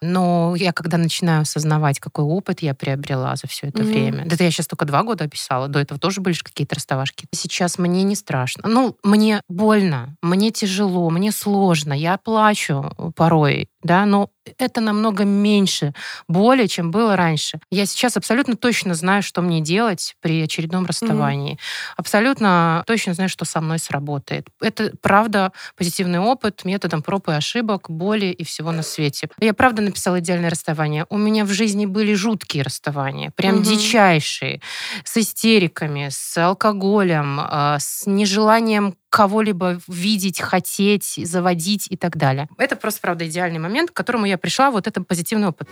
Но 0.00 0.54
я 0.56 0.72
когда 0.72 0.96
начинаю 0.98 1.42
осознавать, 1.42 2.00
какой 2.00 2.24
опыт 2.24 2.60
я 2.62 2.74
приобрела 2.74 3.36
за 3.36 3.46
все 3.46 3.68
это 3.68 3.82
Мгм. 3.82 3.92
время. 3.92 4.24
Да 4.26 4.34
это 4.34 4.44
я 4.44 4.50
сейчас 4.50 4.66
только 4.66 4.84
2 4.84 5.02
года 5.02 5.24
описала, 5.24 5.68
до 5.68 5.78
этого 5.78 5.98
тоже 6.00 6.20
были 6.20 6.34
какие-то 6.34 6.74
расставашки. 6.74 7.26
Сейчас 7.32 7.78
мне 7.78 8.02
не 8.02 8.16
страшно. 8.16 8.68
Ну, 8.68 8.96
мне 9.02 9.42
больно, 9.48 10.16
мне 10.22 10.50
тяжело, 10.50 11.10
мне 11.10 11.32
сложно, 11.32 11.92
я 11.92 12.16
плачу 12.18 12.92
порой, 13.16 13.68
да, 13.82 14.04
но 14.06 14.30
это 14.58 14.80
намного 14.80 15.24
меньше 15.24 15.94
боли, 16.28 16.66
чем 16.66 16.90
было 16.90 17.16
раньше. 17.16 17.60
Я 17.70 17.86
сейчас 17.86 18.16
абсолютно 18.16 18.56
точно 18.56 18.94
знаю, 18.94 19.22
что 19.22 19.40
мне 19.42 19.60
делать 19.60 20.14
при 20.20 20.42
очередном 20.42 20.84
расставании. 20.86 21.58
Абсолютно 21.96 22.82
точно 22.86 23.14
знаю, 23.14 23.28
что 23.30 23.44
со 23.44 23.60
мной 23.60 23.78
сработает. 23.78 24.46
Это, 24.60 24.92
правда, 25.00 25.52
позитивный 25.76 26.18
опыт 26.18 26.64
методом 26.64 27.02
проб 27.02 27.28
и 27.28 27.32
ошибок, 27.32 27.88
боли 27.90 28.26
и 28.26 28.44
всего 28.44 28.72
на 28.72 28.82
свете. 28.82 29.28
Я, 29.40 29.54
правда, 29.54 29.82
написала 29.82 30.18
идеальное 30.20 30.50
расставание. 30.50 31.06
У 31.08 31.16
меня 31.16 31.44
в 31.44 31.50
жизни 31.50 31.86
были 31.86 32.14
жуткие 32.14 32.64
расставания, 32.64 33.30
прям 33.36 33.56
Мгм. 33.56 33.64
дичайшие, 33.64 34.60
с 35.04 35.16
истериками, 35.16 36.08
с 36.10 36.36
алкоголем, 36.38 37.38
а, 37.40 37.78
с 37.78 38.06
нежеланием 38.06 38.96
кого-либо 39.12 39.78
видеть, 39.86 40.40
хотеть, 40.40 41.20
заводить 41.22 41.86
и 41.90 41.98
так 41.98 42.16
далее. 42.16 42.48
Это 42.56 42.76
просто, 42.76 43.02
правда, 43.02 43.28
идеальный 43.28 43.58
момент, 43.58 43.90
к 43.90 43.94
которому 43.94 44.24
я 44.24 44.38
пришла, 44.38 44.70
вот 44.70 44.86
это 44.86 45.02
позитивный 45.02 45.48
опыт. 45.48 45.68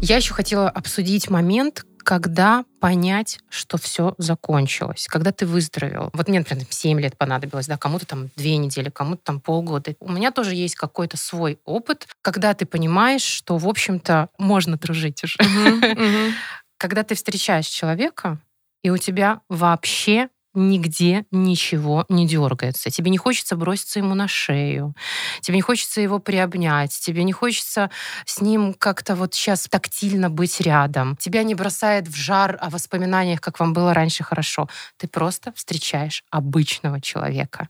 Я 0.00 0.16
еще 0.16 0.34
хотела 0.34 0.70
обсудить 0.70 1.30
момент, 1.30 1.84
когда 2.04 2.64
понять, 2.78 3.40
что 3.48 3.76
все 3.76 4.14
закончилось, 4.18 5.06
когда 5.10 5.32
ты 5.32 5.46
выздоровел. 5.46 6.10
Вот 6.12 6.28
мне, 6.28 6.38
например, 6.38 6.66
7 6.68 7.00
лет 7.00 7.18
понадобилось, 7.18 7.66
да, 7.66 7.76
кому-то 7.76 8.06
там 8.06 8.28
2 8.36 8.44
недели, 8.44 8.90
кому-то 8.90 9.22
там 9.24 9.40
полгода. 9.40 9.96
У 9.98 10.12
меня 10.12 10.30
тоже 10.30 10.54
есть 10.54 10.76
какой-то 10.76 11.16
свой 11.16 11.58
опыт, 11.64 12.06
когда 12.22 12.54
ты 12.54 12.66
понимаешь, 12.66 13.22
что, 13.22 13.56
в 13.56 13.66
общем-то, 13.66 14.28
можно 14.38 14.76
дружить 14.76 15.24
уже. 15.24 15.38
Когда 16.76 17.02
ты 17.02 17.14
встречаешь 17.14 17.66
человека, 17.66 18.38
и 18.84 18.90
у 18.90 18.98
тебя 18.98 19.40
вообще 19.48 20.28
нигде 20.54 21.24
ничего 21.32 22.04
не 22.08 22.28
дергается. 22.28 22.90
Тебе 22.90 23.10
не 23.10 23.18
хочется 23.18 23.56
броситься 23.56 23.98
ему 23.98 24.14
на 24.14 24.28
шею, 24.28 24.94
тебе 25.40 25.56
не 25.56 25.62
хочется 25.62 26.00
его 26.00 26.20
приобнять, 26.20 26.96
тебе 26.96 27.24
не 27.24 27.32
хочется 27.32 27.90
с 28.24 28.40
ним 28.40 28.72
как-то 28.74 29.16
вот 29.16 29.34
сейчас 29.34 29.66
тактильно 29.68 30.30
быть 30.30 30.60
рядом. 30.60 31.16
Тебя 31.16 31.42
не 31.42 31.56
бросает 31.56 32.06
в 32.06 32.14
жар 32.14 32.56
о 32.60 32.70
воспоминаниях, 32.70 33.40
как 33.40 33.58
вам 33.58 33.72
было 33.72 33.94
раньше 33.94 34.22
хорошо. 34.22 34.68
Ты 34.96 35.08
просто 35.08 35.52
встречаешь 35.56 36.22
обычного 36.30 37.00
человека. 37.00 37.68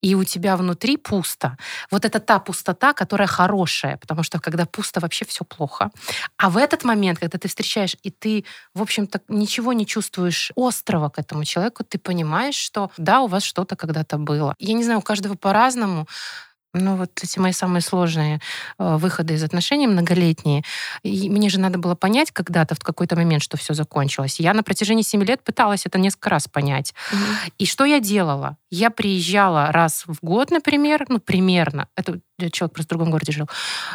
И 0.00 0.14
у 0.14 0.24
тебя 0.24 0.56
внутри 0.56 0.96
пусто. 0.96 1.56
Вот 1.90 2.04
это 2.04 2.20
та 2.20 2.38
пустота, 2.38 2.92
которая 2.92 3.28
хорошая, 3.28 3.96
потому 3.96 4.22
что 4.22 4.38
когда 4.38 4.64
пусто, 4.66 5.00
вообще 5.00 5.24
все 5.24 5.44
плохо. 5.44 5.90
А 6.36 6.50
в 6.50 6.56
этот 6.56 6.84
момент, 6.84 7.18
когда 7.18 7.38
ты 7.38 7.48
встречаешь, 7.48 7.96
и 8.02 8.10
ты, 8.10 8.44
в 8.74 8.82
общем-то, 8.82 9.20
ничего 9.28 9.72
не 9.72 9.86
чувствуешь 9.86 10.52
острого 10.56 11.08
к 11.08 11.18
этому 11.18 11.44
человеку, 11.44 11.84
ты 11.84 11.98
понимаешь, 11.98 12.54
что 12.54 12.90
да, 12.96 13.20
у 13.20 13.26
вас 13.26 13.42
что-то 13.42 13.76
когда-то 13.76 14.18
было. 14.18 14.54
Я 14.58 14.74
не 14.74 14.84
знаю, 14.84 15.00
у 15.00 15.02
каждого 15.02 15.34
по-разному. 15.34 16.06
Ну, 16.74 16.96
вот 16.96 17.10
эти 17.22 17.38
мои 17.38 17.52
самые 17.52 17.80
сложные 17.80 18.40
э, 18.78 18.96
выходы 18.96 19.34
из 19.34 19.42
отношений 19.42 19.86
многолетние. 19.86 20.64
И 21.02 21.30
мне 21.30 21.48
же 21.48 21.58
надо 21.58 21.78
было 21.78 21.94
понять 21.94 22.30
когда-то, 22.30 22.74
в 22.74 22.80
какой-то 22.80 23.16
момент, 23.16 23.42
что 23.42 23.56
все 23.56 23.72
закончилось. 23.72 24.38
Я 24.38 24.52
на 24.52 24.62
протяжении 24.62 25.02
7 25.02 25.24
лет 25.24 25.42
пыталась 25.42 25.86
это 25.86 25.98
несколько 25.98 26.28
раз 26.28 26.46
понять. 26.46 26.94
Мгм. 27.10 27.22
И 27.56 27.64
что 27.64 27.86
я 27.86 28.00
делала? 28.00 28.58
Я 28.70 28.90
приезжала 28.90 29.72
раз 29.72 30.04
в 30.06 30.18
год, 30.20 30.50
например, 30.50 31.06
ну, 31.08 31.20
примерно, 31.20 31.88
это 31.96 32.20
человек 32.50 32.74
просто 32.74 32.94
в 32.94 32.98
другом 32.98 33.10
городе 33.10 33.32
жил, 33.32 33.48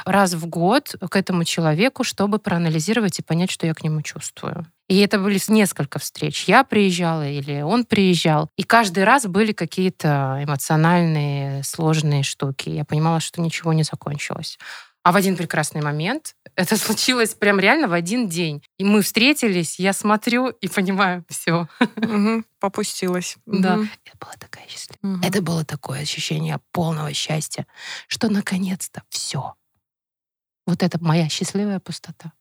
раз 0.05 0.33
в 0.33 0.47
год 0.47 0.95
к 0.99 1.15
этому 1.15 1.43
человеку, 1.43 2.03
чтобы 2.03 2.39
проанализировать 2.39 3.19
и 3.19 3.23
понять, 3.23 3.51
что 3.51 3.67
я 3.67 3.73
к 3.75 3.83
нему 3.83 4.01
чувствую. 4.01 4.65
И 4.93 4.99
это 4.99 5.17
были 5.17 5.39
несколько 5.47 5.97
встреч. 5.97 6.43
Я 6.43 6.63
приезжала 6.63 7.27
или 7.27 7.61
он 7.61 7.83
приезжал. 7.83 8.51
И 8.57 8.61
каждый 8.61 9.05
раз 9.05 9.25
были 9.25 9.51
какие-то 9.51 10.39
эмоциональные, 10.43 11.63
сложные 11.63 12.21
штуки. 12.21 12.69
Я 12.69 12.85
понимала, 12.85 13.19
что 13.19 13.41
ничего 13.41 13.73
не 13.73 13.81
закончилось. 13.81 14.59
А 15.01 15.11
в 15.11 15.15
один 15.15 15.35
прекрасный 15.35 15.81
момент 15.81 16.35
это 16.55 16.77
случилось 16.77 17.33
прям 17.33 17.59
реально 17.59 17.87
в 17.87 17.93
один 17.93 18.29
день. 18.29 18.61
И 18.77 18.83
мы 18.83 19.01
встретились, 19.01 19.79
я 19.79 19.93
смотрю 19.93 20.49
и 20.49 20.67
понимаю, 20.67 21.25
все. 21.29 21.67
Мгм. 21.95 22.45
Попустилась. 22.59 23.37
Да. 23.47 23.77
Мгм. 23.77 23.89
Это 24.05 24.17
было 24.19 24.33
такая 24.37 24.67
счастливая. 24.67 25.15
Мгм. 25.15 25.23
Это 25.23 25.41
было 25.41 25.65
такое 25.65 26.01
ощущение 26.01 26.59
полного 26.71 27.11
счастья, 27.13 27.65
что 28.07 28.29
наконец-то 28.29 29.01
все. 29.09 29.55
Вот 30.67 30.83
это 30.83 31.03
моя 31.03 31.29
счастливая 31.29 31.79
пустота. 31.79 32.31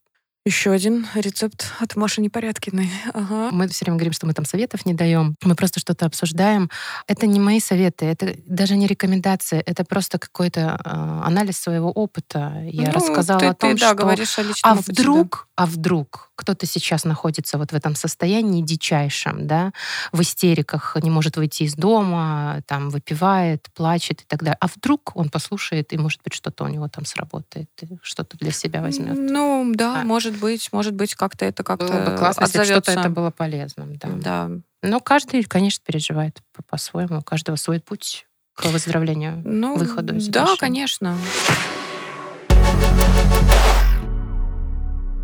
Еще 0.44 0.72
один 0.72 1.06
рецепт 1.14 1.70
от 1.78 1.94
Маши 1.94 2.20
Непорядкиной. 2.20 2.90
Ага. 3.14 3.50
Мы 3.52 3.68
все 3.68 3.84
время 3.84 3.96
говорим, 3.96 4.12
что 4.12 4.26
мы 4.26 4.34
там 4.34 4.44
советов 4.44 4.84
не 4.84 4.92
даем, 4.92 5.36
мы 5.44 5.54
просто 5.54 5.78
что-то 5.78 6.04
обсуждаем. 6.04 6.68
Это 7.06 7.28
не 7.28 7.38
мои 7.38 7.60
советы, 7.60 8.06
это 8.06 8.34
даже 8.44 8.76
не 8.76 8.88
рекомендации, 8.88 9.60
это 9.60 9.84
просто 9.84 10.18
какой-то 10.18 10.80
э, 10.84 10.88
анализ 11.24 11.58
своего 11.58 11.92
опыта. 11.92 12.60
Я 12.64 12.88
Ну, 12.88 12.92
рассказала 12.92 13.38
ты, 13.38 13.46
о 13.46 13.54
том, 13.54 13.74
ты, 13.74 13.80
да, 13.80 13.86
что 13.88 13.94
говоришь 13.94 14.36
о 14.36 14.42
личном 14.42 14.72
а 14.72 14.74
опыте, 14.74 14.92
да. 14.92 15.02
вдруг, 15.02 15.48
а 15.54 15.66
вдруг 15.66 16.31
кто-то 16.42 16.66
сейчас 16.66 17.04
находится 17.04 17.56
вот 17.58 17.72
в 17.72 17.74
этом 17.74 17.94
состоянии 17.94 18.62
дичайшем, 18.62 19.46
да, 19.46 19.72
в 20.12 20.20
истериках, 20.20 20.96
не 21.02 21.08
может 21.10 21.36
выйти 21.36 21.62
из 21.62 21.74
дома, 21.74 22.62
там 22.66 22.90
выпивает, 22.90 23.68
плачет 23.74 24.20
и 24.22 24.24
так 24.26 24.40
далее. 24.42 24.56
А 24.60 24.66
вдруг 24.66 25.12
он 25.14 25.30
послушает, 25.30 25.92
и, 25.92 25.98
может 25.98 26.20
быть, 26.22 26.34
что-то 26.34 26.64
у 26.64 26.68
него 26.68 26.88
там 26.88 27.04
сработает, 27.06 27.70
что-то 28.02 28.36
для 28.36 28.50
себя 28.50 28.82
возьмет. 28.82 29.16
Ну, 29.16 29.72
да, 29.74 29.94
Да. 29.94 30.04
может 30.04 30.36
быть, 30.38 30.68
может 30.72 30.94
быть, 30.94 31.14
как-то 31.14 31.44
это 31.44 31.62
как-то 31.64 31.86
Было 31.86 32.10
бы 32.10 32.16
классно, 32.18 32.42
если 32.44 32.58
отзовется. 32.58 32.90
что-то 32.92 33.00
это 33.00 33.10
было 33.10 33.30
полезным. 33.30 33.96
Да. 33.96 34.08
Да. 34.08 34.50
Но 34.82 34.98
каждый, 35.00 35.44
конечно, 35.44 35.82
переживает 35.86 36.40
по- 36.56 36.62
по-своему, 36.64 37.18
у 37.18 37.22
каждого 37.22 37.56
свой 37.56 37.78
путь 37.80 38.26
к 38.54 38.64
выздоровлению. 38.66 39.40
Ну, 39.44 39.76
выходу 39.76 40.16
из 40.16 40.26
Да, 40.28 40.40
отношений. 40.42 40.58
конечно. 40.58 41.16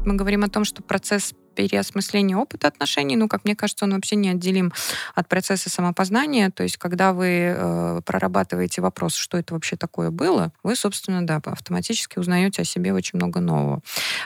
Мы 0.09 0.15
говорим 0.15 0.43
о 0.43 0.49
том, 0.49 0.65
что 0.65 0.83
процесс 0.83 1.35
переосмысления 1.59 2.37
опыта 2.37 2.69
отношений, 2.69 3.17
ну, 3.17 3.27
как 3.27 3.45
мне 3.45 3.57
кажется, 3.57 3.85
он 3.85 3.95
вообще 3.95 4.15
неотделим 4.15 4.73
от 5.17 5.27
процесса 5.29 5.69
самопознания. 5.69 6.51
То 6.51 6.63
есть, 6.63 6.77
когда 6.77 7.13
вы 7.13 7.53
э, 7.57 8.01
прорабатываете 8.07 8.81
вопрос, 8.81 9.15
что 9.15 9.37
это 9.39 9.55
вообще 9.55 9.77
такое 9.77 10.13
было, 10.13 10.53
вы, 10.63 10.77
собственно, 10.77 11.27
да, 11.27 11.41
автоматически 11.45 12.21
узнаете 12.21 12.63
о 12.63 12.65
себе 12.65 12.95
очень 12.95 13.17
много 13.17 13.41
нового. 13.41 13.81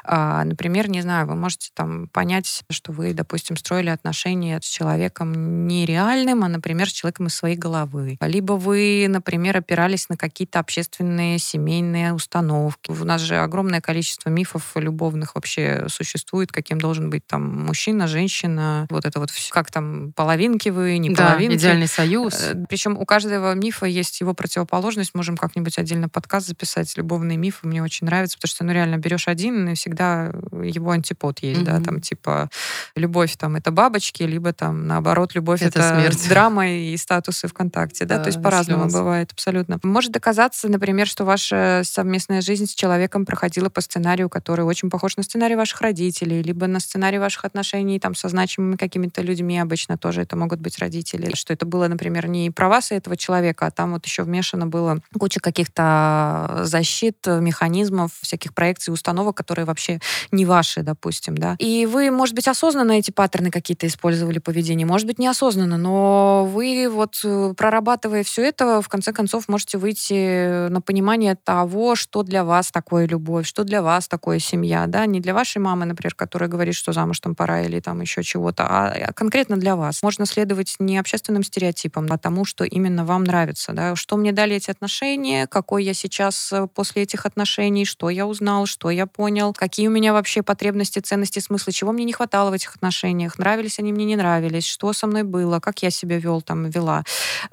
А, 0.04 0.44
например, 0.44 0.90
не 0.90 1.00
знаю, 1.00 1.26
вы 1.26 1.34
можете 1.34 1.70
там 1.72 2.08
понять, 2.08 2.64
что 2.68 2.92
вы, 2.92 3.14
допустим, 3.14 3.56
строили 3.56 3.88
отношения 3.88 4.60
с 4.62 4.66
человеком 4.66 5.66
нереальным, 5.66 6.44
а, 6.44 6.48
например, 6.48 6.90
с 6.90 6.92
человеком 6.92 7.28
из 7.28 7.34
своей 7.34 7.56
головы. 7.56 8.18
Либо 8.20 8.52
вы, 8.52 9.06
например, 9.08 9.56
опирались 9.56 10.10
на 10.10 10.18
какие-то 10.18 10.58
общественные 10.58 11.38
семейные 11.38 12.12
установки. 12.12 12.90
У 12.90 13.04
нас 13.04 13.22
же 13.22 13.36
огромное 13.36 13.80
количество 13.80 14.28
мифов 14.28 14.72
любовных 14.74 15.34
вообще 15.34 15.86
существует, 15.88 16.52
каким 16.52 16.78
должен 16.78 17.08
быть 17.08 17.21
быть 17.22 17.26
там 17.26 17.66
мужчина, 17.66 18.06
женщина, 18.06 18.86
вот 18.90 19.04
это 19.04 19.18
вот 19.20 19.30
все. 19.30 19.52
Как 19.52 19.70
там, 19.70 20.12
половинки 20.12 20.68
вы, 20.68 20.98
не 20.98 21.10
да, 21.10 21.30
половинки. 21.30 21.56
идеальный 21.56 21.86
союз. 21.86 22.34
Э, 22.34 22.64
Причем 22.68 22.96
у 22.98 23.04
каждого 23.04 23.54
мифа 23.54 23.86
есть 23.86 24.20
его 24.20 24.34
противоположность. 24.34 25.14
Можем 25.14 25.36
как-нибудь 25.36 25.78
отдельно 25.78 26.08
подкаст 26.08 26.48
записать. 26.48 26.96
Любовные 26.96 27.38
мифы 27.38 27.66
мне 27.66 27.82
очень 27.82 28.06
нравятся, 28.06 28.36
потому 28.36 28.50
что, 28.50 28.64
ну, 28.64 28.72
реально 28.72 28.98
берешь 28.98 29.28
один, 29.28 29.68
и 29.68 29.74
всегда 29.74 30.32
его 30.62 30.90
антипод 30.90 31.40
есть, 31.40 31.60
mm-hmm. 31.60 31.64
да, 31.64 31.80
там, 31.80 32.00
типа, 32.00 32.50
любовь 32.96 33.36
там 33.36 33.56
это 33.56 33.70
бабочки, 33.70 34.22
либо 34.22 34.52
там, 34.52 34.86
наоборот, 34.86 35.34
любовь 35.34 35.62
это, 35.62 35.80
это 35.80 36.00
смерть. 36.00 36.28
драма 36.28 36.68
и 36.68 36.96
статусы 36.96 37.48
ВКонтакте, 37.48 38.04
да, 38.04 38.18
да 38.18 38.24
то 38.24 38.28
есть 38.28 38.42
по-разному 38.42 38.88
бывает 38.88 39.32
абсолютно. 39.32 39.78
Может 39.82 40.16
оказаться, 40.16 40.68
например, 40.68 41.06
что 41.06 41.24
ваша 41.24 41.82
совместная 41.84 42.40
жизнь 42.40 42.66
с 42.66 42.74
человеком 42.74 43.24
проходила 43.24 43.68
по 43.68 43.80
сценарию, 43.80 44.28
который 44.28 44.64
очень 44.64 44.90
похож 44.90 45.16
на 45.16 45.22
сценарий 45.22 45.56
ваших 45.56 45.80
родителей, 45.80 46.42
либо 46.42 46.66
на 46.66 46.80
сценарий 46.80 47.11
ваших 47.18 47.44
отношений 47.44 47.98
там 47.98 48.14
со 48.14 48.28
значимыми 48.28 48.76
какими-то 48.76 49.22
людьми, 49.22 49.58
обычно 49.58 49.98
тоже 49.98 50.22
это 50.22 50.36
могут 50.36 50.60
быть 50.60 50.78
родители, 50.78 51.34
что 51.34 51.52
это 51.52 51.66
было, 51.66 51.88
например, 51.88 52.28
не 52.28 52.50
про 52.50 52.68
вас 52.68 52.92
и 52.92 52.94
этого 52.94 53.16
человека, 53.16 53.66
а 53.66 53.70
там 53.70 53.92
вот 53.92 54.06
еще 54.06 54.22
вмешано 54.22 54.66
было 54.66 55.00
куча 55.18 55.40
каких-то 55.40 56.60
защит, 56.62 57.26
механизмов, 57.26 58.12
всяких 58.20 58.54
проекций, 58.54 58.92
установок, 58.92 59.36
которые 59.36 59.64
вообще 59.64 60.00
не 60.30 60.44
ваши, 60.44 60.82
допустим, 60.82 61.36
да. 61.36 61.56
И 61.58 61.86
вы, 61.86 62.10
может 62.10 62.34
быть, 62.34 62.48
осознанно 62.48 62.92
эти 62.92 63.10
паттерны 63.10 63.50
какие-то 63.50 63.86
использовали 63.86 64.38
поведение, 64.38 64.86
может 64.86 65.06
быть, 65.06 65.18
неосознанно, 65.18 65.78
но 65.78 66.44
вы 66.44 66.88
вот 66.90 67.20
э, 67.24 67.54
прорабатывая 67.56 68.22
все 68.24 68.42
это, 68.42 68.82
в 68.82 68.88
конце 68.88 69.12
концов 69.12 69.48
можете 69.48 69.78
выйти 69.78 70.68
на 70.68 70.80
понимание 70.80 71.36
того, 71.36 71.94
что 71.94 72.22
для 72.22 72.44
вас 72.44 72.70
такое 72.70 73.06
любовь, 73.06 73.46
что 73.46 73.64
для 73.64 73.82
вас 73.82 74.08
такое 74.08 74.38
семья, 74.38 74.86
да, 74.86 75.06
не 75.06 75.20
для 75.20 75.34
вашей 75.34 75.58
мамы, 75.58 75.84
например, 75.84 76.14
которая 76.14 76.48
говорит, 76.48 76.74
что 76.74 76.91
замуж 76.92 77.20
там 77.20 77.34
пора 77.34 77.62
или 77.62 77.80
там 77.80 78.00
еще 78.00 78.22
чего-то, 78.22 78.64
а, 78.64 78.88
а 78.88 79.12
конкретно 79.12 79.56
для 79.56 79.76
вас. 79.76 80.02
Можно 80.02 80.26
следовать 80.26 80.76
не 80.78 80.98
общественным 80.98 81.42
стереотипам, 81.42 82.06
а 82.10 82.18
тому, 82.18 82.44
что 82.44 82.64
именно 82.64 83.04
вам 83.04 83.24
нравится, 83.24 83.72
да, 83.72 83.96
что 83.96 84.16
мне 84.16 84.32
дали 84.32 84.56
эти 84.56 84.70
отношения, 84.70 85.46
какой 85.46 85.84
я 85.84 85.94
сейчас 85.94 86.52
э, 86.52 86.66
после 86.74 87.02
этих 87.02 87.26
отношений, 87.26 87.84
что 87.84 88.10
я 88.10 88.26
узнал, 88.26 88.66
что 88.66 88.90
я 88.90 89.06
понял, 89.06 89.52
какие 89.52 89.88
у 89.88 89.90
меня 89.90 90.12
вообще 90.12 90.42
потребности, 90.42 90.98
ценности, 90.98 91.38
смыслы, 91.38 91.72
чего 91.72 91.92
мне 91.92 92.04
не 92.04 92.12
хватало 92.12 92.50
в 92.50 92.54
этих 92.54 92.74
отношениях, 92.74 93.38
нравились 93.38 93.78
они 93.78 93.92
мне, 93.92 94.04
не 94.04 94.16
нравились, 94.16 94.66
что 94.66 94.92
со 94.92 95.06
мной 95.06 95.22
было, 95.22 95.60
как 95.60 95.82
я 95.82 95.90
себя 95.90 96.18
вел, 96.18 96.42
там, 96.42 96.70
вела, 96.70 97.04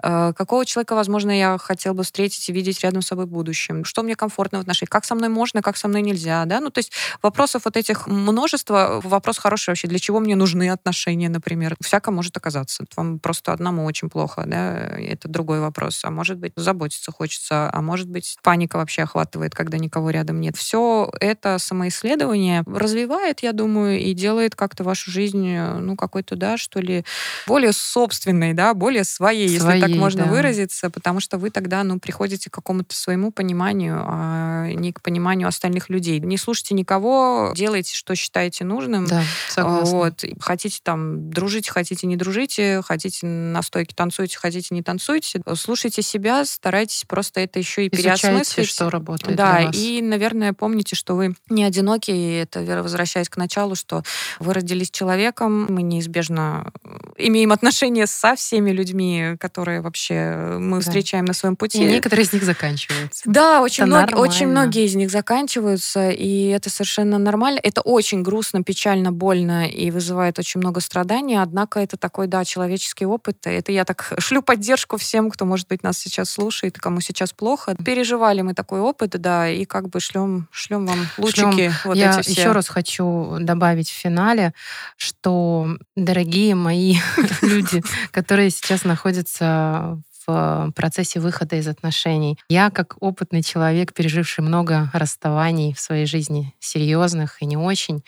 э, 0.03 0.33
какого 0.35 0.65
человека, 0.65 0.95
возможно, 0.95 1.31
я 1.31 1.57
хотел 1.57 1.93
бы 1.93 2.03
встретить 2.03 2.49
и 2.49 2.51
видеть 2.51 2.81
рядом 2.81 3.01
с 3.01 3.07
собой 3.07 3.25
в 3.25 3.29
будущем, 3.29 3.85
что 3.85 4.03
мне 4.03 4.15
комфортно 4.15 4.57
в 4.57 4.61
отношениях, 4.61 4.89
как 4.89 5.05
со 5.05 5.15
мной 5.15 5.29
можно, 5.29 5.61
как 5.61 5.77
со 5.77 5.87
мной 5.87 6.01
нельзя, 6.01 6.45
да, 6.45 6.59
ну, 6.59 6.69
то 6.69 6.79
есть 6.79 6.91
вопросов 7.21 7.63
вот 7.65 7.77
этих 7.77 8.07
множество, 8.07 9.01
вопрос 9.03 9.28
хороший 9.37 9.69
вообще, 9.69 9.87
для 9.87 9.99
чего 9.99 10.19
мне 10.19 10.35
нужны 10.35 10.69
отношения, 10.69 11.29
например, 11.29 11.75
всяко 11.81 12.11
может 12.11 12.35
оказаться, 12.37 12.85
вам 12.95 13.19
просто 13.19 13.53
одному 13.53 13.85
очень 13.85 14.09
плохо, 14.09 14.43
да, 14.45 14.75
это 14.97 15.27
другой 15.27 15.59
вопрос, 15.59 16.01
а 16.03 16.11
может 16.11 16.37
быть, 16.37 16.53
заботиться 16.55 17.11
хочется, 17.11 17.69
а 17.71 17.81
может 17.81 18.09
быть, 18.09 18.37
паника 18.43 18.77
вообще 18.77 19.03
охватывает, 19.03 19.53
когда 19.53 19.77
никого 19.77 20.09
рядом 20.09 20.41
нет. 20.41 20.57
Все 20.57 21.11
это 21.19 21.57
самоисследование 21.59 22.63
развивает, 22.65 23.41
я 23.41 23.53
думаю, 23.53 23.99
и 23.99 24.13
делает 24.13 24.55
как-то 24.55 24.83
вашу 24.83 25.11
жизнь, 25.11 25.57
ну, 25.57 25.95
какой-то, 25.95 26.35
да, 26.35 26.57
что 26.57 26.79
ли, 26.79 27.03
более 27.47 27.73
собственной, 27.73 28.53
да, 28.53 28.73
более 28.73 29.03
своей, 29.03 29.59
своей 29.59 29.81
если 29.81 29.93
так 29.93 29.99
можно 29.99 30.25
да. 30.25 30.29
выразиться, 30.29 30.89
потому 30.89 31.19
что 31.19 31.37
вы 31.37 31.49
тогда, 31.49 31.83
ну, 31.83 31.99
приходите 31.99 32.49
к 32.49 32.53
какому-то 32.53 32.95
своему 32.95 33.31
пониманию, 33.31 34.03
а 34.07 34.67
не 34.67 34.93
к 34.93 35.01
пониманию 35.01 35.47
остальных 35.47 35.89
людей. 35.89 36.19
Не 36.19 36.37
слушайте 36.37 36.75
никого, 36.75 37.53
делайте, 37.55 37.93
что 37.93 38.15
считаете 38.15 38.65
нужным. 38.65 39.05
Да, 39.05 39.18
согласна. 39.49 39.97
Вот. 39.97 40.23
Хотите 40.39 40.79
там 40.83 41.29
дружить, 41.29 41.69
хотите 41.69 42.07
не 42.07 42.15
дружите, 42.15 42.81
хотите 42.85 43.25
на 43.25 43.61
стойке 43.61 43.93
танцуйте, 43.95 44.37
хотите 44.37 44.73
не 44.73 44.83
танцуйте. 44.83 45.41
Слушайте 45.55 46.01
себя, 46.01 46.45
старайтесь 46.45 47.05
просто 47.05 47.41
это 47.41 47.59
еще 47.59 47.85
и 47.85 47.89
Изучайте, 47.91 48.21
переосмыслить. 48.21 48.69
что 48.69 48.89
работает 48.89 49.35
Да, 49.37 49.69
и, 49.71 50.01
наверное, 50.01 50.53
помните, 50.53 50.95
что 50.95 51.15
вы 51.15 51.35
не 51.49 51.63
одиноки, 51.63 52.11
и 52.11 52.33
это 52.33 52.61
возвращаясь 52.81 53.29
к 53.29 53.37
началу, 53.37 53.75
что 53.75 54.03
вы 54.39 54.53
родились 54.53 54.91
человеком, 54.91 55.67
мы 55.69 55.81
неизбежно 55.81 56.71
имеем 57.17 57.51
отношения 57.51 58.07
со 58.07 58.35
всеми 58.35 58.71
людьми, 58.71 59.35
которые 59.39 59.81
вообще 59.81 60.57
мы 60.59 60.77
да. 60.77 60.81
встречаем 60.81 61.25
на 61.25 61.33
своем 61.33 61.55
пути. 61.55 61.83
И 61.83 61.85
некоторые 61.85 62.25
из 62.25 62.33
них 62.33 62.43
заканчиваются. 62.43 63.23
Да, 63.25 63.61
очень, 63.61 63.85
много, 63.85 64.15
очень 64.15 64.47
многие 64.47 64.85
из 64.85 64.95
них 64.95 65.09
заканчиваются, 65.09 66.09
и 66.09 66.47
это 66.47 66.69
совершенно 66.69 67.17
нормально. 67.17 67.59
Это 67.61 67.81
очень 67.81 68.23
грустно, 68.23 68.63
печально, 68.63 69.08
больно 69.11 69.67
и 69.67 69.91
вызывает 69.91 70.39
очень 70.39 70.59
много 70.59 70.79
страданий, 70.79 71.35
однако 71.35 71.79
это 71.79 71.97
такой, 71.97 72.27
да, 72.27 72.45
человеческий 72.45 73.05
опыт. 73.05 73.45
Это 73.45 73.71
я 73.71 73.85
так 73.85 74.13
шлю 74.19 74.41
поддержку 74.41 74.97
всем, 74.97 75.29
кто, 75.29 75.45
может 75.45 75.67
быть, 75.67 75.83
нас 75.83 75.97
сейчас 75.97 76.29
слушает, 76.29 76.77
кому 76.77 77.01
сейчас 77.01 77.33
плохо. 77.33 77.75
Переживали 77.83 78.41
мы 78.41 78.53
такой 78.53 78.79
опыт, 78.79 79.11
да, 79.11 79.49
и 79.49 79.65
как 79.65 79.89
бы 79.89 79.99
шлем, 79.99 80.47
шлем 80.51 80.85
вам 80.85 81.07
лучики. 81.17 81.39
Шлем. 81.41 81.73
Вот 81.85 81.97
я 81.97 82.19
эти 82.19 82.29
все. 82.29 82.41
еще 82.41 82.51
раз 82.51 82.67
хочу 82.67 83.37
добавить 83.39 83.89
в 83.89 83.93
финале, 83.93 84.53
что, 84.97 85.77
дорогие 85.95 86.55
мои 86.55 86.97
люди, 87.41 87.83
которые 88.11 88.49
сейчас 88.49 88.83
находятся 88.83 89.99
в 90.29 90.71
процессе 90.75 91.19
выхода 91.19 91.55
из 91.55 91.67
отношений. 91.67 92.37
Я, 92.49 92.69
как 92.69 92.95
опытный 92.99 93.41
человек, 93.41 93.93
переживший 93.93 94.43
много 94.43 94.89
расставаний 94.93 95.73
в 95.73 95.79
своей 95.79 96.05
жизни, 96.05 96.53
серьезных 96.59 97.41
и 97.41 97.45
не 97.45 97.57
очень, 97.57 98.03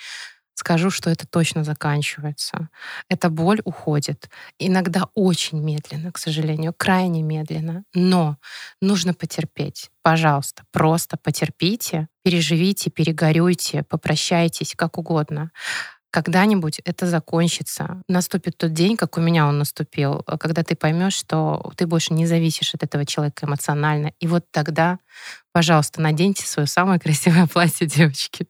скажу, 0.62 0.92
что 0.92 1.10
это 1.10 1.26
точно 1.28 1.64
заканчивается. 1.64 2.70
Эта 3.10 3.30
боль 3.30 3.62
уходит. 3.66 4.30
Иногда 4.60 5.08
очень 5.16 5.60
медленно, 5.60 6.12
к 6.12 6.20
сожалению, 6.20 6.74
крайне 6.78 7.24
медленно. 7.24 7.84
Но 7.96 8.38
нужно 8.80 9.16
потерпеть. 9.16 9.90
Пожалуйста, 10.04 10.64
просто 10.72 11.18
потерпите, 11.18 12.08
переживите, 12.24 12.92
перегорюйте, 12.92 13.84
попрощайтесь, 13.84 14.76
как 14.78 15.00
угодно 15.00 15.52
когда-нибудь 16.12 16.80
это 16.84 17.08
закончится. 17.08 18.02
Наступит 18.08 18.58
тот 18.58 18.74
день, 18.74 18.98
как 18.98 19.18
у 19.18 19.22
меня 19.22 19.48
он 19.48 19.58
наступил, 19.58 20.24
э, 20.28 20.38
когда 20.38 20.62
ты 20.64 20.76
поймешь, 20.76 21.14
что 21.14 21.72
ты 21.78 21.88
больше 21.88 22.14
не 22.14 22.26
зависишь 22.26 22.76
от 22.76 22.84
этого 22.84 23.06
человека 23.06 23.46
эмоционально. 23.46 24.12
И 24.20 24.28
вот 24.28 24.46
тогда, 24.52 25.00
пожалуйста, 25.54 26.02
наденьте 26.02 26.46
свое 26.46 26.68
самое 26.68 27.00
красивое 27.00 27.48
платье, 27.52 27.88
девочки. 27.88 28.48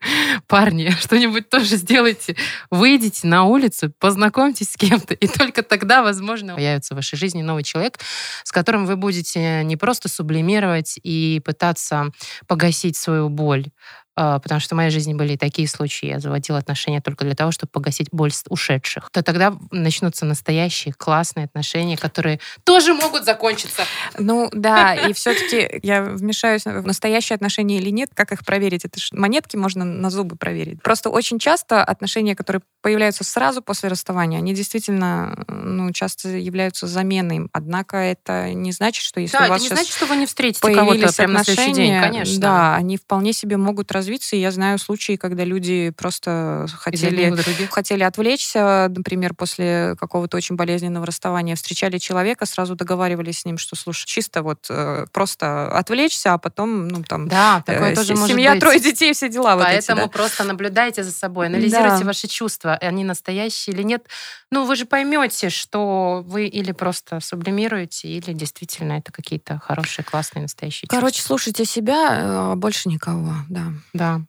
Парни, 0.47 0.89
что-нибудь 0.99 1.49
тоже 1.49 1.77
сделайте. 1.77 2.35
Выйдите 2.71 3.27
на 3.27 3.43
улицу, 3.43 3.93
познакомьтесь 3.99 4.71
с 4.71 4.75
кем-то, 4.75 5.13
и 5.13 5.27
только 5.27 5.61
тогда, 5.61 6.01
возможно, 6.01 6.55
появится 6.55 6.95
в 6.95 6.97
вашей 6.97 7.17
жизни 7.17 7.43
новый 7.43 7.63
человек, 7.63 7.99
с 8.43 8.51
которым 8.51 8.87
вы 8.87 8.95
будете 8.95 9.63
не 9.63 9.77
просто 9.77 10.09
сублимировать 10.09 10.99
и 11.03 11.39
пытаться 11.45 12.07
погасить 12.47 12.97
свою 12.97 13.29
боль, 13.29 13.67
потому 14.15 14.59
что 14.59 14.75
в 14.75 14.77
моей 14.77 14.89
жизни 14.89 15.13
были 15.13 15.35
такие 15.35 15.67
случаи. 15.67 16.07
Я 16.07 16.19
заводила 16.19 16.57
отношения 16.57 17.01
только 17.01 17.25
для 17.25 17.35
того, 17.35 17.51
чтобы 17.51 17.71
погасить 17.71 18.09
боль 18.11 18.31
ушедших. 18.49 19.09
То 19.11 19.23
тогда 19.23 19.53
начнутся 19.71 20.25
настоящие 20.25 20.93
классные 20.93 21.45
отношения, 21.45 21.97
которые 21.97 22.39
тоже 22.63 22.93
могут 22.93 23.25
закончиться. 23.25 23.83
Ну 24.17 24.49
да, 24.53 24.93
и 24.95 25.13
все-таки 25.13 25.79
я 25.83 26.03
вмешаюсь 26.03 26.65
в 26.65 26.85
настоящие 26.85 27.35
отношения 27.35 27.77
или 27.77 27.89
нет. 27.89 28.11
Как 28.13 28.31
их 28.31 28.45
проверить? 28.45 28.85
Это 28.85 28.99
ж 28.99 29.09
монетки 29.11 29.55
можно 29.57 29.83
на 29.85 30.09
зубы 30.09 30.35
проверить. 30.35 30.81
Просто 30.81 31.09
очень 31.09 31.39
часто 31.39 31.83
отношения, 31.83 32.35
которые 32.35 32.61
появляются 32.81 33.23
сразу 33.23 33.61
после 33.61 33.89
расставания, 33.89 34.37
они 34.39 34.53
действительно 34.53 35.43
ну, 35.47 35.91
часто 35.91 36.29
являются 36.29 36.87
заменой. 36.87 37.47
Однако 37.53 37.97
это 37.97 38.53
не 38.53 38.71
значит, 38.71 39.03
что 39.03 39.19
если 39.19 39.37
да, 39.37 39.45
у 39.45 39.49
вас 39.49 39.61
это 39.61 39.73
не 39.73 39.75
значит, 39.75 39.95
что 39.95 40.05
вы 40.05 40.15
не 40.15 40.25
встретите 40.25 40.73
кого-то 40.73 41.13
прямо 41.13 41.33
на 41.33 41.43
следующий 41.43 41.73
день, 41.73 42.01
конечно. 42.01 42.41
Да, 42.41 42.75
они 42.75 42.97
вполне 42.97 43.33
себе 43.33 43.57
могут 43.57 43.91
развиться. 44.01 44.35
И 44.35 44.39
я 44.39 44.51
знаю 44.51 44.79
случаи, 44.79 45.15
когда 45.15 45.43
люди 45.43 45.93
просто 45.95 46.65
хотели, 46.73 47.35
хотели 47.69 48.03
отвлечься, 48.03 48.87
например, 48.89 49.33
после 49.33 49.95
какого-то 49.99 50.37
очень 50.37 50.55
болезненного 50.55 51.05
расставания, 51.05 51.55
встречали 51.55 51.97
человека, 51.99 52.45
сразу 52.45 52.75
договаривались 52.75 53.39
с 53.39 53.45
ним, 53.45 53.57
что, 53.57 53.75
слушай, 53.75 54.05
чисто 54.07 54.41
вот 54.41 54.65
э, 54.69 55.05
просто 55.11 55.67
отвлечься, 55.71 56.33
а 56.33 56.37
потом, 56.37 56.87
ну, 56.87 57.03
там, 57.03 57.27
да, 57.27 57.63
такое 57.65 57.91
э, 57.91 57.95
тоже 57.95 58.15
семья, 58.15 58.51
быть. 58.51 58.59
трое 58.59 58.79
детей, 58.79 59.13
все 59.13 59.29
дела. 59.29 59.55
Поэтому 59.55 60.01
вот 60.01 60.07
эти, 60.07 60.11
да. 60.13 60.17
просто 60.17 60.43
наблюдайте 60.43 61.03
за 61.03 61.11
собой, 61.11 61.47
анализируйте 61.47 61.99
да. 61.99 62.05
ваши 62.05 62.27
чувства, 62.27 62.73
они 62.73 63.03
настоящие 63.03 63.75
или 63.75 63.83
нет. 63.83 64.07
Ну, 64.51 64.65
вы 64.65 64.75
же 64.75 64.85
поймете, 64.85 65.49
что 65.49 66.23
вы 66.25 66.47
или 66.47 66.71
просто 66.71 67.19
сублимируете, 67.21 68.07
или 68.07 68.33
действительно 68.33 68.93
это 68.93 69.11
какие-то 69.11 69.59
хорошие, 69.63 70.03
классные, 70.03 70.41
настоящие 70.41 70.87
Короче, 70.89 71.17
чувства. 71.17 71.27
слушайте 71.27 71.65
себя, 71.65 72.07
а 72.11 72.55
больше 72.55 72.89
никого, 72.89 73.33
да. 73.49 73.73
Да. 73.93 74.21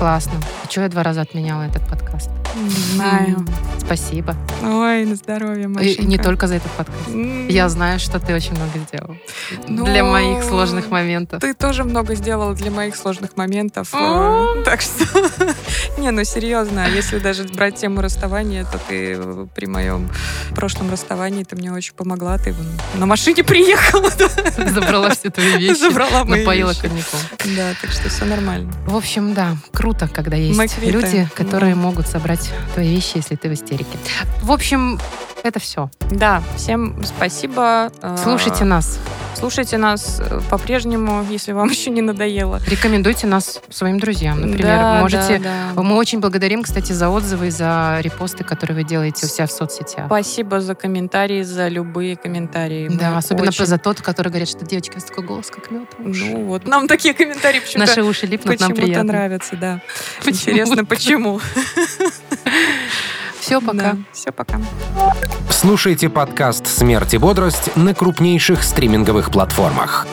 Классно. 0.00 0.32
А 0.64 0.70
что 0.70 0.80
я 0.80 0.88
два 0.88 1.02
раза 1.02 1.20
отменяла 1.20 1.64
этот 1.64 1.86
подкаст? 1.86 2.30
Не 2.56 2.70
знаю. 2.70 3.46
Спасибо. 3.78 4.34
Ой, 4.62 5.04
на 5.04 5.14
здоровье, 5.14 5.68
Машенька. 5.68 6.02
И 6.02 6.06
не 6.06 6.16
только 6.16 6.46
за 6.46 6.54
этот 6.54 6.70
подкаст. 6.72 7.10
Я 7.48 7.68
знаю, 7.68 7.98
что 7.98 8.18
ты 8.18 8.34
очень 8.34 8.52
много 8.52 8.78
сделал. 8.88 9.16
Ну, 9.68 9.84
для 9.84 10.02
моих 10.04 10.42
сложных 10.42 10.90
моментов. 10.90 11.40
Ты 11.42 11.52
тоже 11.52 11.84
много 11.84 12.14
сделала 12.14 12.54
для 12.54 12.70
моих 12.70 12.96
сложных 12.96 13.36
моментов. 13.36 13.90
Э, 13.92 14.62
Так 14.64 14.80
что... 14.80 15.04
Не, 15.98 16.10
ну 16.12 16.24
серьезно, 16.24 16.88
если 16.88 17.18
даже 17.18 17.44
брать 17.44 17.76
тему 17.76 18.00
расставания, 18.00 18.64
то 18.64 18.78
ты 18.88 19.16
э, 19.18 19.46
при 19.54 19.66
моем 19.66 20.08
прошлом 20.54 20.90
расставании 20.90 21.44
ты 21.44 21.56
мне 21.56 21.72
очень 21.72 21.94
помогла. 21.94 22.38
Ты 22.38 22.54
на 22.94 23.06
машине 23.06 23.44
приехала. 23.44 24.10
Забрала 24.70 25.10
все 25.10 25.30
твои 25.30 25.58
вещи. 25.58 25.78
Забрала 25.78 26.24
мои 26.24 26.40
Напоила 26.40 26.72
коньяком. 26.72 27.20
Да, 27.56 27.74
так 27.80 27.90
что 27.90 28.08
все 28.08 28.24
нормально. 28.24 28.72
В 28.86 28.96
общем, 28.96 29.34
да, 29.34 29.56
круто, 29.72 29.89
когда 30.12 30.36
есть 30.36 30.56
Мы 30.58 30.68
квиты. 30.68 30.90
люди, 30.90 31.28
которые 31.34 31.74
могут 31.74 32.06
собрать 32.06 32.50
твои 32.74 32.88
вещи, 32.94 33.12
если 33.16 33.36
ты 33.36 33.48
в 33.48 33.54
истерике. 33.54 33.98
В 34.42 34.52
общем, 34.52 34.98
это 35.42 35.58
все. 35.60 35.90
Да, 36.10 36.42
всем 36.56 37.02
спасибо. 37.04 37.90
Э, 38.02 38.16
Слушайте 38.22 38.64
нас. 38.64 38.98
Слушайте 39.34 39.78
нас 39.78 40.20
э, 40.20 40.40
по-прежнему, 40.50 41.24
если 41.30 41.52
вам 41.52 41.68
еще 41.70 41.90
не 41.90 42.02
надоело. 42.02 42.60
Рекомендуйте 42.66 43.26
нас 43.26 43.60
своим 43.70 43.98
друзьям, 43.98 44.40
например. 44.40 44.76
Да, 44.76 45.00
Можете... 45.00 45.38
да, 45.38 45.70
да. 45.74 45.82
Мы 45.82 45.96
очень 45.96 46.20
благодарим, 46.20 46.62
кстати, 46.62 46.92
за 46.92 47.08
отзывы 47.08 47.46
и 47.46 47.50
за 47.50 47.98
репосты, 48.00 48.44
которые 48.44 48.76
вы 48.78 48.84
делаете 48.84 49.26
у 49.26 49.28
себя 49.28 49.46
в 49.46 49.52
соцсетях. 49.52 50.06
Спасибо 50.06 50.60
за 50.60 50.74
комментарии, 50.74 51.42
за 51.42 51.68
любые 51.68 52.16
комментарии. 52.16 52.88
Да, 52.90 53.12
Мы 53.12 53.16
особенно 53.16 53.48
очень- 53.48 53.66
за 53.66 53.78
тот, 53.78 54.02
который 54.02 54.28
говорит, 54.28 54.48
что 54.48 54.64
девочка, 54.66 54.92
у 54.92 54.96
вас 54.96 55.04
такой 55.04 55.24
голос, 55.24 55.46
как 55.46 55.70
мед. 55.70 55.88
Ну 55.98 56.44
вот, 56.44 56.66
нам 56.66 56.86
такие 56.88 57.14
комментарии 57.14 57.60
почему-то 57.60 57.88
Наши 57.88 58.02
уши 58.02 58.26
липнут, 58.26 58.60
нам 58.60 58.70
почему-то 58.70 58.82
приятно. 58.82 59.12
нравятся, 59.12 59.56
да. 59.56 59.80
Почему-то. 60.18 60.50
Интересно, 60.50 60.84
почему? 60.84 61.40
Все, 63.40 63.60
пока. 63.60 63.96
Все, 64.12 64.32
пока. 64.32 64.60
Слушайте 65.48 66.08
подкаст 66.08 66.66
«Смерть 66.66 67.14
и 67.14 67.18
бодрость» 67.18 67.74
на 67.76 67.94
крупнейших 67.94 68.62
стриминговых 68.62 69.30
платформах. 69.30 70.06